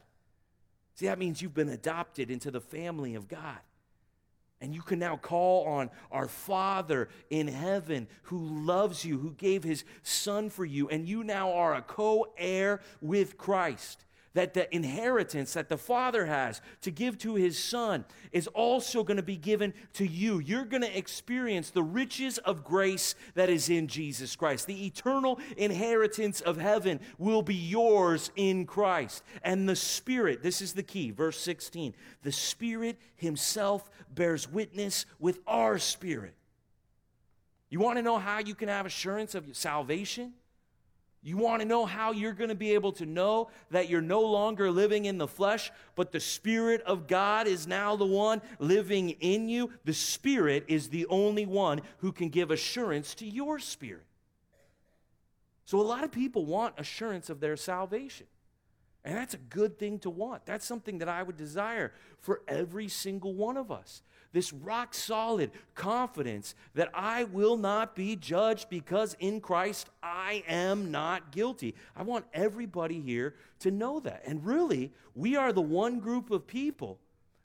See, 0.96 1.06
that 1.06 1.18
means 1.18 1.42
you've 1.42 1.54
been 1.54 1.70
adopted 1.70 2.30
into 2.30 2.52
the 2.52 2.60
family 2.60 3.16
of 3.16 3.30
God. 3.30 3.60
And 4.64 4.74
you 4.74 4.82
can 4.82 4.98
now 4.98 5.18
call 5.18 5.66
on 5.66 5.90
our 6.10 6.30
Father 6.30 7.10
in 7.30 7.50
heaven 7.50 8.08
who 8.24 8.40
loves 8.66 9.04
you, 9.04 9.20
who 9.20 9.32
gave 9.34 9.62
his 9.62 9.84
Son 10.04 10.50
for 10.50 10.64
you, 10.64 10.88
and 10.88 11.06
you 11.06 11.26
now 11.26 11.52
are 11.52 11.76
a 11.76 11.82
co 11.82 12.28
heir 12.38 12.80
with 13.02 13.38
Christ 13.38 14.06
that 14.34 14.54
the 14.54 14.74
inheritance 14.74 15.54
that 15.54 15.70
the 15.70 15.78
Father 15.78 16.26
has 16.26 16.62
to 16.82 16.92
give 16.92 17.18
to 17.20 17.36
His 17.36 17.58
Son 17.58 18.06
is 18.32 18.48
also 18.48 19.04
going 19.04 19.18
to 19.18 19.24
be 19.24 19.38
given 19.38 19.74
to 19.94 20.06
you. 20.06 20.40
You're 20.40 20.66
going 20.66 20.82
to 20.82 20.98
experience 20.98 21.70
the 21.70 21.84
riches 21.84 22.40
of 22.40 22.64
grace 22.64 23.16
that 23.36 23.50
is 23.50 23.70
in 23.70 23.88
Jesus 23.88 24.36
Christ. 24.36 24.66
The 24.68 24.86
eternal 24.86 25.40
inheritance 25.58 26.42
of 26.42 26.58
heaven 26.58 27.00
will 27.18 27.42
be 27.42 27.56
yours 27.56 28.32
in 28.36 28.66
Christ. 28.66 29.24
And 29.44 29.70
the 29.70 29.76
Spirit, 29.76 30.42
this 30.42 30.62
is 30.62 30.74
the 30.74 30.84
key, 30.84 31.12
verse 31.12 31.40
16, 31.40 31.94
the 32.24 32.32
Spirit 32.32 33.00
Himself 33.16 33.90
bears 34.14 34.52
witness 34.52 35.06
with 35.20 35.40
our 35.48 35.78
spirit. 35.78 36.34
You 37.70 37.80
want 37.80 37.98
to 37.98 38.04
know 38.04 38.20
how 38.20 38.40
you 38.40 38.54
can 38.54 38.70
have 38.70 38.86
assurance 38.86 39.34
of 39.34 39.56
salvation? 39.56 40.34
You 41.26 41.38
want 41.38 41.62
to 41.62 41.68
know 41.68 41.86
how 41.86 42.12
you're 42.12 42.34
going 42.34 42.50
to 42.50 42.56
be 42.56 42.74
able 42.74 42.92
to 42.94 43.06
know 43.06 43.50
that 43.72 43.88
you're 43.88 44.02
no 44.02 44.22
longer 44.22 44.70
living 44.70 45.06
in 45.06 45.18
the 45.18 45.28
flesh, 45.28 45.72
but 45.96 46.12
the 46.12 46.20
Spirit 46.20 46.82
of 46.82 47.08
God 47.08 47.48
is 47.48 47.66
now 47.66 47.96
the 47.96 48.06
one 48.06 48.42
living 48.60 49.12
in 49.12 49.48
you? 49.48 49.72
The 49.86 49.94
Spirit 49.94 50.66
is 50.68 50.90
the 50.90 51.06
only 51.06 51.46
one 51.46 51.82
who 52.00 52.12
can 52.12 52.28
give 52.28 52.52
assurance 52.52 53.16
to 53.16 53.26
your 53.26 53.58
spirit. 53.58 54.04
So, 55.64 55.80
a 55.80 55.82
lot 55.82 56.04
of 56.04 56.12
people 56.12 56.46
want 56.46 56.76
assurance 56.78 57.30
of 57.30 57.40
their 57.40 57.56
salvation. 57.56 58.28
And 59.06 59.18
that's 59.18 59.34
a 59.34 59.38
good 59.38 59.78
thing 59.78 60.00
to 60.00 60.10
want. 60.10 60.46
That's 60.46 60.66
something 60.66 61.00
that 61.00 61.10
I 61.10 61.24
would 61.24 61.38
desire 61.38 61.94
for 62.20 62.42
every 62.48 62.88
single 62.88 63.34
one 63.34 63.58
of 63.58 63.72
us 63.72 64.02
this 64.34 64.52
rock 64.52 64.94
solid 64.94 65.52
confidence 65.76 66.56
that 66.74 66.90
I 66.94 67.24
will 67.24 67.56
not 67.56 67.96
be 67.96 68.16
judged 68.16 68.70
because 68.70 69.16
in 69.20 69.40
Christ 69.40 69.90
I 70.02 70.44
am 70.48 70.92
not 70.92 71.32
guilty. 71.32 71.76
I 71.96 72.04
want 72.04 72.26
everybody 72.34 73.00
here 73.00 73.36
to 73.60 73.72
know 73.72 74.00
that. 74.02 74.24
And 74.26 74.46
really, 74.46 74.92
we 75.16 75.36
are 75.36 75.54
the 75.54 75.62
one 75.62 76.00
group 76.00 76.32
of 76.32 76.48
people 76.48 77.00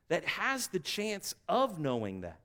that 0.09 0.25
has 0.25 0.69
the 0.69 0.79
chance 0.79 1.35
of 1.49 1.79
knowing 1.79 2.23
that. 2.23 2.41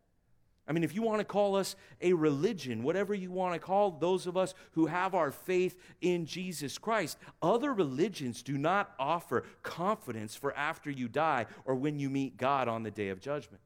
I 0.66 0.72
mean, 0.72 0.84
if 0.84 0.96
you 0.96 1.02
want 1.02 1.20
to 1.20 1.26
call 1.26 1.58
us 1.58 1.76
a 2.02 2.14
religion, 2.14 2.84
whatever 2.84 3.14
you 3.14 3.32
want 3.32 3.54
to 3.54 3.60
call 3.60 3.92
those 3.92 4.28
of 4.28 4.38
us 4.38 4.54
who 4.72 4.86
have 4.86 5.14
our 5.14 5.32
faith 5.32 5.78
in 6.00 6.26
Jesus 6.26 6.78
Christ, 6.78 7.18
other 7.42 7.74
religions 7.74 8.42
do 8.42 8.58
not 8.58 8.94
offer 8.98 9.44
confidence 9.62 10.36
for 10.36 10.56
after 10.56 10.90
you 10.90 11.10
die 11.10 11.48
or 11.66 11.76
when 11.76 12.00
you 12.00 12.10
meet 12.10 12.38
God 12.38 12.70
on 12.70 12.84
the 12.84 12.92
day 12.92 13.10
of 13.10 13.20
judgment. 13.20 13.62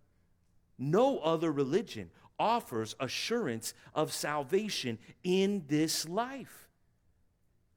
No 0.77 1.19
other 1.19 1.51
religion 1.51 2.09
offers 2.39 2.95
assurance 2.99 3.73
of 3.95 4.13
salvation 4.13 4.99
in 5.23 5.63
this 5.67 6.07
life. 6.07 6.67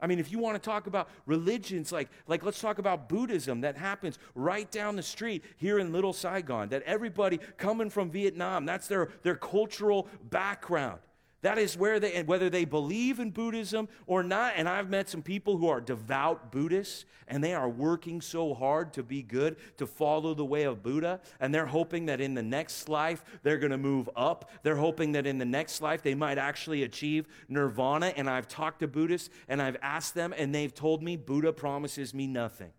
I 0.03 0.07
mean, 0.07 0.18
if 0.18 0.32
you 0.32 0.38
want 0.38 0.61
to 0.61 0.66
talk 0.66 0.86
about 0.86 1.09
religions, 1.26 1.92
like, 1.92 2.09
like 2.26 2.42
let's 2.42 2.61
talk 2.61 2.78
about 2.78 3.09
Buddhism 3.09 3.61
that 3.62 3.76
happens 3.76 4.18
right 4.34 4.70
down 4.70 4.96
the 4.96 5.03
street 5.03 5.44
here 5.57 5.78
in 5.78 5.92
Little 5.92 6.12
Saigon, 6.12 6.70
that 6.70 6.82
everybody 6.84 7.38
coming 7.59 7.90
from 7.90 8.11
Vietnam, 8.11 8.64
that's 8.64 8.86
their, 8.86 9.11
their 9.22 9.36
cultural 9.36 10.09
background. 10.30 11.01
That 11.43 11.57
is 11.57 11.76
where 11.76 11.99
they, 11.99 12.12
and 12.12 12.28
whether 12.28 12.51
they 12.51 12.66
believe 12.66 13.18
in 13.18 13.30
Buddhism 13.30 13.88
or 14.07 14.22
not. 14.22 14.55
And 14.57 14.68
I've 14.68 14.91
met 14.91 15.09
some 15.09 15.22
people 15.22 15.57
who 15.57 15.68
are 15.68 15.80
devout 15.80 16.53
Buddhists 16.53 17.07
and 17.28 17.43
they 17.43 17.55
are 17.55 17.68
working 17.68 18.20
so 18.20 18.53
hard 18.53 18.93
to 18.95 19.03
be 19.03 19.22
good, 19.22 19.57
to 19.78 19.86
follow 19.86 20.34
the 20.34 20.45
way 20.45 20.64
of 20.64 20.82
Buddha. 20.82 21.20
And 21.38 21.55
they're 21.55 21.66
hoping 21.66 22.07
that 22.07 22.20
in 22.20 22.34
the 22.34 22.43
next 22.43 22.88
life 22.88 23.24
they're 23.43 23.59
going 23.59 23.70
to 23.70 23.78
move 23.78 24.11
up. 24.16 24.51
They're 24.62 24.76
hoping 24.76 25.12
that 25.12 25.26
in 25.26 25.38
the 25.38 25.45
next 25.45 25.80
life 25.80 26.03
they 26.03 26.14
might 26.14 26.36
actually 26.36 26.82
achieve 26.82 27.26
nirvana. 27.49 28.12
And 28.16 28.28
I've 28.28 28.49
talked 28.49 28.80
to 28.80 28.88
Buddhists 28.88 29.30
and 29.49 29.62
I've 29.62 29.76
asked 29.80 30.14
them 30.14 30.34
and 30.36 30.55
they've 30.55 30.74
told 30.74 31.03
me 31.03 31.16
Buddha 31.16 31.53
promises 31.53 32.12
me 32.12 32.26
nothing. 32.26 32.72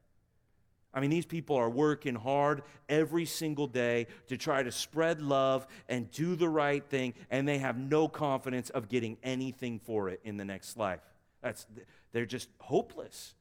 I 0.94 1.00
mean, 1.00 1.10
these 1.10 1.26
people 1.26 1.56
are 1.56 1.70
working 1.70 2.16
hard 2.16 2.64
every 2.90 3.26
single 3.26 3.68
day 3.68 4.08
to 4.28 4.38
try 4.38 4.62
to 4.62 4.72
spread 4.72 5.22
love 5.22 5.66
and 5.88 6.12
do 6.12 6.36
the 6.36 6.50
right 6.50 6.84
thing, 6.84 7.14
and 7.30 7.48
they 7.48 7.60
have 7.60 7.78
no 7.78 8.08
confidence 8.08 8.70
of 8.72 8.90
getting 8.90 9.18
anything 9.24 9.80
for 9.80 10.10
it 10.10 10.20
in 10.24 10.38
the 10.38 10.46
next 10.46 10.78
life. 10.78 11.00
That's, 11.42 11.66
they're 12.12 12.26
just 12.26 12.50
hopeless. 12.60 13.36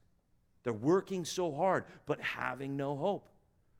They're 0.63 0.73
working 0.73 1.25
so 1.25 1.51
hard, 1.51 1.85
but 2.05 2.21
having 2.21 2.77
no 2.77 2.95
hope. 2.95 3.27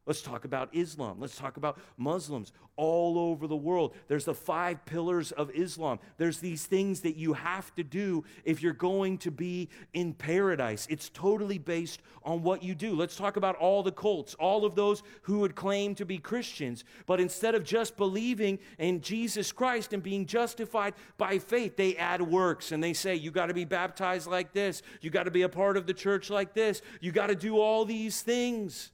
Let's 0.08 0.24
talk 0.24 0.46
about 0.46 0.74
Islam. 0.74 1.18
Let's 1.20 1.38
talk 1.38 1.58
about 1.58 1.80
Muslims 1.96 2.54
all 2.76 3.20
over 3.20 3.46
the 3.46 3.56
world. 3.56 3.94
There's 4.08 4.26
the 4.26 4.34
five 4.34 4.84
pillars 4.86 5.32
of 5.32 5.52
Islam. 5.52 6.00
There's 6.18 6.40
these 6.40 6.66
things 6.66 7.02
that 7.02 7.18
you 7.18 7.34
have 7.34 7.74
to 7.76 7.84
do 7.84 8.24
if 8.44 8.64
you're 8.64 8.74
going 8.74 9.20
to 9.20 9.30
be 9.30 9.70
in 9.94 10.14
paradise. 10.16 10.88
It's 10.90 11.10
totally 11.10 11.60
based 11.60 12.02
on 12.24 12.42
what 12.42 12.64
you 12.64 12.74
do. 12.74 12.96
Let's 12.96 13.16
talk 13.16 13.38
about 13.38 13.56
all 13.58 13.84
the 13.84 13.92
cults, 13.92 14.34
all 14.40 14.66
of 14.66 14.74
those 14.74 15.04
who 15.22 15.40
would 15.40 15.54
claim 15.54 15.94
to 15.96 16.06
be 16.06 16.18
Christians, 16.18 16.84
but 17.06 17.20
instead 17.20 17.54
of 17.54 17.64
just 17.64 17.96
believing 17.96 18.58
in 18.80 19.02
Jesus 19.02 19.52
Christ 19.52 19.94
and 19.94 20.02
being 20.02 20.26
justified 20.26 20.96
by 21.20 21.38
faith, 21.38 21.78
they 21.78 21.96
add 21.96 22.24
works 22.24 22.72
and 22.72 22.84
they 22.84 22.94
say, 22.94 23.14
you 23.14 23.30
got 23.30 23.48
to 23.48 23.54
be 23.54 23.66
baptized 23.66 24.26
like 24.26 24.52
this, 24.52 24.82
you 25.02 25.12
got 25.12 25.24
to 25.24 25.32
be 25.32 25.44
a 25.44 25.50
part 25.50 25.78
of 25.78 25.86
the 25.86 25.94
church 25.94 26.32
like 26.32 26.56
this, 26.56 26.82
you 27.02 27.12
got 27.12 27.28
to 27.28 27.36
do 27.36 27.60
all 27.60 27.86
these 27.86 28.24
things. 28.24 28.90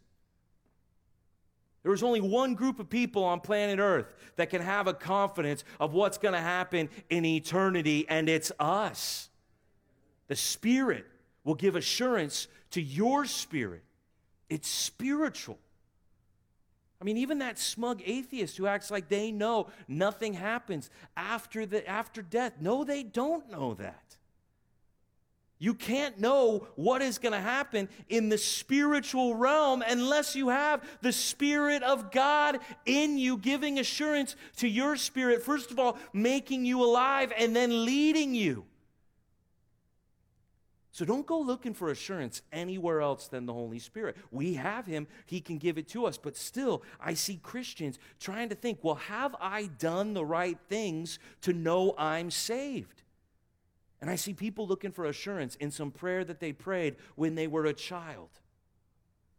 There 1.88 1.94
is 1.94 2.04
only 2.04 2.20
one 2.20 2.54
group 2.54 2.82
of 2.82 2.90
people 2.90 3.24
on 3.24 3.40
planet 3.40 3.80
Earth 3.80 4.08
that 4.36 4.50
can 4.50 4.62
have 4.62 4.88
a 4.88 4.94
confidence 4.94 5.64
of 5.80 5.94
what's 5.94 6.18
going 6.18 6.34
to 6.34 6.42
happen 6.42 6.90
in 7.10 7.24
eternity, 7.24 8.06
and 8.10 8.28
it's 8.28 8.52
us. 8.60 9.30
The 10.28 10.36
Spirit 10.36 11.06
will 11.46 11.56
give 11.56 11.78
assurance 11.78 12.50
to 12.72 12.82
your 12.82 13.24
spirit. 13.24 13.84
It's 14.50 14.68
spiritual. 14.68 15.58
I 17.00 17.06
mean, 17.06 17.16
even 17.16 17.40
that 17.40 17.58
smug 17.58 18.02
atheist 18.06 18.58
who 18.58 18.68
acts 18.68 18.92
like 18.92 19.08
they 19.08 19.32
know 19.32 19.68
nothing 19.88 20.34
happens 20.34 20.90
after, 21.16 21.66
the, 21.66 21.88
after 21.88 22.22
death. 22.22 22.56
No, 22.60 22.84
they 22.84 23.02
don't 23.02 23.50
know 23.50 23.76
that. 23.76 24.07
You 25.60 25.74
can't 25.74 26.20
know 26.20 26.68
what 26.76 27.01
is 27.01 27.18
going 27.18 27.34
to 27.34 27.39
happen 27.39 27.89
in 28.10 28.30
the 28.30 28.38
spiritual 28.38 29.36
realm 29.36 29.84
unless 29.88 30.36
you 30.36 30.49
have 30.49 30.88
the 31.01 31.12
Spirit 31.12 31.82
of 31.82 32.12
God 32.12 32.60
in 32.86 33.18
you, 33.18 33.38
giving 33.38 33.80
assurance 33.80 34.36
to 34.58 34.68
your 34.68 34.95
spirit, 34.97 35.41
first 35.41 35.72
of 35.72 35.80
all, 35.80 35.97
making 36.14 36.66
you 36.66 36.84
alive 36.84 37.34
and 37.36 37.55
then 37.55 37.86
leading 37.86 38.36
you. 38.36 38.66
So 40.91 41.05
don't 41.05 41.26
go 41.26 41.39
looking 41.39 41.74
for 41.74 41.89
assurance 41.89 42.41
anywhere 42.51 43.01
else 43.01 43.28
than 43.28 43.45
the 43.45 43.53
Holy 43.53 43.80
Spirit. 43.80 44.16
We 44.32 44.55
have 44.55 44.86
Him, 44.86 45.08
He 45.26 45.41
can 45.41 45.58
give 45.58 45.78
it 45.78 45.88
to 45.89 46.05
us. 46.05 46.18
But 46.18 46.36
still, 46.36 46.84
I 46.99 47.16
see 47.16 47.38
Christians 47.38 47.99
trying 48.20 48.49
to 48.49 48.55
think, 48.55 48.80
well, 48.84 48.95
have 48.95 49.36
I 49.39 49.68
done 49.78 50.14
the 50.14 50.26
right 50.26 50.58
things 50.70 51.18
to 51.41 51.53
know 51.53 51.95
I'm 51.97 52.32
saved? 52.32 53.03
And 54.00 54.10
I 54.10 54.16
see 54.16 54.34
people 54.34 54.68
looking 54.68 54.91
for 54.91 55.06
assurance 55.06 55.56
in 55.56 55.72
some 55.72 55.91
prayer 55.91 56.24
that 56.24 56.39
they 56.39 56.54
prayed 56.54 56.98
when 57.16 57.36
they 57.36 57.48
were 57.48 57.66
a 57.66 57.74
child. 57.74 58.30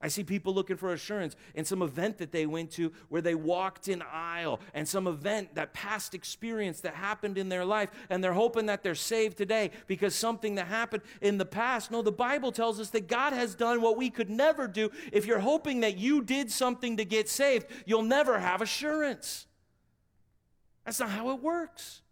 I 0.01 0.07
see 0.07 0.23
people 0.23 0.55
looking 0.55 0.77
for 0.77 0.93
assurance 0.93 1.35
in 1.57 1.65
some 1.65 1.83
event 1.83 2.19
that 2.19 2.31
they 2.31 2.47
went 2.47 2.71
to 2.73 2.93
where 3.09 3.21
they 3.21 3.35
walked 3.35 3.89
in 3.89 4.01
aisle 4.01 4.61
and 4.73 4.87
some 4.87 5.09
event, 5.09 5.57
that 5.57 5.73
past 5.73 6.15
experience 6.15 6.81
that 6.83 6.95
happened 6.95 7.37
in 7.37 7.49
their 7.49 7.65
life, 7.65 7.91
and 8.09 8.23
they're 8.23 8.33
hoping 8.33 8.67
that 8.67 8.85
they're 8.85 8.95
saved 8.95 9.37
today 9.37 9.73
because 9.89 10.15
something 10.15 10.55
that 10.55 10.69
happened 10.69 11.03
in 11.21 11.37
the 11.37 11.45
past. 11.45 11.91
No, 11.91 12.03
the 12.03 12.13
Bible 12.13 12.53
tells 12.53 12.79
us 12.79 12.91
that 12.91 13.09
God 13.09 13.33
has 13.33 13.57
done 13.57 13.81
what 13.81 13.97
we 13.97 14.09
could 14.09 14.31
never 14.31 14.69
do. 14.69 14.89
If 15.13 15.27
you're 15.27 15.41
hoping 15.41 15.81
that 15.81 15.99
you 15.99 16.23
did 16.23 16.53
something 16.53 16.97
to 16.99 17.05
get 17.05 17.29
saved, 17.29 17.67
you'll 17.85 18.03
never 18.03 18.39
have 18.39 18.63
assurance. 18.63 19.47
That's 20.85 21.01
not 21.01 21.11
how 21.11 21.31
it 21.31 21.43
works. 21.43 22.03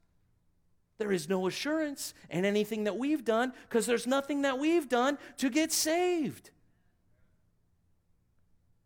There 0.98 1.12
is 1.12 1.28
no 1.28 1.46
assurance 1.46 2.14
in 2.30 2.44
anything 2.44 2.84
that 2.84 2.96
we've 2.96 3.24
done 3.24 3.52
because 3.68 3.86
there's 3.86 4.06
nothing 4.06 4.42
that 4.42 4.58
we've 4.58 4.88
done 4.88 5.18
to 5.38 5.50
get 5.50 5.72
saved. 5.72 6.50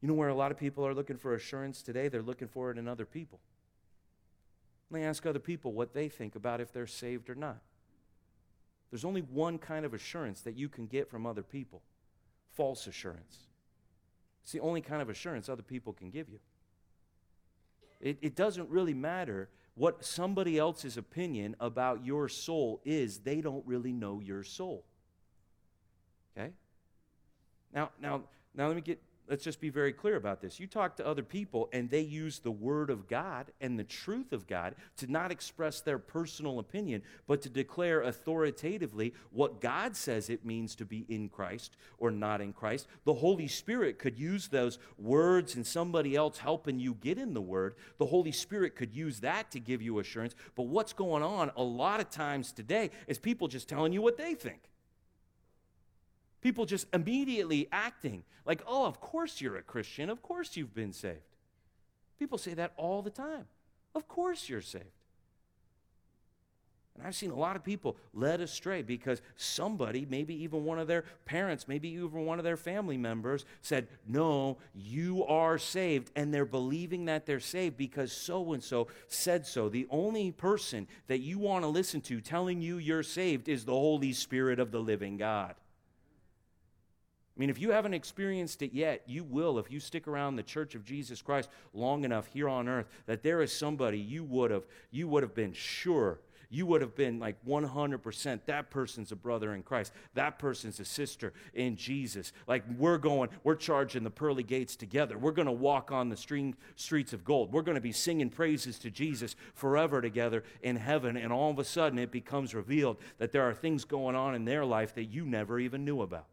You 0.00 0.08
know 0.08 0.14
where 0.14 0.28
a 0.28 0.34
lot 0.34 0.50
of 0.50 0.58
people 0.58 0.86
are 0.86 0.94
looking 0.94 1.16
for 1.16 1.34
assurance 1.34 1.82
today? 1.82 2.08
They're 2.08 2.22
looking 2.22 2.48
for 2.48 2.70
it 2.70 2.78
in 2.78 2.88
other 2.88 3.04
people. 3.04 3.38
They 4.90 5.04
ask 5.04 5.24
other 5.24 5.38
people 5.38 5.72
what 5.72 5.94
they 5.94 6.08
think 6.08 6.34
about 6.34 6.60
if 6.60 6.72
they're 6.72 6.86
saved 6.86 7.30
or 7.30 7.34
not. 7.34 7.58
There's 8.90 9.04
only 9.04 9.20
one 9.20 9.58
kind 9.58 9.84
of 9.84 9.94
assurance 9.94 10.40
that 10.40 10.56
you 10.56 10.68
can 10.68 10.86
get 10.86 11.08
from 11.08 11.26
other 11.26 11.42
people 11.42 11.82
false 12.50 12.88
assurance. 12.88 13.46
It's 14.42 14.52
the 14.52 14.60
only 14.60 14.80
kind 14.80 15.00
of 15.00 15.08
assurance 15.08 15.48
other 15.48 15.62
people 15.62 15.92
can 15.92 16.10
give 16.10 16.28
you. 16.28 16.40
It, 18.00 18.18
it 18.20 18.34
doesn't 18.34 18.68
really 18.68 18.94
matter 18.94 19.48
what 19.74 20.04
somebody 20.04 20.58
else's 20.58 20.96
opinion 20.96 21.56
about 21.60 22.04
your 22.04 22.28
soul 22.28 22.80
is, 22.84 23.18
they 23.18 23.40
don't 23.40 23.66
really 23.66 23.92
know 23.92 24.20
your 24.20 24.42
soul. 24.42 24.84
Okay? 26.36 26.50
Now, 27.72 27.90
now, 28.00 28.22
now 28.54 28.66
let 28.66 28.76
me 28.76 28.82
get 28.82 29.00
let's 29.30 29.44
just 29.44 29.60
be 29.60 29.70
very 29.70 29.92
clear 29.92 30.16
about 30.16 30.42
this. 30.42 30.58
You 30.58 30.66
talk 30.66 30.96
to 30.96 31.06
other 31.06 31.22
people, 31.22 31.68
and 31.72 31.88
they 31.88 32.00
use 32.00 32.40
the 32.40 32.50
Word 32.50 32.90
of 32.90 33.06
God 33.06 33.52
and 33.60 33.78
the 33.78 33.84
truth 33.84 34.32
of 34.32 34.48
God 34.48 34.74
to 34.96 35.10
not 35.10 35.30
express 35.30 35.80
their 35.80 35.98
personal 35.98 36.58
opinion, 36.58 37.02
but 37.28 37.40
to 37.42 37.48
declare 37.48 38.02
authoritatively 38.02 39.14
what 39.30 39.60
God 39.60 39.94
says 39.94 40.28
it 40.28 40.44
means 40.44 40.74
to 40.74 40.84
be 40.84 41.06
in 41.08 41.28
Christ 41.28 41.76
or 41.98 42.10
not 42.10 42.40
in 42.40 42.52
Christ. 42.52 42.88
The 43.04 43.14
Holy 43.14 43.46
Spirit 43.46 44.00
could 44.00 44.18
use 44.18 44.48
those 44.48 44.78
words 44.98 45.54
and 45.54 45.64
somebody 45.64 46.16
else 46.16 46.38
helping 46.38 46.80
you 46.80 46.94
get 46.94 47.16
in 47.16 47.32
the 47.32 47.40
Word. 47.40 47.76
The 47.98 48.06
Holy 48.06 48.32
Spirit 48.32 48.74
could 48.74 48.92
use 48.92 49.20
that 49.20 49.52
to 49.52 49.60
give 49.60 49.80
you 49.80 50.00
assurance. 50.00 50.34
But 50.56 50.64
what's 50.64 50.92
going 50.92 51.22
on 51.22 51.52
a 51.56 51.62
lot 51.62 52.00
of 52.00 52.10
times 52.10 52.50
today 52.50 52.90
is 53.06 53.18
people 53.18 53.46
just 53.46 53.68
telling 53.68 53.92
you 53.92 54.02
what 54.02 54.16
they 54.16 54.34
think. 54.34 54.69
People 56.40 56.64
just 56.64 56.86
immediately 56.92 57.68
acting 57.70 58.24
like, 58.46 58.62
oh, 58.66 58.86
of 58.86 59.00
course 59.00 59.40
you're 59.40 59.56
a 59.56 59.62
Christian. 59.62 60.08
Of 60.10 60.22
course 60.22 60.56
you've 60.56 60.74
been 60.74 60.92
saved. 60.92 61.18
People 62.18 62.38
say 62.38 62.54
that 62.54 62.72
all 62.76 63.02
the 63.02 63.10
time. 63.10 63.46
Of 63.94 64.08
course 64.08 64.48
you're 64.48 64.60
saved. 64.60 64.84
And 67.00 67.06
I've 67.06 67.14
seen 67.14 67.30
a 67.30 67.36
lot 67.36 67.56
of 67.56 67.64
people 67.64 67.96
led 68.12 68.42
astray 68.42 68.82
because 68.82 69.22
somebody, 69.36 70.06
maybe 70.08 70.34
even 70.42 70.64
one 70.64 70.78
of 70.78 70.86
their 70.86 71.04
parents, 71.24 71.66
maybe 71.66 71.88
even 71.88 72.26
one 72.26 72.38
of 72.38 72.44
their 72.44 72.58
family 72.58 72.98
members, 72.98 73.46
said, 73.62 73.88
No, 74.06 74.58
you 74.74 75.24
are 75.24 75.56
saved. 75.56 76.10
And 76.14 76.32
they're 76.32 76.44
believing 76.44 77.06
that 77.06 77.24
they're 77.24 77.40
saved 77.40 77.78
because 77.78 78.12
so 78.12 78.52
and 78.52 78.62
so 78.62 78.88
said 79.08 79.46
so. 79.46 79.70
The 79.70 79.86
only 79.88 80.30
person 80.30 80.86
that 81.06 81.20
you 81.20 81.38
want 81.38 81.64
to 81.64 81.68
listen 81.68 82.02
to 82.02 82.20
telling 82.20 82.60
you 82.60 82.76
you're 82.76 83.02
saved 83.02 83.48
is 83.48 83.64
the 83.64 83.72
Holy 83.72 84.12
Spirit 84.12 84.60
of 84.60 84.70
the 84.70 84.80
living 84.80 85.16
God. 85.16 85.54
I 87.40 87.42
mean, 87.42 87.48
if 87.48 87.58
you 87.58 87.70
haven't 87.70 87.94
experienced 87.94 88.60
it 88.60 88.74
yet, 88.74 89.00
you 89.06 89.24
will 89.24 89.58
if 89.58 89.70
you 89.70 89.80
stick 89.80 90.06
around 90.06 90.36
the 90.36 90.42
church 90.42 90.74
of 90.74 90.84
Jesus 90.84 91.22
Christ 91.22 91.48
long 91.72 92.04
enough 92.04 92.26
here 92.26 92.50
on 92.50 92.68
earth 92.68 92.86
that 93.06 93.22
there 93.22 93.40
is 93.40 93.50
somebody 93.50 93.98
you 93.98 94.24
would 94.24 94.50
have 94.50 94.64
you 94.90 95.08
would 95.08 95.22
have 95.22 95.34
been 95.34 95.54
sure 95.54 96.18
you 96.50 96.66
would 96.66 96.82
have 96.82 96.94
been 96.94 97.18
like 97.18 97.42
100% 97.46 98.40
that 98.44 98.70
person's 98.70 99.10
a 99.10 99.16
brother 99.16 99.54
in 99.54 99.62
Christ. 99.62 99.94
That 100.12 100.38
person's 100.38 100.80
a 100.80 100.84
sister 100.84 101.32
in 101.54 101.76
Jesus. 101.76 102.34
Like 102.46 102.62
we're 102.76 102.98
going, 102.98 103.30
we're 103.42 103.54
charging 103.54 104.04
the 104.04 104.10
pearly 104.10 104.42
gates 104.42 104.76
together. 104.76 105.16
We're 105.16 105.32
going 105.32 105.46
to 105.46 105.52
walk 105.52 105.90
on 105.90 106.10
the 106.10 106.18
stream, 106.18 106.56
streets 106.76 107.14
of 107.14 107.24
gold. 107.24 107.54
We're 107.54 107.62
going 107.62 107.76
to 107.76 107.80
be 107.80 107.92
singing 107.92 108.28
praises 108.28 108.78
to 108.80 108.90
Jesus 108.90 109.34
forever 109.54 110.02
together 110.02 110.44
in 110.60 110.76
heaven. 110.76 111.16
And 111.16 111.32
all 111.32 111.50
of 111.50 111.58
a 111.58 111.64
sudden 111.64 111.98
it 111.98 112.10
becomes 112.10 112.54
revealed 112.54 112.98
that 113.16 113.32
there 113.32 113.48
are 113.48 113.54
things 113.54 113.86
going 113.86 114.14
on 114.14 114.34
in 114.34 114.44
their 114.44 114.66
life 114.66 114.94
that 114.96 115.04
you 115.04 115.24
never 115.24 115.58
even 115.58 115.86
knew 115.86 116.02
about. 116.02 116.26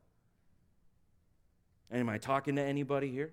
Am 1.91 2.09
I 2.09 2.17
talking 2.17 2.55
to 2.55 2.61
anybody 2.61 3.09
here? 3.09 3.31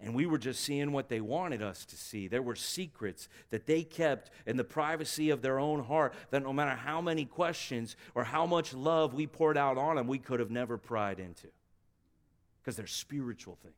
And 0.00 0.14
we 0.14 0.26
were 0.26 0.38
just 0.38 0.60
seeing 0.60 0.92
what 0.92 1.08
they 1.08 1.20
wanted 1.20 1.60
us 1.60 1.84
to 1.86 1.96
see. 1.96 2.28
There 2.28 2.42
were 2.42 2.54
secrets 2.54 3.28
that 3.50 3.66
they 3.66 3.82
kept 3.82 4.30
in 4.46 4.56
the 4.56 4.64
privacy 4.64 5.30
of 5.30 5.42
their 5.42 5.58
own 5.58 5.82
heart 5.82 6.14
that 6.30 6.44
no 6.44 6.52
matter 6.52 6.76
how 6.76 7.00
many 7.00 7.24
questions 7.24 7.96
or 8.14 8.22
how 8.22 8.46
much 8.46 8.72
love 8.72 9.12
we 9.12 9.26
poured 9.26 9.58
out 9.58 9.76
on 9.76 9.96
them, 9.96 10.06
we 10.06 10.18
could 10.18 10.38
have 10.38 10.52
never 10.52 10.78
pried 10.78 11.18
into. 11.18 11.48
Because 12.60 12.76
they're 12.76 12.86
spiritual 12.86 13.58
things. 13.60 13.74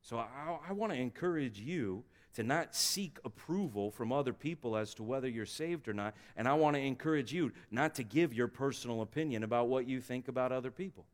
So 0.00 0.16
I, 0.16 0.58
I 0.70 0.72
want 0.72 0.92
to 0.92 0.98
encourage 0.98 1.58
you 1.58 2.02
to 2.34 2.42
not 2.42 2.74
seek 2.74 3.18
approval 3.24 3.90
from 3.90 4.12
other 4.12 4.32
people 4.32 4.76
as 4.76 4.94
to 4.94 5.02
whether 5.02 5.28
you're 5.28 5.46
saved 5.46 5.88
or 5.88 5.92
not. 5.92 6.14
And 6.36 6.46
I 6.46 6.54
want 6.54 6.76
to 6.76 6.82
encourage 6.82 7.32
you 7.32 7.52
not 7.70 7.94
to 7.96 8.02
give 8.02 8.32
your 8.32 8.48
personal 8.48 9.02
opinion 9.02 9.42
about 9.42 9.68
what 9.68 9.86
you 9.86 10.00
think 10.00 10.28
about 10.28 10.52
other 10.52 10.70
people. 10.70 11.06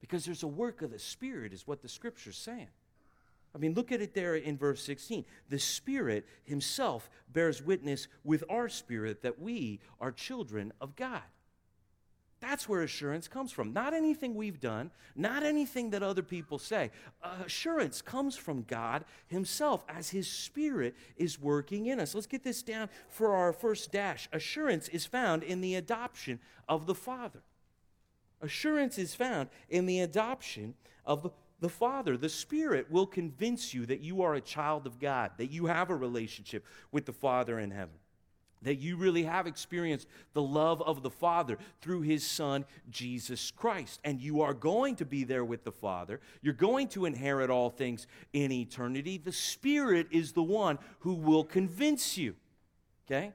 Because 0.00 0.24
there's 0.24 0.42
a 0.42 0.48
work 0.48 0.82
of 0.82 0.90
the 0.90 0.98
Spirit, 0.98 1.52
is 1.52 1.66
what 1.66 1.82
the 1.82 1.88
scripture's 1.88 2.38
saying. 2.38 2.68
I 3.54 3.58
mean, 3.58 3.74
look 3.74 3.90
at 3.90 4.00
it 4.00 4.14
there 4.14 4.36
in 4.36 4.56
verse 4.56 4.82
16. 4.82 5.24
The 5.48 5.58
Spirit 5.58 6.26
Himself 6.44 7.10
bears 7.32 7.62
witness 7.62 8.06
with 8.22 8.44
our 8.48 8.68
spirit 8.68 9.22
that 9.22 9.40
we 9.40 9.80
are 10.00 10.12
children 10.12 10.72
of 10.80 10.94
God. 10.94 11.22
That's 12.40 12.66
where 12.68 12.82
assurance 12.82 13.28
comes 13.28 13.52
from. 13.52 13.72
Not 13.74 13.92
anything 13.92 14.34
we've 14.34 14.60
done, 14.60 14.90
not 15.14 15.42
anything 15.42 15.90
that 15.90 16.02
other 16.02 16.22
people 16.22 16.58
say. 16.58 16.90
Assurance 17.44 18.00
comes 18.00 18.34
from 18.34 18.62
God 18.62 19.04
Himself 19.26 19.84
as 19.88 20.08
His 20.08 20.26
Spirit 20.26 20.96
is 21.16 21.38
working 21.38 21.86
in 21.86 22.00
us. 22.00 22.14
Let's 22.14 22.26
get 22.26 22.42
this 22.42 22.62
down 22.62 22.88
for 23.10 23.34
our 23.34 23.52
first 23.52 23.92
dash. 23.92 24.28
Assurance 24.32 24.88
is 24.88 25.04
found 25.04 25.42
in 25.42 25.60
the 25.60 25.74
adoption 25.74 26.40
of 26.66 26.86
the 26.86 26.94
Father. 26.94 27.42
Assurance 28.40 28.96
is 28.96 29.14
found 29.14 29.50
in 29.68 29.84
the 29.84 30.00
adoption 30.00 30.74
of 31.04 31.30
the 31.60 31.68
Father, 31.68 32.16
the 32.16 32.30
Spirit, 32.30 32.90
will 32.90 33.06
convince 33.06 33.74
you 33.74 33.84
that 33.84 34.00
you 34.00 34.22
are 34.22 34.34
a 34.34 34.40
child 34.40 34.86
of 34.86 34.98
God, 34.98 35.32
that 35.36 35.50
you 35.50 35.66
have 35.66 35.90
a 35.90 35.96
relationship 35.96 36.64
with 36.90 37.04
the 37.04 37.12
Father 37.12 37.58
in 37.58 37.70
heaven 37.70 37.99
that 38.62 38.76
you 38.76 38.96
really 38.96 39.24
have 39.24 39.46
experienced 39.46 40.06
the 40.32 40.42
love 40.42 40.82
of 40.82 41.02
the 41.02 41.10
Father 41.10 41.58
through 41.80 42.02
His 42.02 42.26
Son, 42.26 42.64
Jesus 42.90 43.50
Christ. 43.50 44.00
And 44.04 44.20
you 44.20 44.42
are 44.42 44.54
going 44.54 44.96
to 44.96 45.04
be 45.04 45.24
there 45.24 45.44
with 45.44 45.64
the 45.64 45.72
Father. 45.72 46.20
You're 46.42 46.54
going 46.54 46.88
to 46.88 47.06
inherit 47.06 47.50
all 47.50 47.70
things 47.70 48.06
in 48.32 48.52
eternity. 48.52 49.18
The 49.18 49.32
Spirit 49.32 50.08
is 50.10 50.32
the 50.32 50.42
one 50.42 50.78
who 51.00 51.14
will 51.14 51.44
convince 51.44 52.18
you. 52.18 52.34
Okay? 53.06 53.32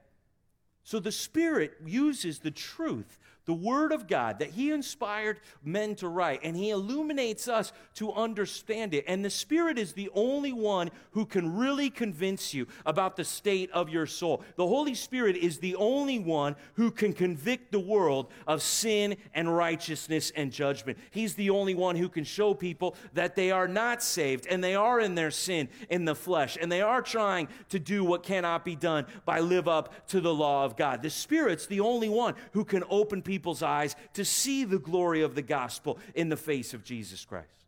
So 0.84 1.00
the 1.00 1.12
Spirit 1.12 1.74
uses 1.84 2.40
the 2.40 2.52
truth 2.52 3.18
the 3.46 3.54
Word 3.54 3.92
of 3.92 4.08
God 4.08 4.40
that 4.40 4.52
He 4.52 4.72
inspired 4.72 5.40
men 5.64 5.96
to 5.96 6.08
write, 6.08 6.42
and 6.44 6.56
He 6.56 6.72
illuminates 6.72 7.48
us 7.48 7.72
to 7.96 8.12
understand 8.12 8.94
it. 8.94 9.06
And 9.08 9.24
the 9.24 9.30
Spirit 9.30 9.78
is 9.78 9.94
the 9.94 10.10
only 10.14 10.52
one 10.52 10.90
who 11.12 11.26
can 11.26 11.56
really 11.56 11.90
convince 11.90 12.54
you 12.54 12.68
about 12.86 13.16
the 13.16 13.24
state 13.24 13.70
of 13.72 13.90
your 13.90 14.08
soul. 14.08 14.44
The 14.56 14.68
Holy 14.68 14.96
Spirit 14.96 15.38
is 15.38 15.60
the 15.60 15.76
only 15.76 16.18
one 16.20 16.56
who 16.74 16.90
can 16.90 17.14
convict 17.14 17.72
the 17.72 17.80
world 17.80 18.28
of 18.48 18.62
sin 18.62 19.16
and 19.34 19.56
righteousness 19.56 20.32
and 20.36 20.52
judgment. 20.52 20.98
He's 21.12 21.36
the 21.36 21.52
only 21.52 21.76
one 21.76 21.96
who 21.96 22.10
can 22.10 22.24
show 22.24 22.54
people 22.54 22.96
that 23.14 23.36
they 23.36 23.52
are 23.52 23.68
not 23.68 24.02
saved 24.02 24.48
and 24.48 24.64
they 24.64 24.76
are 24.76 25.00
in 25.00 25.16
their 25.16 25.32
sin 25.32 25.70
in 25.90 26.06
the 26.06 26.16
flesh 26.16 26.58
and 26.60 26.72
they 26.72 26.82
are 26.82 27.02
trying 27.02 27.48
to 27.70 27.80
do 27.80 28.04
what 28.04 28.24
cannot 28.24 28.66
be 28.66 28.76
done 28.76 29.06
by 29.26 29.40
live 29.40 29.68
up 29.68 30.08
to 30.08 30.20
the 30.20 30.34
law 30.34 30.66
of 30.66 30.76
God. 30.76 31.04
The 31.04 31.10
Spirit's 31.10 31.68
the 31.68 31.80
only 31.80 32.10
one 32.10 32.34
who 32.54 32.66
can 32.66 32.84
open 32.90 33.22
people 33.22 33.35
people's 33.36 33.62
eyes 33.62 33.98
to 34.14 34.24
see 34.24 34.64
the 34.64 34.80
glory 34.80 35.22
of 35.22 35.36
the 35.36 35.42
gospel 35.42 36.00
in 36.14 36.30
the 36.30 36.38
face 36.38 36.74
of 36.74 36.86
Jesus 36.86 37.26
Christ. 37.26 37.66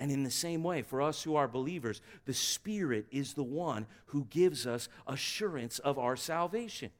And 0.00 0.10
in 0.10 0.24
the 0.24 0.30
same 0.30 0.64
way, 0.64 0.82
for 0.82 1.00
us 1.00 1.22
who 1.22 1.36
are 1.36 1.46
believers, 1.46 2.00
the 2.24 2.34
Spirit 2.34 3.06
is 3.12 3.34
the 3.34 3.44
one 3.44 3.86
who 4.06 4.24
gives 4.24 4.66
us 4.66 4.88
assurance 5.06 5.78
of 5.78 6.00
our 6.00 6.16
salvation. 6.16 6.90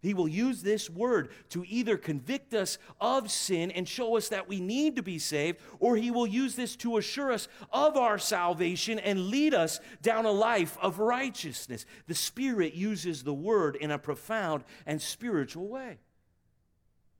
He 0.00 0.12
will 0.12 0.26
use 0.26 0.60
this 0.60 0.90
word 0.90 1.28
to 1.50 1.64
either 1.68 1.96
convict 1.96 2.52
us 2.52 2.78
of 3.00 3.30
sin 3.30 3.70
and 3.70 3.86
show 3.86 4.16
us 4.16 4.30
that 4.30 4.48
we 4.48 4.58
need 4.58 4.96
to 4.96 5.02
be 5.04 5.20
saved, 5.20 5.60
or 5.78 5.94
he 5.94 6.10
will 6.10 6.26
use 6.26 6.56
this 6.56 6.74
to 6.78 6.96
assure 6.96 7.30
us 7.30 7.46
of 7.72 7.96
our 7.96 8.18
salvation 8.18 8.98
and 8.98 9.28
lead 9.28 9.54
us 9.54 9.78
down 10.02 10.24
a 10.24 10.32
life 10.32 10.76
of 10.82 10.98
righteousness. 10.98 11.86
The 12.08 12.16
Spirit 12.16 12.74
uses 12.74 13.22
the 13.22 13.32
word 13.32 13.76
in 13.76 13.92
a 13.92 13.98
profound 14.00 14.64
and 14.84 15.00
spiritual 15.00 15.68
way. 15.68 15.98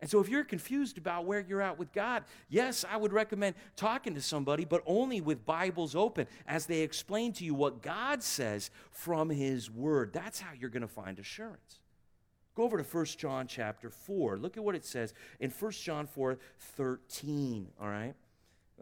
And 0.05 0.11
so, 0.11 0.20
if 0.20 0.28
you're 0.28 0.44
confused 0.44 0.98
about 0.98 1.24
where 1.24 1.40
you're 1.40 1.62
at 1.62 1.78
with 1.78 1.90
God, 1.94 2.24
yes, 2.50 2.84
I 2.86 2.98
would 2.98 3.14
recommend 3.14 3.55
talking 3.74 4.14
to 4.16 4.20
somebody, 4.20 4.66
but 4.66 4.82
only 4.84 5.22
with 5.22 5.46
Bibles 5.46 5.96
open 5.96 6.26
as 6.46 6.66
they 6.66 6.82
explain 6.82 7.32
to 7.32 7.44
you 7.46 7.55
what 7.55 7.80
God 7.80 8.22
says 8.22 8.70
from 8.90 9.30
His 9.30 9.70
Word. 9.70 10.12
That's 10.12 10.38
how 10.38 10.50
you're 10.61 10.68
going 10.68 10.82
to 10.82 10.88
find 10.88 11.18
assurance. 11.18 11.80
Go 12.55 12.64
over 12.64 12.76
to 12.76 12.84
1 12.84 13.05
John 13.16 13.46
chapter 13.46 13.88
4. 13.88 14.36
Look 14.36 14.59
at 14.59 14.62
what 14.62 14.74
it 14.74 14.84
says 14.84 15.14
in 15.40 15.50
1 15.50 15.72
John 15.72 16.07
4 16.07 16.36
13. 16.59 17.68
All 17.80 17.88
right? 17.88 18.12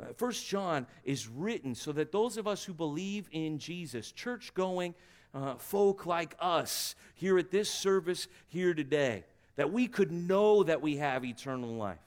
Uh, 0.02 0.06
1 0.18 0.32
John 0.32 0.88
is 1.04 1.28
written 1.28 1.76
so 1.76 1.92
that 1.92 2.10
those 2.10 2.36
of 2.36 2.48
us 2.48 2.64
who 2.64 2.74
believe 2.74 3.28
in 3.30 3.60
Jesus, 3.60 4.10
church 4.10 4.54
going 4.54 4.92
uh, 5.34 5.54
folk 5.54 6.04
like 6.04 6.34
us 6.40 6.96
here 7.14 7.38
at 7.38 7.52
this 7.52 7.70
service 7.70 8.26
here 8.48 8.74
today, 8.74 9.22
that 9.56 9.72
we 9.72 9.86
could 9.86 10.12
know 10.12 10.62
that 10.62 10.80
we 10.80 10.96
have 10.96 11.24
eternal 11.24 11.74
life. 11.74 11.98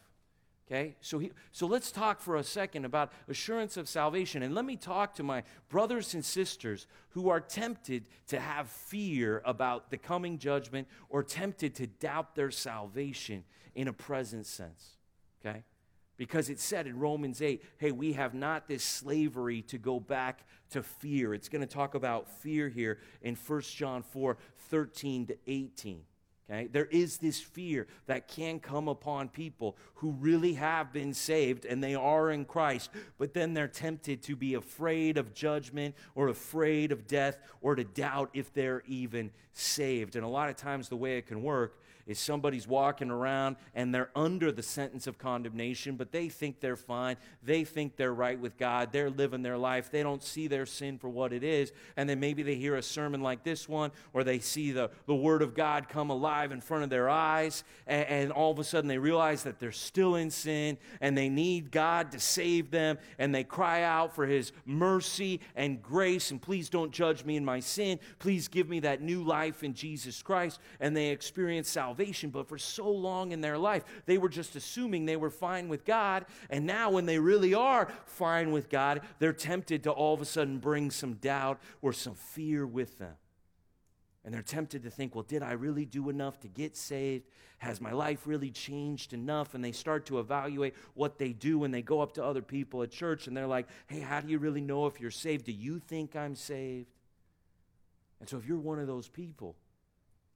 Okay, 0.68 0.96
so, 1.00 1.20
he, 1.20 1.32
so 1.52 1.68
let's 1.68 1.92
talk 1.92 2.20
for 2.20 2.38
a 2.38 2.44
second 2.44 2.86
about 2.86 3.12
assurance 3.28 3.78
of 3.78 3.88
salvation. 3.88 4.42
And 4.42 4.56
let 4.56 4.66
me 4.66 4.76
talk 4.76 5.14
to 5.16 5.24
my 5.24 5.44
brothers 5.70 6.16
and 6.16 6.26
sisters 6.26 6.88
who 7.10 7.30
are 7.30 7.40
tempted 7.40 8.08
to 8.30 8.40
have 8.40 8.68
fear 8.68 9.44
about 9.46 9.92
the 9.92 9.98
coming 9.98 10.40
judgment 10.40 10.88
or 11.08 11.22
tempted 11.22 11.76
to 11.76 11.86
doubt 11.86 12.34
their 12.34 12.50
salvation 12.50 13.44
in 13.76 13.88
a 13.88 13.94
present 13.94 14.48
sense. 14.48 14.98
Okay? 15.46 15.64
Because 16.18 16.50
it 16.50 16.60
said 16.60 16.88
in 16.88 16.98
Romans 16.98 17.44
8, 17.44 17.64
hey, 17.78 17.92
we 17.92 18.14
have 18.14 18.34
not 18.34 18.68
this 18.68 18.84
slavery 18.84 19.62
to 19.64 19.78
go 19.78 20.00
back 20.00 20.46
to 20.72 20.82
fear. 20.82 21.36
It's 21.36 21.50
going 21.50 21.62
to 21.62 21.68
talk 21.68 21.94
about 21.94 22.28
fear 22.28 22.70
here 22.70 22.98
in 23.22 23.36
1 23.36 23.62
John 23.62 24.02
4 24.02 24.38
13 24.58 25.28
to 25.28 25.38
18. 25.46 26.02
Okay? 26.50 26.68
There 26.68 26.86
is 26.86 27.18
this 27.18 27.40
fear 27.40 27.88
that 28.06 28.28
can 28.28 28.60
come 28.60 28.88
upon 28.88 29.30
people 29.30 29.76
who 29.96 30.12
really 30.12 30.54
have 30.54 30.94
been 30.94 31.14
saved 31.14 31.66
and 31.66 31.84
they 31.84 31.96
are 31.96 32.30
in 32.30 32.46
Christ, 32.46 32.92
but 33.18 33.34
then 33.34 33.54
they're 33.54 33.68
tempted 33.68 34.22
to 34.24 34.36
be 34.36 34.54
afraid 34.54 35.18
of 35.18 35.34
judgment 35.34 35.96
or 36.14 36.28
afraid 36.28 36.92
of 36.92 37.08
death 37.08 37.38
or 37.62 37.76
to 37.76 37.84
doubt 37.84 38.30
if 38.34 38.54
they're 38.54 38.84
even 38.88 39.32
saved. 39.54 40.16
And 40.16 40.24
a 40.24 40.30
lot 40.30 40.50
of 40.50 40.56
times, 40.56 40.90
the 40.90 40.96
way 40.96 41.18
it 41.18 41.28
can 41.28 41.42
work 41.42 41.80
is 42.08 42.20
somebody's 42.20 42.68
walking 42.68 43.10
around 43.10 43.56
and 43.74 43.94
they're 43.94 44.12
under 44.16 44.52
the 44.52 44.62
sentence 44.62 45.08
of 45.08 45.18
condemnation, 45.18 45.96
but 45.96 46.12
they 46.12 46.30
think 46.30 46.60
they're 46.60 46.76
fine. 46.76 47.18
They 47.42 47.64
think 47.64 47.96
they're 47.96 48.14
right 48.14 48.40
with 48.40 48.58
God. 48.58 48.92
They're 48.92 49.10
living 49.10 49.42
their 49.42 49.58
life. 49.58 49.90
They 49.90 50.04
don't 50.04 50.22
see 50.22 50.48
their 50.48 50.68
sin 50.68 51.00
for 51.00 51.10
what 51.10 51.34
it 51.34 51.44
is. 51.44 51.72
And 51.98 52.08
then 52.08 52.20
maybe 52.20 52.44
they 52.44 52.56
hear 52.56 52.76
a 52.76 52.84
sermon 52.84 53.22
like 53.22 53.44
this 53.44 53.68
one, 53.68 53.92
or 54.14 54.24
they 54.24 54.40
see 54.40 54.72
the, 54.72 54.92
the 55.08 55.16
Word 55.16 55.42
of 55.42 55.56
God 55.56 55.90
come 55.90 56.12
alive 56.12 56.52
in 56.52 56.62
front 56.62 56.84
of 56.84 56.90
their 56.90 57.10
eyes, 57.10 57.64
and, 57.88 58.08
and 58.08 58.32
all 58.32 58.52
of 58.52 58.60
a 58.60 58.64
sudden 58.64 58.88
they 58.88 58.98
realize 58.98 59.44
that 59.44 59.60
they're 59.60 59.72
still 59.72 60.16
in 60.16 60.30
sin 60.30 60.78
and 61.02 61.18
they 61.18 61.30
need 61.30 61.72
God 61.72 62.12
to 62.12 62.20
save 62.20 62.70
them, 62.70 63.00
and 63.18 63.34
they 63.34 63.44
cry 63.44 63.82
out 63.82 64.14
for 64.14 64.28
His 64.28 64.52
mercy 64.66 65.40
and 65.56 65.82
grace, 65.82 66.30
and 66.30 66.42
please 66.42 66.70
don't 66.70 66.92
judge 66.92 67.26
me 67.26 67.36
in 67.36 67.46
my 67.46 67.60
sin. 67.60 68.00
Please 68.20 68.48
give 68.48 68.70
me 68.70 68.80
that 68.82 69.02
new 69.02 69.24
life 69.24 69.64
in 69.64 69.74
Jesus 69.74 70.22
Christ. 70.22 70.60
And 70.80 70.96
they 70.96 71.10
experience 71.10 71.68
salvation 71.70 71.95
salvation, 71.96 72.30
but 72.30 72.48
for 72.48 72.58
so 72.58 72.90
long 72.90 73.32
in 73.32 73.42
their 73.42 73.58
life, 73.58 73.84
they 74.06 74.18
were 74.18 74.30
just 74.30 74.56
assuming 74.56 75.06
they 75.06 75.16
were 75.16 75.30
fine 75.30 75.70
with 75.70 75.86
God. 75.86 76.26
And 76.50 76.66
now, 76.66 76.90
when 76.90 77.06
they 77.06 77.20
really 77.20 77.54
are 77.54 77.88
fine 78.06 78.52
with 78.52 78.70
God, 78.70 79.02
they're 79.20 79.34
tempted 79.34 79.84
to 79.84 79.92
all 79.92 80.14
of 80.14 80.22
a 80.22 80.26
sudden 80.26 80.58
bring 80.58 80.92
some 80.92 81.14
doubt 81.14 81.60
or 81.82 81.94
some 81.94 82.16
fear 82.16 82.68
with 82.68 83.00
them. 83.00 83.16
And 84.26 84.34
they're 84.34 84.42
tempted 84.42 84.84
to 84.84 84.90
think, 84.90 85.16
well, 85.16 85.24
did 85.24 85.44
I 85.44 85.54
really 85.54 85.86
do 85.86 86.10
enough 86.10 86.40
to 86.42 86.48
get 86.48 86.76
saved? 86.76 87.30
Has 87.60 87.80
my 87.80 87.92
life 87.92 88.24
really 88.26 88.50
changed 88.50 89.14
enough? 89.14 89.54
And 89.54 89.64
they 89.64 89.72
start 89.72 90.08
to 90.08 90.20
evaluate 90.20 90.74
what 90.96 91.18
they 91.18 91.32
do 91.32 91.60
when 91.60 91.72
they 91.72 91.84
go 91.84 92.02
up 92.02 92.14
to 92.16 92.24
other 92.24 92.42
people 92.42 92.82
at 92.82 92.92
church 92.92 93.28
and 93.28 93.38
they're 93.38 93.48
like, 93.48 93.68
hey, 93.88 94.00
how 94.00 94.20
do 94.20 94.28
you 94.28 94.40
really 94.40 94.62
know 94.62 94.88
if 94.88 95.00
you're 95.00 95.12
saved? 95.12 95.46
Do 95.46 95.52
you 95.52 95.80
think 95.80 96.16
I'm 96.16 96.36
saved? 96.36 96.90
And 98.20 98.28
so 98.28 98.38
if 98.38 98.48
you're 98.48 98.58
one 98.58 98.80
of 98.80 98.88
those 98.88 99.08
people, 99.08 99.56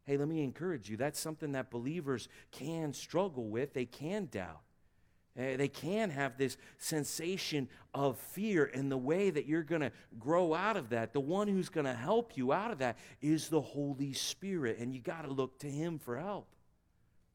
Hey, 0.09 0.17
let 0.17 0.27
me 0.27 0.43
encourage 0.43 0.89
you. 0.89 0.97
That's 0.97 1.19
something 1.19 1.51
that 1.51 1.69
believers 1.69 2.29
can 2.49 2.93
struggle 2.93 3.47
with, 3.47 3.75
they 3.75 3.85
can 3.85 4.25
doubt. 4.25 4.61
Uh, 5.37 5.55
they 5.55 5.67
can 5.67 6.09
have 6.09 6.35
this 6.35 6.57
sensation 6.79 7.69
of 7.93 8.17
fear, 8.17 8.71
and 8.73 8.91
the 8.91 8.97
way 8.97 9.29
that 9.29 9.45
you're 9.45 9.61
going 9.61 9.81
to 9.81 9.91
grow 10.17 10.55
out 10.55 10.77
of 10.77 10.89
that, 10.89 11.13
the 11.13 11.19
one 11.19 11.47
who's 11.47 11.69
going 11.69 11.85
to 11.85 11.93
help 11.93 12.35
you 12.35 12.51
out 12.51 12.71
of 12.71 12.79
that, 12.79 12.97
is 13.21 13.49
the 13.49 13.61
Holy 13.61 14.11
Spirit, 14.11 14.79
and 14.79 14.95
you 14.95 14.99
got 14.99 15.25
to 15.25 15.31
look 15.31 15.59
to 15.59 15.67
Him 15.69 15.99
for 15.99 16.17
help. 16.17 16.47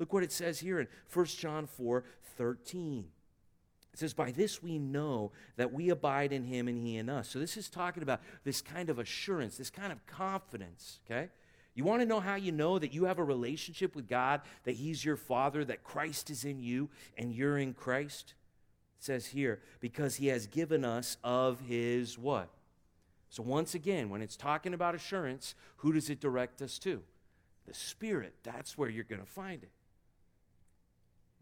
Look 0.01 0.13
what 0.13 0.25
it 0.25 0.33
says 0.33 0.59
here 0.59 0.81
in 0.81 0.89
1 1.13 1.27
John 1.27 1.69
4 1.69 2.03
13. 2.37 3.05
It 3.93 3.99
says, 4.01 4.15
By 4.15 4.33
this 4.33 4.65
we 4.65 4.81
know 4.81 5.31
that 5.55 5.73
we 5.73 5.91
abide 5.91 6.33
in 6.33 6.43
Him 6.43 6.67
and 6.67 6.77
He 6.77 6.97
in 6.97 7.09
us. 7.09 7.29
So 7.29 7.39
this 7.39 7.57
is 7.57 7.69
talking 7.71 8.03
about 8.03 8.21
this 8.43 8.61
kind 8.61 8.91
of 8.91 8.99
assurance, 8.99 9.57
this 9.57 9.71
kind 9.71 9.93
of 9.93 10.05
confidence, 10.09 10.99
okay? 11.07 11.29
You 11.75 11.85
want 11.85 12.03
to 12.03 12.07
know 12.07 12.21
how 12.21 12.37
you 12.37 12.53
know 12.53 12.79
that 12.79 12.95
you 12.95 13.05
have 13.05 13.19
a 13.19 13.25
relationship 13.25 13.97
with 13.97 14.09
God, 14.09 14.43
that 14.63 14.77
He's 14.77 15.05
your 15.05 15.17
Father, 15.17 15.65
that 15.65 15.83
Christ 15.83 16.31
is 16.31 16.45
in 16.45 16.61
you, 16.61 16.89
and 17.19 17.35
you're 17.35 17.59
in 17.59 17.75
Christ? 17.75 18.35
It 18.99 19.05
says 19.05 19.27
here, 19.27 19.61
because 19.81 20.17
He 20.17 20.29
has 20.29 20.47
given 20.47 20.85
us 20.85 21.17
of 21.25 21.61
His 21.61 22.17
what? 22.17 22.49
So, 23.29 23.43
once 23.43 23.75
again, 23.75 24.11
when 24.11 24.23
it's 24.23 24.37
talking 24.37 24.75
about 24.75 24.95
assurance, 24.95 25.57
who 25.79 25.93
does 25.93 26.09
it 26.09 26.21
direct 26.21 26.63
us 26.63 26.79
to? 26.81 27.03
The 27.67 27.75
Spirit. 27.75 28.35
That's 28.45 28.79
where 28.79 28.89
you're 28.89 29.03
going 29.03 29.23
to 29.23 29.27
find 29.27 29.65
it. 29.65 29.71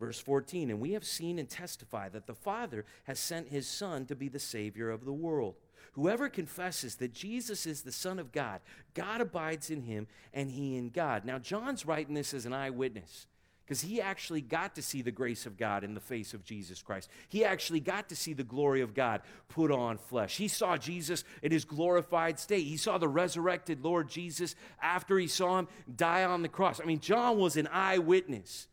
Verse 0.00 0.18
14, 0.18 0.70
and 0.70 0.80
we 0.80 0.94
have 0.94 1.04
seen 1.04 1.38
and 1.38 1.48
testified 1.48 2.12
that 2.14 2.26
the 2.26 2.34
Father 2.34 2.86
has 3.04 3.20
sent 3.20 3.50
His 3.50 3.68
Son 3.68 4.06
to 4.06 4.16
be 4.16 4.28
the 4.28 4.38
Savior 4.38 4.90
of 4.90 5.04
the 5.04 5.12
world. 5.12 5.56
Whoever 5.92 6.28
confesses 6.28 6.96
that 6.96 7.12
Jesus 7.12 7.66
is 7.66 7.82
the 7.82 7.92
Son 7.92 8.18
of 8.18 8.32
God, 8.32 8.60
God 8.94 9.20
abides 9.20 9.70
in 9.70 9.82
him 9.82 10.06
and 10.32 10.50
he 10.50 10.76
in 10.76 10.90
God. 10.90 11.24
Now, 11.24 11.38
John's 11.38 11.86
writing 11.86 12.14
this 12.14 12.32
as 12.34 12.46
an 12.46 12.52
eyewitness 12.52 13.26
because 13.64 13.80
he 13.80 14.00
actually 14.00 14.40
got 14.40 14.74
to 14.74 14.82
see 14.82 15.02
the 15.02 15.10
grace 15.10 15.46
of 15.46 15.56
God 15.56 15.84
in 15.84 15.94
the 15.94 16.00
face 16.00 16.34
of 16.34 16.44
Jesus 16.44 16.82
Christ. 16.82 17.08
He 17.28 17.44
actually 17.44 17.80
got 17.80 18.08
to 18.08 18.16
see 18.16 18.32
the 18.32 18.44
glory 18.44 18.80
of 18.80 18.92
God 18.92 19.22
put 19.48 19.70
on 19.70 19.98
flesh. 19.98 20.36
He 20.36 20.48
saw 20.48 20.76
Jesus 20.76 21.24
in 21.42 21.52
his 21.52 21.64
glorified 21.64 22.38
state. 22.38 22.66
He 22.66 22.76
saw 22.76 22.98
the 22.98 23.08
resurrected 23.08 23.82
Lord 23.82 24.08
Jesus 24.08 24.56
after 24.80 25.18
he 25.18 25.28
saw 25.28 25.60
him 25.60 25.68
die 25.94 26.24
on 26.24 26.42
the 26.42 26.48
cross. 26.48 26.80
I 26.80 26.84
mean, 26.84 27.00
John 27.00 27.38
was 27.38 27.56
an 27.56 27.68
eyewitness. 27.68 28.66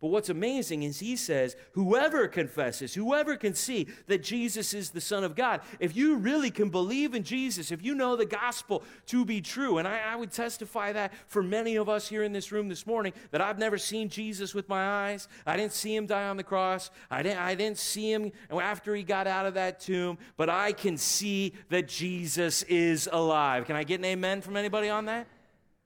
But 0.00 0.08
what's 0.08 0.30
amazing 0.30 0.82
is 0.82 0.98
he 0.98 1.14
says, 1.14 1.56
whoever 1.72 2.26
confesses, 2.26 2.94
whoever 2.94 3.36
can 3.36 3.52
see 3.52 3.86
that 4.06 4.22
Jesus 4.22 4.72
is 4.72 4.90
the 4.90 5.00
Son 5.00 5.24
of 5.24 5.36
God, 5.36 5.60
if 5.78 5.94
you 5.94 6.16
really 6.16 6.50
can 6.50 6.70
believe 6.70 7.14
in 7.14 7.22
Jesus, 7.22 7.70
if 7.70 7.84
you 7.84 7.94
know 7.94 8.16
the 8.16 8.24
gospel 8.24 8.82
to 9.06 9.26
be 9.26 9.42
true, 9.42 9.76
and 9.76 9.86
I, 9.86 9.98
I, 9.98 10.16
would 10.16 10.32
testify 10.32 10.92
that 10.92 11.12
for 11.26 11.42
many 11.42 11.76
of 11.76 11.90
us 11.90 12.08
here 12.08 12.22
in 12.22 12.32
this 12.32 12.50
room 12.50 12.68
this 12.68 12.86
morning, 12.86 13.12
that 13.30 13.42
I've 13.42 13.58
never 13.58 13.76
seen 13.76 14.08
Jesus 14.08 14.54
with 14.54 14.70
my 14.70 15.10
eyes. 15.10 15.28
I 15.44 15.58
didn't 15.58 15.74
see 15.74 15.94
him 15.94 16.06
die 16.06 16.28
on 16.28 16.38
the 16.38 16.44
cross. 16.44 16.90
I 17.10 17.22
didn't, 17.22 17.38
I 17.38 17.54
didn't 17.54 17.78
see 17.78 18.10
him 18.10 18.32
after 18.50 18.94
he 18.94 19.02
got 19.02 19.26
out 19.26 19.44
of 19.44 19.52
that 19.54 19.80
tomb, 19.80 20.16
but 20.38 20.48
I 20.48 20.72
can 20.72 20.96
see 20.96 21.52
that 21.68 21.88
Jesus 21.88 22.62
is 22.62 23.06
alive. 23.12 23.66
Can 23.66 23.76
I 23.76 23.84
get 23.84 23.98
an 23.98 24.06
amen 24.06 24.40
from 24.40 24.56
anybody 24.56 24.88
on 24.88 25.04
that? 25.06 25.26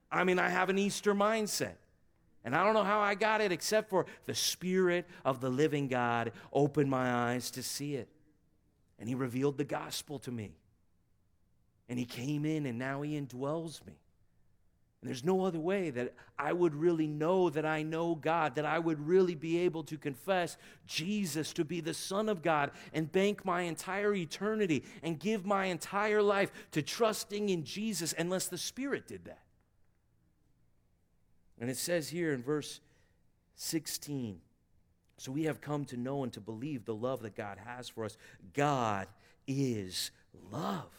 I 0.09 0.23
mean, 0.23 0.39
I 0.39 0.47
have 0.47 0.69
an 0.69 0.79
Easter 0.79 1.13
mindset. 1.13 1.73
And 2.45 2.55
I 2.55 2.63
don't 2.63 2.75
know 2.75 2.83
how 2.83 2.99
I 2.99 3.15
got 3.15 3.41
it 3.41 3.51
except 3.51 3.89
for 3.89 4.05
the 4.25 4.35
Spirit 4.35 5.07
of 5.25 5.41
the 5.41 5.49
living 5.49 5.87
God 5.87 6.31
opened 6.53 6.91
my 6.91 7.11
eyes 7.11 7.49
to 7.51 7.63
see 7.63 7.95
it. 7.95 8.07
And 8.99 9.09
He 9.09 9.15
revealed 9.15 9.57
the 9.57 9.65
gospel 9.65 10.19
to 10.19 10.31
me. 10.31 10.51
And 11.89 11.97
He 11.97 12.05
came 12.05 12.45
in 12.45 12.67
and 12.67 12.77
now 12.77 13.01
He 13.01 13.19
indwells 13.19 13.85
me. 13.87 13.93
And 15.01 15.09
there's 15.09 15.23
no 15.23 15.43
other 15.43 15.59
way 15.59 15.89
that 15.89 16.13
I 16.37 16.53
would 16.53 16.75
really 16.75 17.07
know 17.07 17.49
that 17.49 17.65
I 17.65 17.81
know 17.83 18.15
God, 18.15 18.55
that 18.55 18.65
I 18.65 18.79
would 18.79 18.99
really 19.05 19.35
be 19.35 19.59
able 19.59 19.83
to 19.83 19.97
confess 19.97 20.57
Jesus 20.85 21.51
to 21.53 21.65
be 21.65 21.81
the 21.81 21.93
Son 21.93 22.29
of 22.29 22.43
God 22.43 22.71
and 22.93 23.11
bank 23.11 23.43
my 23.43 23.61
entire 23.61 24.13
eternity 24.13 24.83
and 25.01 25.19
give 25.19 25.45
my 25.45 25.65
entire 25.65 26.21
life 26.21 26.51
to 26.71 26.81
trusting 26.83 27.49
in 27.49 27.63
Jesus 27.63 28.13
unless 28.17 28.47
the 28.47 28.57
Spirit 28.57 29.07
did 29.07 29.25
that. 29.25 29.44
And 31.59 31.69
it 31.69 31.77
says 31.77 32.09
here 32.09 32.33
in 32.33 32.43
verse 32.43 32.79
16 33.55 34.39
So 35.17 35.31
we 35.31 35.43
have 35.43 35.61
come 35.61 35.85
to 35.85 35.97
know 35.97 36.23
and 36.23 36.33
to 36.33 36.41
believe 36.41 36.85
the 36.85 36.95
love 36.95 37.21
that 37.21 37.35
God 37.35 37.57
has 37.65 37.89
for 37.89 38.05
us. 38.05 38.17
God 38.53 39.07
is 39.47 40.11
love. 40.51 40.89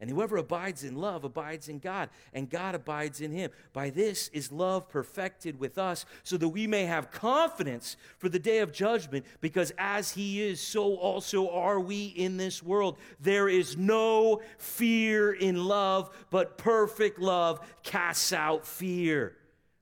And 0.00 0.08
whoever 0.08 0.36
abides 0.36 0.84
in 0.84 0.94
love 0.94 1.24
abides 1.24 1.68
in 1.68 1.80
God, 1.80 2.08
and 2.32 2.48
God 2.48 2.76
abides 2.76 3.20
in 3.20 3.32
him. 3.32 3.50
By 3.72 3.90
this 3.90 4.28
is 4.28 4.52
love 4.52 4.88
perfected 4.88 5.58
with 5.58 5.76
us, 5.76 6.06
so 6.22 6.36
that 6.36 6.48
we 6.48 6.68
may 6.68 6.84
have 6.84 7.10
confidence 7.10 7.96
for 8.18 8.28
the 8.28 8.38
day 8.38 8.58
of 8.58 8.72
judgment, 8.72 9.26
because 9.40 9.72
as 9.76 10.12
he 10.12 10.40
is, 10.40 10.60
so 10.60 10.94
also 10.94 11.50
are 11.50 11.80
we 11.80 12.06
in 12.06 12.36
this 12.36 12.62
world. 12.62 12.96
There 13.18 13.48
is 13.48 13.76
no 13.76 14.40
fear 14.56 15.32
in 15.32 15.64
love, 15.64 16.16
but 16.30 16.58
perfect 16.58 17.18
love 17.18 17.58
casts 17.82 18.32
out 18.32 18.64
fear. 18.64 19.34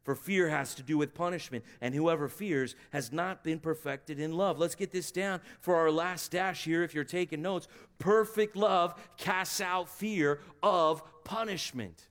For 0.07 0.15
fear 0.15 0.49
has 0.49 0.73
to 0.77 0.85
do 0.85 0.97
with 0.97 1.15
punishment, 1.15 1.65
and 1.81 1.93
whoever 1.93 2.29
fears 2.29 2.77
has 2.93 3.11
not 3.11 3.43
been 3.43 3.59
perfected 3.59 4.21
in 4.21 4.37
love. 4.37 4.57
Let's 4.57 4.77
get 4.77 4.93
this 4.93 5.11
down 5.11 5.41
for 5.61 5.75
our 5.75 5.91
last 5.91 6.31
dash 6.31 6.63
here 6.63 6.85
if 6.85 6.95
you're 6.95 7.03
taking 7.03 7.43
notes. 7.43 7.67
Perfect 7.99 8.55
love 8.55 8.95
casts 9.17 9.61
out 9.61 9.89
fear 9.89 10.39
of 10.63 11.03
punishment. 11.25 12.07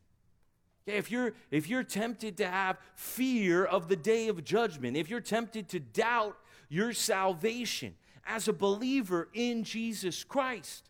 Okay, 0.85 0.97
if 0.97 1.09
you're 1.09 1.35
if 1.51 1.69
you're 1.69 1.85
tempted 1.85 2.35
to 2.35 2.47
have 2.49 2.79
fear 2.95 3.63
of 3.63 3.87
the 3.87 3.95
day 3.95 4.27
of 4.27 4.43
judgment, 4.43 4.97
if 4.97 5.09
you're 5.09 5.21
tempted 5.21 5.69
to 5.69 5.79
doubt 5.79 6.35
your 6.67 6.91
salvation 6.91 7.95
as 8.25 8.49
a 8.49 8.53
believer 8.53 9.29
in 9.33 9.63
Jesus 9.63 10.25
Christ, 10.25 10.89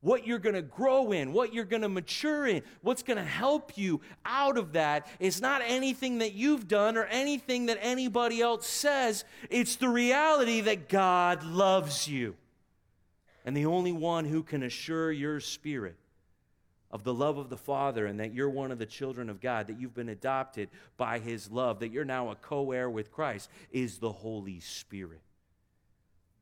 what 0.00 0.26
you're 0.26 0.38
going 0.38 0.54
to 0.54 0.62
grow 0.62 1.10
in, 1.12 1.32
what 1.32 1.52
you're 1.52 1.64
going 1.64 1.82
to 1.82 1.88
mature 1.88 2.46
in, 2.46 2.62
what's 2.82 3.02
going 3.02 3.16
to 3.16 3.24
help 3.24 3.76
you 3.76 4.00
out 4.24 4.56
of 4.56 4.72
that 4.74 5.08
is 5.18 5.40
not 5.40 5.60
anything 5.64 6.18
that 6.18 6.34
you've 6.34 6.68
done 6.68 6.96
or 6.96 7.04
anything 7.06 7.66
that 7.66 7.78
anybody 7.80 8.40
else 8.40 8.66
says. 8.66 9.24
It's 9.50 9.76
the 9.76 9.88
reality 9.88 10.60
that 10.62 10.88
God 10.88 11.42
loves 11.42 12.06
you. 12.06 12.36
And 13.44 13.56
the 13.56 13.66
only 13.66 13.92
one 13.92 14.24
who 14.24 14.42
can 14.42 14.62
assure 14.62 15.10
your 15.10 15.40
spirit 15.40 15.96
of 16.90 17.04
the 17.04 17.14
love 17.14 17.38
of 17.38 17.50
the 17.50 17.56
Father 17.56 18.06
and 18.06 18.20
that 18.20 18.32
you're 18.34 18.48
one 18.48 18.70
of 18.70 18.78
the 18.78 18.86
children 18.86 19.28
of 19.28 19.40
God, 19.40 19.66
that 19.66 19.80
you've 19.80 19.94
been 19.94 20.08
adopted 20.08 20.68
by 20.96 21.18
His 21.18 21.50
love, 21.50 21.80
that 21.80 21.90
you're 21.90 22.04
now 22.04 22.30
a 22.30 22.34
co 22.34 22.72
heir 22.72 22.88
with 22.88 23.10
Christ, 23.10 23.50
is 23.70 23.98
the 23.98 24.12
Holy 24.12 24.60
Spirit. 24.60 25.20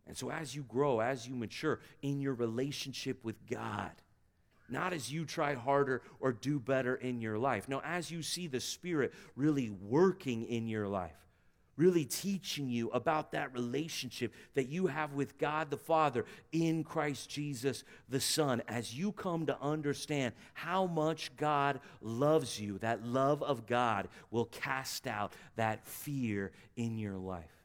And 0.06 0.16
so, 0.16 0.30
as 0.30 0.54
you 0.54 0.62
grow, 0.62 1.00
as 1.00 1.26
you 1.26 1.34
mature 1.34 1.80
in 2.02 2.20
your 2.20 2.34
relationship 2.34 3.24
with 3.24 3.46
God, 3.48 3.90
not 4.68 4.92
as 4.92 5.12
you 5.12 5.24
try 5.24 5.54
harder 5.54 6.02
or 6.20 6.32
do 6.32 6.58
better 6.58 6.96
in 6.96 7.20
your 7.20 7.38
life. 7.38 7.68
No, 7.68 7.80
as 7.84 8.10
you 8.10 8.22
see 8.22 8.46
the 8.46 8.60
Spirit 8.60 9.12
really 9.36 9.70
working 9.70 10.44
in 10.44 10.66
your 10.66 10.88
life, 10.88 11.16
really 11.76 12.04
teaching 12.04 12.68
you 12.68 12.88
about 12.90 13.32
that 13.32 13.52
relationship 13.52 14.32
that 14.54 14.68
you 14.68 14.86
have 14.86 15.12
with 15.12 15.38
God 15.38 15.70
the 15.70 15.76
Father 15.76 16.24
in 16.50 16.84
Christ 16.84 17.28
Jesus 17.28 17.84
the 18.08 18.20
Son, 18.20 18.62
as 18.66 18.94
you 18.94 19.12
come 19.12 19.46
to 19.46 19.60
understand 19.60 20.34
how 20.54 20.86
much 20.86 21.36
God 21.36 21.80
loves 22.00 22.60
you, 22.60 22.78
that 22.78 23.04
love 23.04 23.42
of 23.42 23.66
God 23.66 24.08
will 24.30 24.46
cast 24.46 25.06
out 25.06 25.32
that 25.56 25.86
fear 25.86 26.52
in 26.76 26.98
your 26.98 27.16
life. 27.16 27.55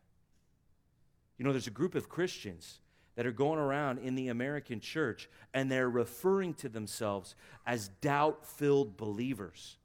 You 1.42 1.46
know, 1.48 1.54
there's 1.54 1.66
a 1.66 1.72
group 1.72 1.96
of 1.96 2.08
Christians 2.08 2.82
that 3.16 3.26
are 3.26 3.32
going 3.32 3.58
around 3.58 3.98
in 3.98 4.14
the 4.14 4.28
American 4.28 4.80
church 4.80 5.28
and 5.56 5.72
they're 5.72 5.90
referring 5.90 6.54
to 6.54 6.70
themselves 6.70 7.34
as 7.66 7.88
doubt 8.00 8.46
filled 8.46 8.96
believers. 8.96 9.80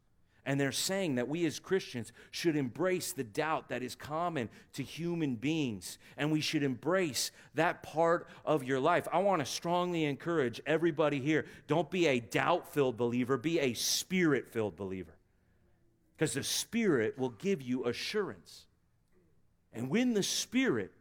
And 0.45 0.61
they're 0.61 0.71
saying 0.71 1.15
that 1.15 1.29
we 1.29 1.47
as 1.47 1.59
Christians 1.59 2.13
should 2.31 2.57
embrace 2.57 3.13
the 3.15 3.25
doubt 3.25 3.71
that 3.71 3.83
is 3.83 3.95
common 3.95 4.51
to 4.75 4.83
human 4.83 5.37
beings. 5.37 5.97
And 6.19 6.31
we 6.31 6.43
should 6.43 6.63
embrace 6.63 7.31
that 7.55 7.83
part 7.83 8.29
of 8.45 8.63
your 8.63 8.79
life. 8.79 9.09
I 9.11 9.21
want 9.21 9.41
to 9.41 9.47
strongly 9.47 10.05
encourage 10.05 10.61
everybody 10.67 11.21
here 11.21 11.47
don't 11.69 11.91
be 11.91 12.07
a 12.07 12.21
doubt 12.21 12.75
filled 12.75 12.99
believer, 12.99 13.39
be 13.39 13.61
a 13.61 13.73
spirit 13.73 14.47
filled 14.47 14.77
believer. 14.77 15.15
Because 16.15 16.35
the 16.35 16.43
Spirit 16.43 17.19
will 17.19 17.31
give 17.31 17.63
you 17.63 17.87
assurance. 17.87 18.67
And 19.73 19.89
when 19.89 20.13
the 20.13 20.23
Spirit 20.23 20.93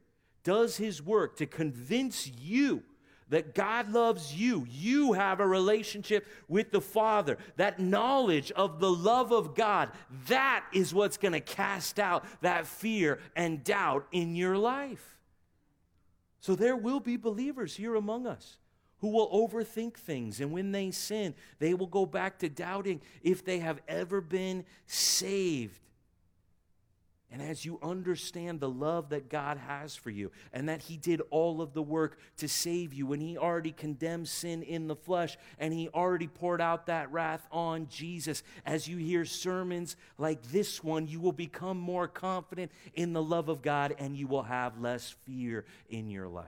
does 0.46 0.78
his 0.78 1.02
work 1.02 1.36
to 1.38 1.46
convince 1.46 2.32
you 2.40 2.84
that 3.30 3.56
God 3.56 3.92
loves 3.92 4.34
you. 4.34 4.66
You 4.70 5.14
have 5.14 5.40
a 5.40 5.48
relationship 5.48 6.26
with 6.48 6.72
the 6.72 6.80
Father. 6.80 7.38
That 7.58 7.80
knowledge 7.80 8.52
of 8.52 8.80
the 8.80 8.92
love 8.92 9.34
of 9.34 9.56
God, 9.56 9.90
that 10.28 10.64
is 10.72 10.94
what's 10.94 11.18
going 11.18 11.34
to 11.34 11.40
cast 11.42 12.00
out 12.00 12.24
that 12.42 12.68
fear 12.68 13.20
and 13.36 13.64
doubt 13.64 14.08
in 14.12 14.36
your 14.36 14.58
life. 14.58 15.18
So 16.40 16.56
there 16.56 16.76
will 16.76 17.00
be 17.00 17.18
believers 17.18 17.76
here 17.76 17.96
among 17.96 18.28
us 18.28 18.58
who 19.00 19.10
will 19.10 19.30
overthink 19.32 19.96
things. 19.96 20.40
And 20.40 20.52
when 20.52 20.72
they 20.72 20.92
sin, 20.92 21.34
they 21.58 21.74
will 21.74 21.88
go 21.88 22.06
back 22.06 22.40
to 22.40 22.50
doubting 22.50 23.02
if 23.24 23.44
they 23.44 23.60
have 23.60 23.82
ever 23.88 24.22
been 24.22 24.66
saved. 24.86 25.80
And 27.36 27.44
as 27.44 27.66
you 27.66 27.80
understand 27.84 28.62
the 28.62 28.70
love 28.70 29.10
that 29.10 29.28
God 29.28 29.58
has 29.58 29.94
for 29.94 30.10
you 30.10 30.32
and 30.54 30.70
that 30.70 30.84
He 30.84 30.96
did 30.96 31.22
all 31.32 31.62
of 31.62 31.74
the 31.74 31.82
work 31.82 32.18
to 32.38 32.48
save 32.48 32.94
you 32.94 33.12
and 33.12 33.22
He 33.22 33.38
already 33.38 33.74
condemned 33.74 34.30
sin 34.30 34.64
in 34.64 34.88
the 34.88 34.96
flesh 34.96 35.38
and 35.60 35.74
He 35.74 35.90
already 35.90 36.28
poured 36.28 36.62
out 36.62 36.86
that 36.86 37.12
wrath 37.12 37.46
on 37.52 37.90
Jesus, 37.90 38.42
as 38.66 38.88
you 38.88 38.96
hear 38.96 39.26
sermons 39.26 39.98
like 40.18 40.44
this 40.44 40.82
one, 40.82 41.08
you 41.08 41.20
will 41.20 41.34
become 41.34 41.78
more 41.78 42.08
confident 42.08 42.72
in 42.94 43.12
the 43.12 43.22
love 43.22 43.50
of 43.50 43.62
God 43.62 43.94
and 44.00 44.16
you 44.16 44.28
will 44.28 44.44
have 44.44 44.80
less 44.80 45.14
fear 45.26 45.66
in 45.90 46.10
your 46.10 46.30
life. 46.30 46.48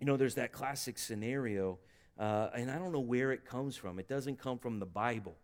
You 0.00 0.06
know, 0.06 0.16
there's 0.16 0.36
that 0.36 0.52
classic 0.52 0.96
scenario, 0.96 1.78
uh, 2.18 2.48
and 2.54 2.70
I 2.70 2.78
don't 2.78 2.92
know 2.92 3.00
where 3.00 3.32
it 3.32 3.44
comes 3.44 3.76
from. 3.76 3.98
It 3.98 4.08
doesn't 4.08 4.38
come 4.38 4.58
from 4.58 4.78
the 4.78 4.86
Bible 4.86 5.36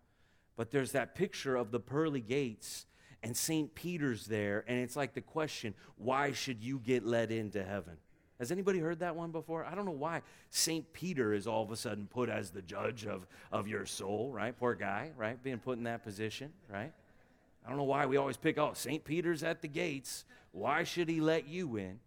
but 0.61 0.71
there's 0.71 0.93
that 0.93 1.15
picture 1.15 1.57
of 1.57 1.71
the 1.71 1.81
pearly 1.81 2.21
gates 2.21 2.85
and 3.23 3.35
St. 3.35 3.75
Peter's 3.75 4.27
there, 4.27 4.63
and 4.69 4.79
it's 4.79 4.95
like 4.95 5.15
the 5.15 5.23
question, 5.23 5.73
why 5.97 6.33
should 6.33 6.63
you 6.63 6.79
get 6.79 7.03
let 7.03 7.31
into 7.31 7.65
heaven? 7.65 7.97
Has 8.39 8.53
anybody 8.53 8.79
heard 8.79 8.99
that 8.99 9.17
one 9.17 9.31
before? 9.31 9.65
I 9.65 9.75
don't 9.75 9.87
know 9.87 9.91
why 9.91 10.21
St. 10.51 10.93
Peter 10.93 11.33
is 11.33 11.47
all 11.47 11.63
of 11.63 11.71
a 11.71 11.77
sudden 11.77 12.07
put 12.07 12.29
as 12.29 12.51
the 12.51 12.61
judge 12.61 13.07
of, 13.07 13.27
of 13.51 13.69
your 13.69 13.87
soul, 13.87 14.33
right? 14.35 14.55
Poor 14.55 14.75
guy, 14.75 15.13
right? 15.17 15.43
Being 15.43 15.61
put 15.61 15.79
in 15.79 15.85
that 15.85 16.05
position, 16.05 16.53
right? 16.71 16.93
I 17.65 17.69
don't 17.71 17.79
know 17.79 17.85
why 17.85 18.05
we 18.05 18.19
always 18.19 18.37
pick, 18.37 18.59
oh, 18.59 18.73
St. 18.75 19.03
Peter's 19.03 19.43
at 19.43 19.63
the 19.63 19.69
gates. 19.69 20.27
Why 20.53 20.85
should 20.85 21.09
he 21.09 21.23
let 21.23 21.49
you 21.49 21.77
in? 21.77 22.01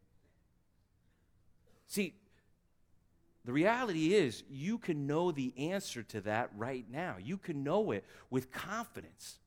See, 1.87 2.13
the 3.45 3.53
reality 3.53 4.13
is, 4.13 4.43
you 4.49 4.77
can 4.77 5.05
know 5.05 5.31
the 5.31 5.53
answer 5.57 6.01
to 6.03 6.21
that 6.21 6.49
right 6.55 6.85
now. 6.89 7.17
You 7.19 7.37
can 7.37 7.63
know 7.63 7.91
it 7.91 8.05
with 8.29 8.51
confidence 8.51 9.39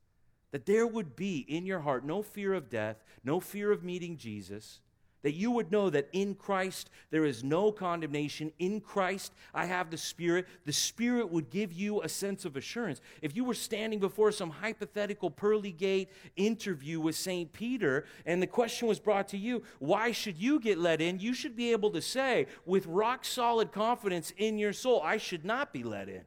that 0.50 0.66
there 0.66 0.86
would 0.86 1.16
be 1.16 1.38
in 1.48 1.64
your 1.64 1.80
heart 1.80 2.04
no 2.04 2.22
fear 2.22 2.52
of 2.52 2.68
death, 2.68 3.02
no 3.24 3.40
fear 3.40 3.72
of 3.72 3.82
meeting 3.82 4.16
Jesus, 4.18 4.80
that 5.26 5.34
you 5.34 5.50
would 5.50 5.72
know 5.72 5.90
that 5.90 6.08
in 6.12 6.36
Christ 6.36 6.88
there 7.10 7.24
is 7.24 7.42
no 7.42 7.72
condemnation. 7.72 8.52
In 8.60 8.80
Christ 8.80 9.32
I 9.52 9.66
have 9.66 9.90
the 9.90 9.98
Spirit. 9.98 10.46
The 10.66 10.72
Spirit 10.72 11.32
would 11.32 11.50
give 11.50 11.72
you 11.72 12.00
a 12.00 12.08
sense 12.08 12.44
of 12.44 12.56
assurance. 12.56 13.00
If 13.22 13.34
you 13.34 13.42
were 13.42 13.52
standing 13.52 13.98
before 13.98 14.30
some 14.30 14.50
hypothetical 14.50 15.32
pearly 15.32 15.72
gate 15.72 16.10
interview 16.36 17.00
with 17.00 17.16
St. 17.16 17.52
Peter 17.52 18.04
and 18.24 18.40
the 18.40 18.46
question 18.46 18.86
was 18.86 19.00
brought 19.00 19.26
to 19.30 19.36
you, 19.36 19.64
why 19.80 20.12
should 20.12 20.38
you 20.38 20.60
get 20.60 20.78
let 20.78 21.00
in? 21.00 21.18
You 21.18 21.34
should 21.34 21.56
be 21.56 21.72
able 21.72 21.90
to 21.90 22.00
say 22.00 22.46
with 22.64 22.86
rock 22.86 23.24
solid 23.24 23.72
confidence 23.72 24.32
in 24.36 24.58
your 24.58 24.72
soul, 24.72 25.02
I 25.02 25.16
should 25.16 25.44
not 25.44 25.72
be 25.72 25.82
let 25.82 26.08
in. 26.08 26.22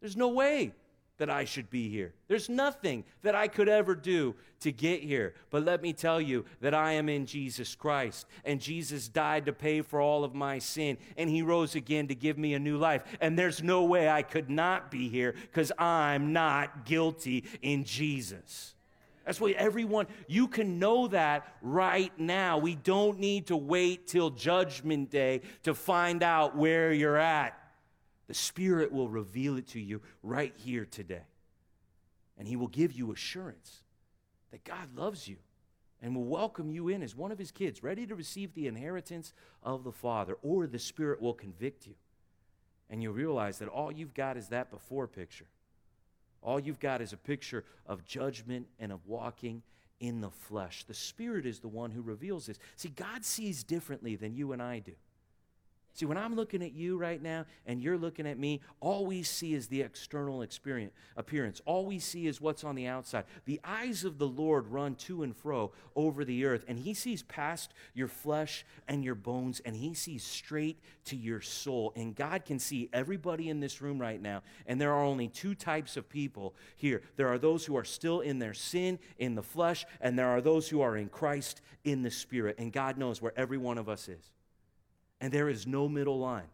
There's 0.00 0.16
no 0.16 0.28
way 0.28 0.74
that 1.20 1.28
I 1.28 1.44
should 1.44 1.68
be 1.68 1.90
here. 1.90 2.14
There's 2.28 2.48
nothing 2.48 3.04
that 3.20 3.34
I 3.34 3.46
could 3.46 3.68
ever 3.68 3.94
do 3.94 4.34
to 4.60 4.72
get 4.72 5.02
here. 5.02 5.34
But 5.50 5.66
let 5.66 5.82
me 5.82 5.92
tell 5.92 6.18
you 6.18 6.46
that 6.62 6.72
I 6.72 6.92
am 6.92 7.10
in 7.10 7.26
Jesus 7.26 7.74
Christ, 7.74 8.26
and 8.42 8.58
Jesus 8.58 9.06
died 9.06 9.44
to 9.44 9.52
pay 9.52 9.82
for 9.82 10.00
all 10.00 10.24
of 10.24 10.34
my 10.34 10.58
sin, 10.58 10.96
and 11.18 11.28
He 11.28 11.42
rose 11.42 11.74
again 11.74 12.08
to 12.08 12.14
give 12.14 12.38
me 12.38 12.54
a 12.54 12.58
new 12.58 12.78
life. 12.78 13.04
And 13.20 13.38
there's 13.38 13.62
no 13.62 13.84
way 13.84 14.08
I 14.08 14.22
could 14.22 14.48
not 14.48 14.90
be 14.90 15.10
here 15.10 15.34
because 15.42 15.70
I'm 15.78 16.32
not 16.32 16.86
guilty 16.86 17.44
in 17.60 17.84
Jesus. 17.84 18.74
That's 19.26 19.42
why 19.42 19.50
everyone, 19.50 20.06
you 20.26 20.48
can 20.48 20.78
know 20.78 21.06
that 21.08 21.54
right 21.60 22.18
now. 22.18 22.56
We 22.56 22.76
don't 22.76 23.18
need 23.18 23.48
to 23.48 23.58
wait 23.58 24.06
till 24.06 24.30
Judgment 24.30 25.10
Day 25.10 25.42
to 25.64 25.74
find 25.74 26.22
out 26.22 26.56
where 26.56 26.94
you're 26.94 27.18
at. 27.18 27.59
The 28.30 28.34
Spirit 28.34 28.92
will 28.92 29.08
reveal 29.08 29.56
it 29.56 29.66
to 29.70 29.80
you 29.80 30.02
right 30.22 30.54
here 30.56 30.84
today. 30.84 31.24
And 32.38 32.46
He 32.46 32.54
will 32.54 32.68
give 32.68 32.92
you 32.92 33.10
assurance 33.10 33.82
that 34.52 34.62
God 34.62 34.94
loves 34.94 35.26
you 35.26 35.38
and 36.00 36.14
will 36.14 36.26
welcome 36.26 36.70
you 36.70 36.86
in 36.86 37.02
as 37.02 37.16
one 37.16 37.32
of 37.32 37.40
His 37.40 37.50
kids, 37.50 37.82
ready 37.82 38.06
to 38.06 38.14
receive 38.14 38.54
the 38.54 38.68
inheritance 38.68 39.32
of 39.64 39.82
the 39.82 39.90
Father, 39.90 40.36
or 40.42 40.68
the 40.68 40.78
Spirit 40.78 41.20
will 41.20 41.34
convict 41.34 41.88
you. 41.88 41.94
And 42.88 43.02
you'll 43.02 43.14
realize 43.14 43.58
that 43.58 43.68
all 43.68 43.90
you've 43.90 44.14
got 44.14 44.36
is 44.36 44.46
that 44.50 44.70
before 44.70 45.08
picture. 45.08 45.48
All 46.40 46.60
you've 46.60 46.78
got 46.78 47.00
is 47.00 47.12
a 47.12 47.16
picture 47.16 47.64
of 47.84 48.04
judgment 48.04 48.68
and 48.78 48.92
of 48.92 49.04
walking 49.08 49.64
in 49.98 50.20
the 50.20 50.30
flesh. 50.30 50.84
The 50.84 50.94
Spirit 50.94 51.46
is 51.46 51.58
the 51.58 51.66
one 51.66 51.90
who 51.90 52.00
reveals 52.00 52.46
this. 52.46 52.60
See, 52.76 52.90
God 52.90 53.24
sees 53.24 53.64
differently 53.64 54.14
than 54.14 54.36
you 54.36 54.52
and 54.52 54.62
I 54.62 54.78
do. 54.78 54.92
See, 55.92 56.06
when 56.06 56.16
I'm 56.16 56.34
looking 56.34 56.62
at 56.62 56.72
you 56.72 56.96
right 56.96 57.20
now 57.20 57.46
and 57.66 57.82
you're 57.82 57.98
looking 57.98 58.26
at 58.26 58.38
me, 58.38 58.60
all 58.80 59.06
we 59.06 59.22
see 59.22 59.54
is 59.54 59.66
the 59.66 59.82
external 59.82 60.42
experience, 60.42 60.92
appearance. 61.16 61.60
All 61.66 61.84
we 61.84 61.98
see 61.98 62.26
is 62.26 62.40
what's 62.40 62.64
on 62.64 62.74
the 62.74 62.86
outside. 62.86 63.24
The 63.44 63.60
eyes 63.64 64.04
of 64.04 64.18
the 64.18 64.28
Lord 64.28 64.68
run 64.68 64.94
to 64.96 65.22
and 65.22 65.36
fro 65.36 65.72
over 65.96 66.24
the 66.24 66.44
earth, 66.44 66.64
and 66.68 66.78
He 66.78 66.94
sees 66.94 67.22
past 67.24 67.74
your 67.92 68.08
flesh 68.08 68.64
and 68.88 69.04
your 69.04 69.14
bones, 69.14 69.60
and 69.60 69.76
He 69.76 69.94
sees 69.94 70.24
straight 70.24 70.78
to 71.06 71.16
your 71.16 71.40
soul. 71.40 71.92
And 71.96 72.14
God 72.14 72.44
can 72.44 72.58
see 72.58 72.88
everybody 72.92 73.48
in 73.48 73.60
this 73.60 73.82
room 73.82 74.00
right 74.00 74.20
now, 74.20 74.42
and 74.66 74.80
there 74.80 74.92
are 74.92 75.04
only 75.04 75.28
two 75.28 75.54
types 75.54 75.96
of 75.96 76.08
people 76.08 76.54
here 76.76 77.02
there 77.16 77.28
are 77.28 77.38
those 77.38 77.64
who 77.64 77.76
are 77.76 77.84
still 77.84 78.20
in 78.20 78.38
their 78.38 78.54
sin, 78.54 78.98
in 79.18 79.34
the 79.34 79.42
flesh, 79.42 79.84
and 80.00 80.18
there 80.18 80.28
are 80.28 80.40
those 80.40 80.68
who 80.68 80.80
are 80.80 80.96
in 80.96 81.08
Christ, 81.08 81.60
in 81.84 82.02
the 82.02 82.10
Spirit. 82.10 82.56
And 82.58 82.72
God 82.72 82.96
knows 82.98 83.20
where 83.20 83.32
every 83.36 83.58
one 83.58 83.78
of 83.78 83.88
us 83.88 84.08
is. 84.08 84.30
And 85.20 85.32
there 85.32 85.48
is 85.48 85.66
no 85.66 85.88
middle 85.88 86.18
line. 86.18 86.48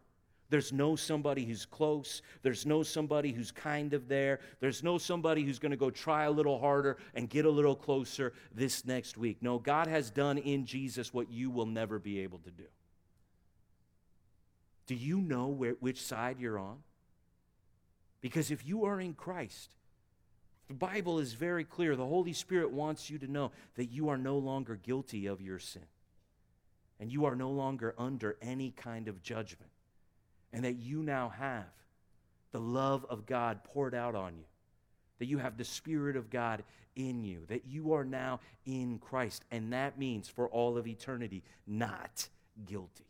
There's 0.49 0.71
no 0.71 0.95
somebody 0.95 1.43
who's 1.43 1.65
close. 1.65 2.21
There's 2.41 2.65
no 2.65 2.81
somebody 2.81 3.31
who's 3.31 3.51
kind 3.51 3.93
of 3.93 4.07
there. 4.07 4.39
There's 4.61 4.81
no 4.81 4.97
somebody 4.97 5.43
who's 5.43 5.59
going 5.59 5.71
to 5.71 5.77
go 5.77 5.89
try 5.89 6.23
a 6.23 6.31
little 6.31 6.57
harder 6.57 6.97
and 7.13 7.29
get 7.29 7.45
a 7.45 7.49
little 7.49 7.75
closer 7.75 8.33
this 8.53 8.85
next 8.85 9.17
week. 9.17 9.37
No, 9.41 9.59
God 9.59 9.87
has 9.87 10.09
done 10.09 10.37
in 10.37 10.65
Jesus 10.65 11.13
what 11.13 11.29
you 11.29 11.49
will 11.49 11.65
never 11.65 11.99
be 11.99 12.19
able 12.19 12.39
to 12.39 12.51
do. 12.51 12.63
Do 14.85 14.95
you 14.95 15.19
know 15.19 15.47
where, 15.47 15.75
which 15.81 16.01
side 16.01 16.39
you're 16.39 16.57
on? 16.57 16.77
Because 18.21 18.49
if 18.49 18.65
you 18.65 18.85
are 18.85 19.01
in 19.01 19.13
Christ, 19.13 19.75
the 20.69 20.73
Bible 20.73 21.19
is 21.19 21.33
very 21.33 21.65
clear. 21.65 21.97
The 21.97 22.05
Holy 22.05 22.33
Spirit 22.33 22.71
wants 22.71 23.09
you 23.09 23.17
to 23.19 23.29
know 23.29 23.51
that 23.75 23.87
you 23.87 24.07
are 24.07 24.17
no 24.17 24.37
longer 24.37 24.75
guilty 24.75 25.27
of 25.27 25.41
your 25.41 25.59
sin 25.59 25.83
and 26.99 27.11
you 27.11 27.25
are 27.25 27.35
no 27.35 27.49
longer 27.49 27.93
under 27.97 28.37
any 28.41 28.71
kind 28.71 29.07
of 29.07 29.21
judgment, 29.21 29.71
and 30.51 30.63
that 30.63 30.77
you 30.77 31.03
now 31.03 31.29
have 31.29 31.65
the 32.51 32.59
love 32.59 33.05
of 33.09 33.25
God 33.25 33.63
poured 33.63 33.93
out 33.93 34.15
on 34.15 34.37
you, 34.37 34.45
that 35.19 35.25
you 35.27 35.37
have 35.37 35.57
the 35.57 35.63
Spirit 35.63 36.15
of 36.15 36.29
God 36.29 36.63
in 36.95 37.23
you, 37.23 37.43
that 37.47 37.65
you 37.67 37.93
are 37.93 38.05
now 38.05 38.39
in 38.65 38.97
Christ, 38.99 39.43
and 39.51 39.71
that 39.73 39.99
means 39.99 40.27
for 40.27 40.47
all 40.47 40.77
of 40.77 40.87
eternity, 40.87 41.43
not 41.67 42.27
guilty. 42.65 43.05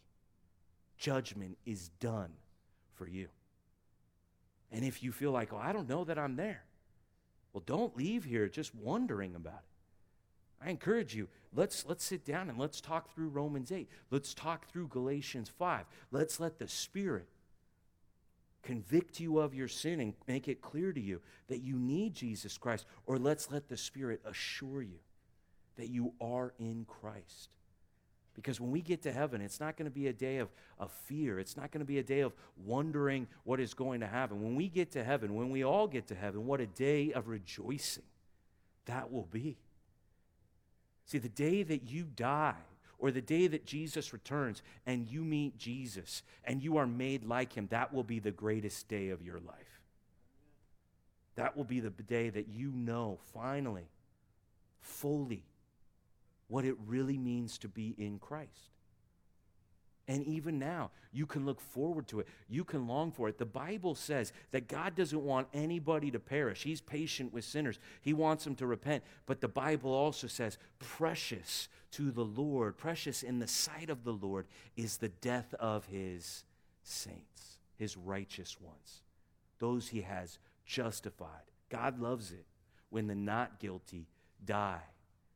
Judgment 0.97 1.57
is 1.65 1.89
done 1.99 2.33
for 2.95 3.07
you. 3.07 3.27
And 4.71 4.83
if 4.83 5.01
you 5.01 5.11
feel 5.11 5.31
like, 5.31 5.53
oh, 5.53 5.57
I 5.61 5.71
don't 5.71 5.87
know 5.87 6.03
that 6.03 6.17
I'm 6.17 6.35
there, 6.35 6.63
well, 7.53 7.63
don't 7.65 7.95
leave 7.95 8.25
here 8.25 8.49
just 8.49 8.75
wondering 8.75 9.35
about 9.35 9.59
it. 9.59 9.76
I 10.63 10.69
encourage 10.69 11.15
you, 11.15 11.27
let's, 11.53 11.85
let's 11.85 12.03
sit 12.03 12.25
down 12.25 12.49
and 12.49 12.57
let's 12.57 12.81
talk 12.81 13.13
through 13.13 13.29
Romans 13.29 13.71
8. 13.71 13.87
Let's 14.09 14.33
talk 14.33 14.67
through 14.67 14.87
Galatians 14.87 15.49
5. 15.49 15.85
Let's 16.11 16.39
let 16.39 16.57
the 16.57 16.67
Spirit 16.67 17.27
convict 18.63 19.19
you 19.19 19.39
of 19.39 19.53
your 19.53 19.67
sin 19.67 19.99
and 19.99 20.13
make 20.27 20.47
it 20.47 20.61
clear 20.61 20.91
to 20.91 20.99
you 20.99 21.21
that 21.47 21.59
you 21.59 21.77
need 21.77 22.13
Jesus 22.13 22.57
Christ. 22.57 22.85
Or 23.05 23.17
let's 23.17 23.51
let 23.51 23.69
the 23.69 23.77
Spirit 23.77 24.21
assure 24.25 24.81
you 24.81 24.99
that 25.77 25.89
you 25.89 26.13
are 26.19 26.53
in 26.59 26.85
Christ. 26.87 27.49
Because 28.33 28.59
when 28.59 28.69
we 28.69 28.81
get 28.81 29.01
to 29.03 29.11
heaven, 29.11 29.41
it's 29.41 29.59
not 29.59 29.77
going 29.77 29.89
to 29.89 29.93
be 29.93 30.07
a 30.07 30.13
day 30.13 30.37
of, 30.37 30.49
of 30.79 30.91
fear. 30.91 31.39
It's 31.39 31.57
not 31.57 31.71
going 31.71 31.79
to 31.79 31.85
be 31.85 31.97
a 31.97 32.03
day 32.03 32.19
of 32.19 32.33
wondering 32.65 33.27
what 33.45 33.59
is 33.59 33.73
going 33.73 34.01
to 34.01 34.07
happen. 34.07 34.43
When 34.43 34.55
we 34.55 34.69
get 34.69 34.91
to 34.91 35.03
heaven, 35.03 35.33
when 35.33 35.49
we 35.49 35.63
all 35.63 35.87
get 35.87 36.07
to 36.07 36.15
heaven, 36.15 36.45
what 36.45 36.61
a 36.61 36.67
day 36.67 37.13
of 37.13 37.27
rejoicing 37.27 38.03
that 38.85 39.11
will 39.11 39.27
be. 39.31 39.57
See, 41.07 41.17
the 41.17 41.29
day 41.29 41.63
that 41.63 41.89
you 41.89 42.03
die, 42.03 42.53
or 42.99 43.11
the 43.11 43.21
day 43.21 43.47
that 43.47 43.65
Jesus 43.65 44.13
returns 44.13 44.61
and 44.85 45.07
you 45.07 45.23
meet 45.23 45.57
Jesus 45.57 46.23
and 46.43 46.63
you 46.63 46.77
are 46.77 46.87
made 46.87 47.23
like 47.23 47.53
him, 47.53 47.67
that 47.69 47.93
will 47.93 48.03
be 48.03 48.19
the 48.19 48.31
greatest 48.31 48.87
day 48.87 49.09
of 49.09 49.21
your 49.21 49.39
life. 49.39 49.81
That 51.35 51.55
will 51.55 51.63
be 51.63 51.79
the 51.79 51.91
day 51.91 52.29
that 52.29 52.47
you 52.47 52.71
know 52.71 53.19
finally, 53.33 53.87
fully, 54.81 55.43
what 56.47 56.65
it 56.65 56.75
really 56.87 57.17
means 57.17 57.57
to 57.59 57.67
be 57.67 57.93
in 57.97 58.17
Christ. 58.17 58.71
And 60.09 60.25
even 60.25 60.57
now, 60.57 60.91
you 61.11 61.25
can 61.25 61.45
look 61.45 61.59
forward 61.59 62.07
to 62.07 62.21
it. 62.21 62.27
You 62.47 62.63
can 62.63 62.87
long 62.87 63.11
for 63.11 63.27
it. 63.27 63.37
The 63.37 63.45
Bible 63.45 63.93
says 63.93 64.31
that 64.51 64.69
God 64.69 64.95
doesn't 64.95 65.21
want 65.21 65.49
anybody 65.53 66.11
to 66.11 66.19
perish. 66.19 66.63
He's 66.63 66.79
patient 66.79 67.33
with 67.33 67.43
sinners, 67.43 67.77
He 68.01 68.13
wants 68.13 68.45
them 68.45 68.55
to 68.55 68.67
repent. 68.67 69.03
But 69.25 69.41
the 69.41 69.49
Bible 69.49 69.91
also 69.91 70.27
says, 70.27 70.57
precious 70.79 71.67
to 71.91 72.11
the 72.11 72.23
Lord, 72.23 72.77
precious 72.77 73.21
in 73.21 73.39
the 73.39 73.47
sight 73.47 73.89
of 73.89 74.05
the 74.05 74.13
Lord 74.13 74.47
is 74.77 74.97
the 74.97 75.09
death 75.09 75.53
of 75.55 75.85
His 75.87 76.45
saints, 76.83 77.59
His 77.75 77.97
righteous 77.97 78.61
ones, 78.61 79.01
those 79.59 79.89
He 79.89 80.01
has 80.01 80.39
justified. 80.65 81.51
God 81.69 81.99
loves 81.99 82.31
it 82.31 82.45
when 82.89 83.07
the 83.07 83.15
not 83.15 83.59
guilty 83.59 84.07
die, 84.45 84.83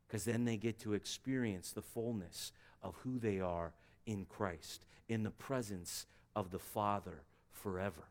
because 0.08 0.24
then 0.24 0.46
they 0.46 0.56
get 0.56 0.80
to 0.80 0.94
experience 0.94 1.72
the 1.72 1.82
fullness 1.82 2.54
of 2.82 2.96
who 3.04 3.20
they 3.20 3.42
are 3.42 3.74
in 4.06 4.26
Christ, 4.26 4.86
in 5.08 5.24
the 5.24 5.32
presence 5.32 6.06
of 6.36 6.52
the 6.52 6.60
Father 6.60 7.24
forever. 7.52 8.08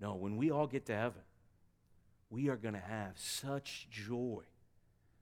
No, 0.00 0.14
when 0.14 0.36
we 0.36 0.50
all 0.50 0.66
get 0.66 0.86
to 0.86 0.96
heaven, 0.96 1.22
we 2.30 2.48
are 2.48 2.56
going 2.56 2.74
to 2.74 2.80
have 2.80 3.12
such 3.16 3.88
joy 3.90 4.42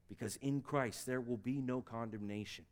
because 0.09 0.37
in 0.37 0.61
Christ 0.61 1.07
there 1.07 1.21
will 1.21 1.37
be 1.37 1.61
no 1.61 1.81
condemnation. 1.81 2.65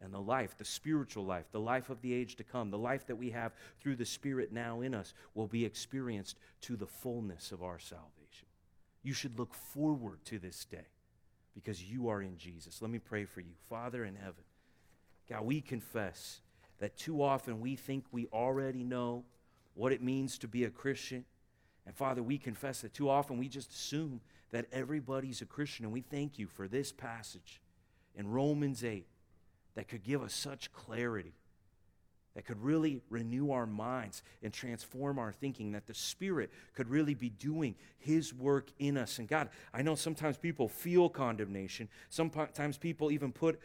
And 0.00 0.12
the 0.12 0.20
life, 0.20 0.56
the 0.58 0.64
spiritual 0.64 1.24
life, 1.24 1.44
the 1.52 1.60
life 1.60 1.88
of 1.88 2.00
the 2.02 2.12
age 2.12 2.34
to 2.36 2.44
come, 2.44 2.70
the 2.70 2.78
life 2.78 3.06
that 3.06 3.16
we 3.16 3.30
have 3.30 3.52
through 3.80 3.96
the 3.96 4.04
Spirit 4.04 4.52
now 4.52 4.80
in 4.80 4.94
us 4.94 5.14
will 5.34 5.46
be 5.46 5.64
experienced 5.64 6.38
to 6.62 6.76
the 6.76 6.86
fullness 6.86 7.52
of 7.52 7.62
our 7.62 7.78
salvation. 7.78 8.48
You 9.02 9.12
should 9.12 9.38
look 9.38 9.54
forward 9.54 10.24
to 10.24 10.38
this 10.38 10.64
day 10.64 10.88
because 11.54 11.82
you 11.82 12.08
are 12.08 12.22
in 12.22 12.36
Jesus. 12.36 12.82
Let 12.82 12.90
me 12.90 12.98
pray 12.98 13.24
for 13.26 13.40
you. 13.40 13.52
Father 13.68 14.04
in 14.04 14.16
heaven, 14.16 14.44
God, 15.32 15.46
we 15.46 15.62
confess 15.62 16.42
that 16.78 16.94
too 16.94 17.22
often 17.22 17.60
we 17.60 17.74
think 17.74 18.04
we 18.12 18.26
already 18.26 18.84
know 18.84 19.24
what 19.72 19.90
it 19.90 20.02
means 20.02 20.36
to 20.38 20.46
be 20.46 20.64
a 20.64 20.70
Christian. 20.70 21.24
And 21.86 21.94
Father, 21.94 22.22
we 22.22 22.36
confess 22.36 22.82
that 22.82 22.92
too 22.92 23.08
often 23.08 23.38
we 23.38 23.48
just 23.48 23.72
assume 23.72 24.20
that 24.50 24.66
everybody's 24.72 25.40
a 25.40 25.46
Christian. 25.46 25.86
And 25.86 25.92
we 25.92 26.02
thank 26.02 26.38
you 26.38 26.46
for 26.46 26.68
this 26.68 26.92
passage 26.92 27.62
in 28.14 28.28
Romans 28.28 28.84
8 28.84 29.06
that 29.74 29.88
could 29.88 30.02
give 30.02 30.22
us 30.22 30.34
such 30.34 30.70
clarity 30.70 31.32
that 32.34 32.46
could 32.46 32.62
really 32.62 33.00
renew 33.10 33.50
our 33.50 33.66
minds 33.66 34.22
and 34.42 34.52
transform 34.52 35.18
our 35.18 35.32
thinking, 35.32 35.72
that 35.72 35.86
the 35.86 35.94
Spirit 35.94 36.50
could 36.74 36.88
really 36.88 37.14
be 37.14 37.28
doing 37.28 37.74
His 37.98 38.32
work 38.32 38.70
in 38.78 38.96
us. 38.96 39.18
And 39.18 39.28
God, 39.28 39.50
I 39.74 39.82
know 39.82 39.94
sometimes 39.94 40.38
people 40.38 40.68
feel 40.68 41.10
condemnation. 41.10 41.88
Sometimes 42.08 42.78
people 42.78 43.10
even 43.10 43.32
put 43.32 43.60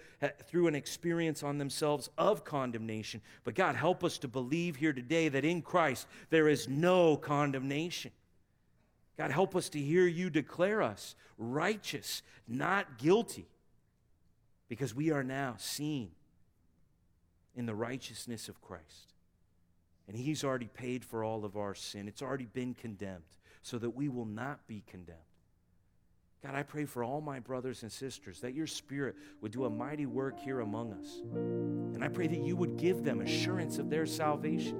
through 0.48 0.68
an 0.68 0.76
experience 0.76 1.44
on 1.44 1.58
themselves 1.58 2.10
of 2.18 2.44
condemnation. 2.44 3.22
But 3.46 3.56
God, 3.56 3.76
help 3.76 4.04
us 4.04 4.18
to 4.20 4.28
believe 4.28 4.76
here 4.76 4.94
today 4.94 5.30
that 5.30 5.46
in 5.46 5.62
Christ 5.62 6.06
there 6.30 6.50
is 6.50 6.68
no 6.68 7.16
condemnation. 7.16 8.12
God, 9.18 9.32
help 9.32 9.56
us 9.56 9.70
to 9.70 9.80
hear 9.80 10.06
you 10.06 10.30
declare 10.30 10.82
us 10.82 11.16
righteous, 11.38 12.22
not 12.48 12.98
guilty, 12.98 13.48
because 14.68 14.94
we 14.94 15.12
are 15.12 15.24
now 15.24 15.56
seen 15.58 16.12
in 17.58 17.66
the 17.66 17.76
righteousness 17.76 18.48
of 18.48 18.62
Christ. 18.62 19.14
And 20.08 20.16
He's 20.16 20.46
already 20.46 20.68
paid 20.68 21.04
for 21.04 21.24
all 21.24 21.44
of 21.44 21.58
our 21.58 21.76
sin, 21.76 22.08
it's 22.08 22.22
already 22.22 22.46
been 22.46 22.74
condemned, 22.74 23.24
so 23.62 23.78
that 23.80 23.90
we 23.90 24.08
will 24.08 24.26
not 24.26 24.66
be 24.68 24.84
condemned. 24.88 25.20
God, 26.44 26.54
I 26.54 26.62
pray 26.64 26.86
for 26.86 27.04
all 27.04 27.20
my 27.20 27.40
brothers 27.40 27.82
and 27.82 27.92
sisters 27.92 28.40
that 28.42 28.54
your 28.54 28.68
Spirit 28.68 29.16
would 29.42 29.52
do 29.52 29.66
a 29.66 29.70
mighty 29.70 30.06
work 30.06 30.40
here 30.40 30.60
among 30.60 30.94
us. 30.94 31.20
And 31.96 32.04
I 32.04 32.08
pray 32.10 32.28
that 32.28 32.40
you 32.40 32.56
would 32.56 32.78
give 32.78 33.04
them 33.04 33.22
assurance 33.22 33.80
of 33.80 33.90
their 33.90 34.06
salvation. 34.06 34.78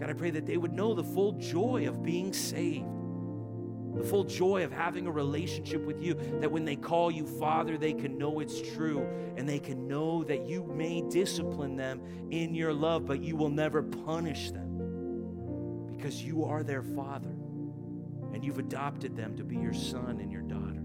God, 0.00 0.08
I 0.08 0.12
pray 0.12 0.30
that 0.30 0.46
they 0.46 0.56
would 0.56 0.72
know 0.72 0.94
the 0.94 1.04
full 1.04 1.32
joy 1.32 1.88
of 1.88 2.04
being 2.04 2.32
saved 2.32 3.01
the 3.94 4.02
full 4.02 4.24
joy 4.24 4.64
of 4.64 4.72
having 4.72 5.06
a 5.06 5.10
relationship 5.10 5.84
with 5.84 6.02
you, 6.02 6.14
that 6.40 6.50
when 6.50 6.64
they 6.64 6.76
call 6.76 7.10
you 7.10 7.26
Father, 7.26 7.76
they 7.76 7.92
can 7.92 8.16
know 8.18 8.40
it's 8.40 8.60
true 8.74 9.06
and 9.36 9.48
they 9.48 9.58
can 9.58 9.86
know 9.86 10.24
that 10.24 10.46
you 10.46 10.64
may 10.64 11.02
discipline 11.10 11.76
them 11.76 12.00
in 12.30 12.54
your 12.54 12.72
love, 12.72 13.06
but 13.06 13.20
you 13.20 13.36
will 13.36 13.50
never 13.50 13.82
punish 13.82 14.50
them 14.50 15.88
because 15.94 16.22
you 16.22 16.44
are 16.44 16.62
their 16.62 16.82
Father 16.82 17.34
and 18.32 18.42
you've 18.42 18.58
adopted 18.58 19.14
them 19.16 19.36
to 19.36 19.44
be 19.44 19.56
your 19.56 19.74
son 19.74 20.18
and 20.20 20.32
your 20.32 20.42
daughter. 20.42 20.82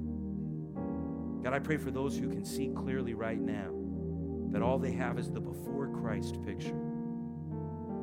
God, 1.43 1.53
I 1.53 1.59
pray 1.59 1.77
for 1.77 1.91
those 1.91 2.17
who 2.17 2.29
can 2.29 2.43
see 2.43 2.69
clearly 2.75 3.13
right 3.13 3.39
now 3.39 3.71
that 4.51 4.61
all 4.61 4.77
they 4.77 4.91
have 4.91 5.17
is 5.17 5.31
the 5.31 5.39
before 5.39 5.87
Christ 5.87 6.43
picture 6.45 6.75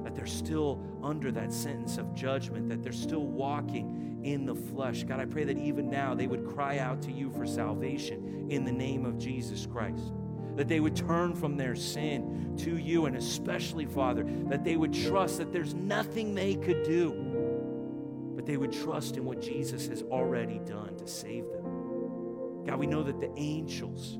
that 0.04 0.14
they're 0.14 0.26
still 0.26 0.80
under 1.02 1.32
that 1.32 1.50
sentence 1.52 1.96
of 1.96 2.14
judgment, 2.14 2.68
that 2.68 2.82
they're 2.82 2.92
still 2.92 3.26
walking 3.26 4.13
in 4.24 4.46
the 4.46 4.54
flesh. 4.54 5.04
God, 5.04 5.20
I 5.20 5.26
pray 5.26 5.44
that 5.44 5.58
even 5.58 5.90
now 5.90 6.14
they 6.14 6.26
would 6.26 6.46
cry 6.46 6.78
out 6.78 7.02
to 7.02 7.12
you 7.12 7.30
for 7.30 7.46
salvation 7.46 8.46
in 8.50 8.64
the 8.64 8.72
name 8.72 9.04
of 9.04 9.18
Jesus 9.18 9.66
Christ. 9.66 10.12
that 10.56 10.68
they 10.68 10.80
would 10.80 10.94
turn 10.94 11.34
from 11.34 11.56
their 11.56 11.74
sin 11.74 12.54
to 12.58 12.76
you, 12.78 13.06
and 13.06 13.16
especially, 13.16 13.86
Father, 13.86 14.24
that 14.48 14.64
they 14.64 14.76
would 14.76 14.92
trust 14.92 15.38
that 15.38 15.52
there's 15.52 15.74
nothing 15.74 16.34
they 16.34 16.54
could 16.54 16.82
do, 16.84 18.32
but 18.36 18.46
they 18.46 18.56
would 18.56 18.72
trust 18.72 19.16
in 19.16 19.24
what 19.24 19.40
Jesus 19.40 19.88
has 19.88 20.02
already 20.02 20.60
done 20.60 20.96
to 20.96 21.06
save 21.08 21.44
them. 21.50 22.64
God, 22.64 22.78
we 22.78 22.86
know 22.86 23.02
that 23.02 23.18
the 23.20 23.32
angels 23.36 24.18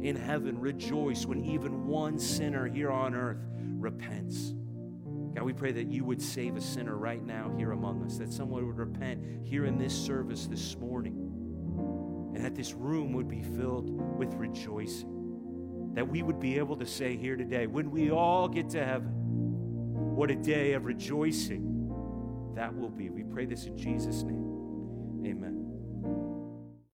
in 0.00 0.16
heaven 0.16 0.58
rejoice 0.58 1.26
when 1.26 1.44
even 1.44 1.86
one 1.86 2.18
sinner 2.18 2.66
here 2.68 2.90
on 2.90 3.14
earth 3.14 3.38
repents. 3.58 4.54
God, 5.34 5.42
we 5.44 5.52
pray 5.52 5.72
that 5.72 5.88
you 5.88 6.04
would 6.04 6.22
save 6.22 6.56
a 6.56 6.60
sinner 6.60 6.96
right 6.96 7.24
now 7.24 7.52
here 7.56 7.72
among 7.72 8.04
us, 8.04 8.18
that 8.18 8.32
someone 8.32 8.64
would 8.66 8.78
repent 8.78 9.20
here 9.42 9.64
in 9.64 9.78
this 9.78 9.92
service 9.92 10.46
this 10.46 10.76
morning, 10.76 11.14
and 12.34 12.44
that 12.44 12.54
this 12.54 12.72
room 12.72 13.12
would 13.14 13.28
be 13.28 13.42
filled 13.42 13.90
with 14.16 14.32
rejoicing. 14.34 15.92
That 15.94 16.08
we 16.08 16.22
would 16.22 16.38
be 16.38 16.58
able 16.58 16.76
to 16.76 16.86
say 16.86 17.16
here 17.16 17.36
today, 17.36 17.66
when 17.66 17.90
we 17.90 18.10
all 18.10 18.48
get 18.48 18.70
to 18.70 18.84
heaven, 18.84 19.12
what 20.14 20.30
a 20.30 20.36
day 20.36 20.74
of 20.74 20.84
rejoicing 20.84 22.52
that 22.54 22.76
will 22.76 22.90
be. 22.90 23.10
We 23.10 23.24
pray 23.24 23.46
this 23.46 23.66
in 23.66 23.76
Jesus' 23.76 24.22
name. 24.22 24.43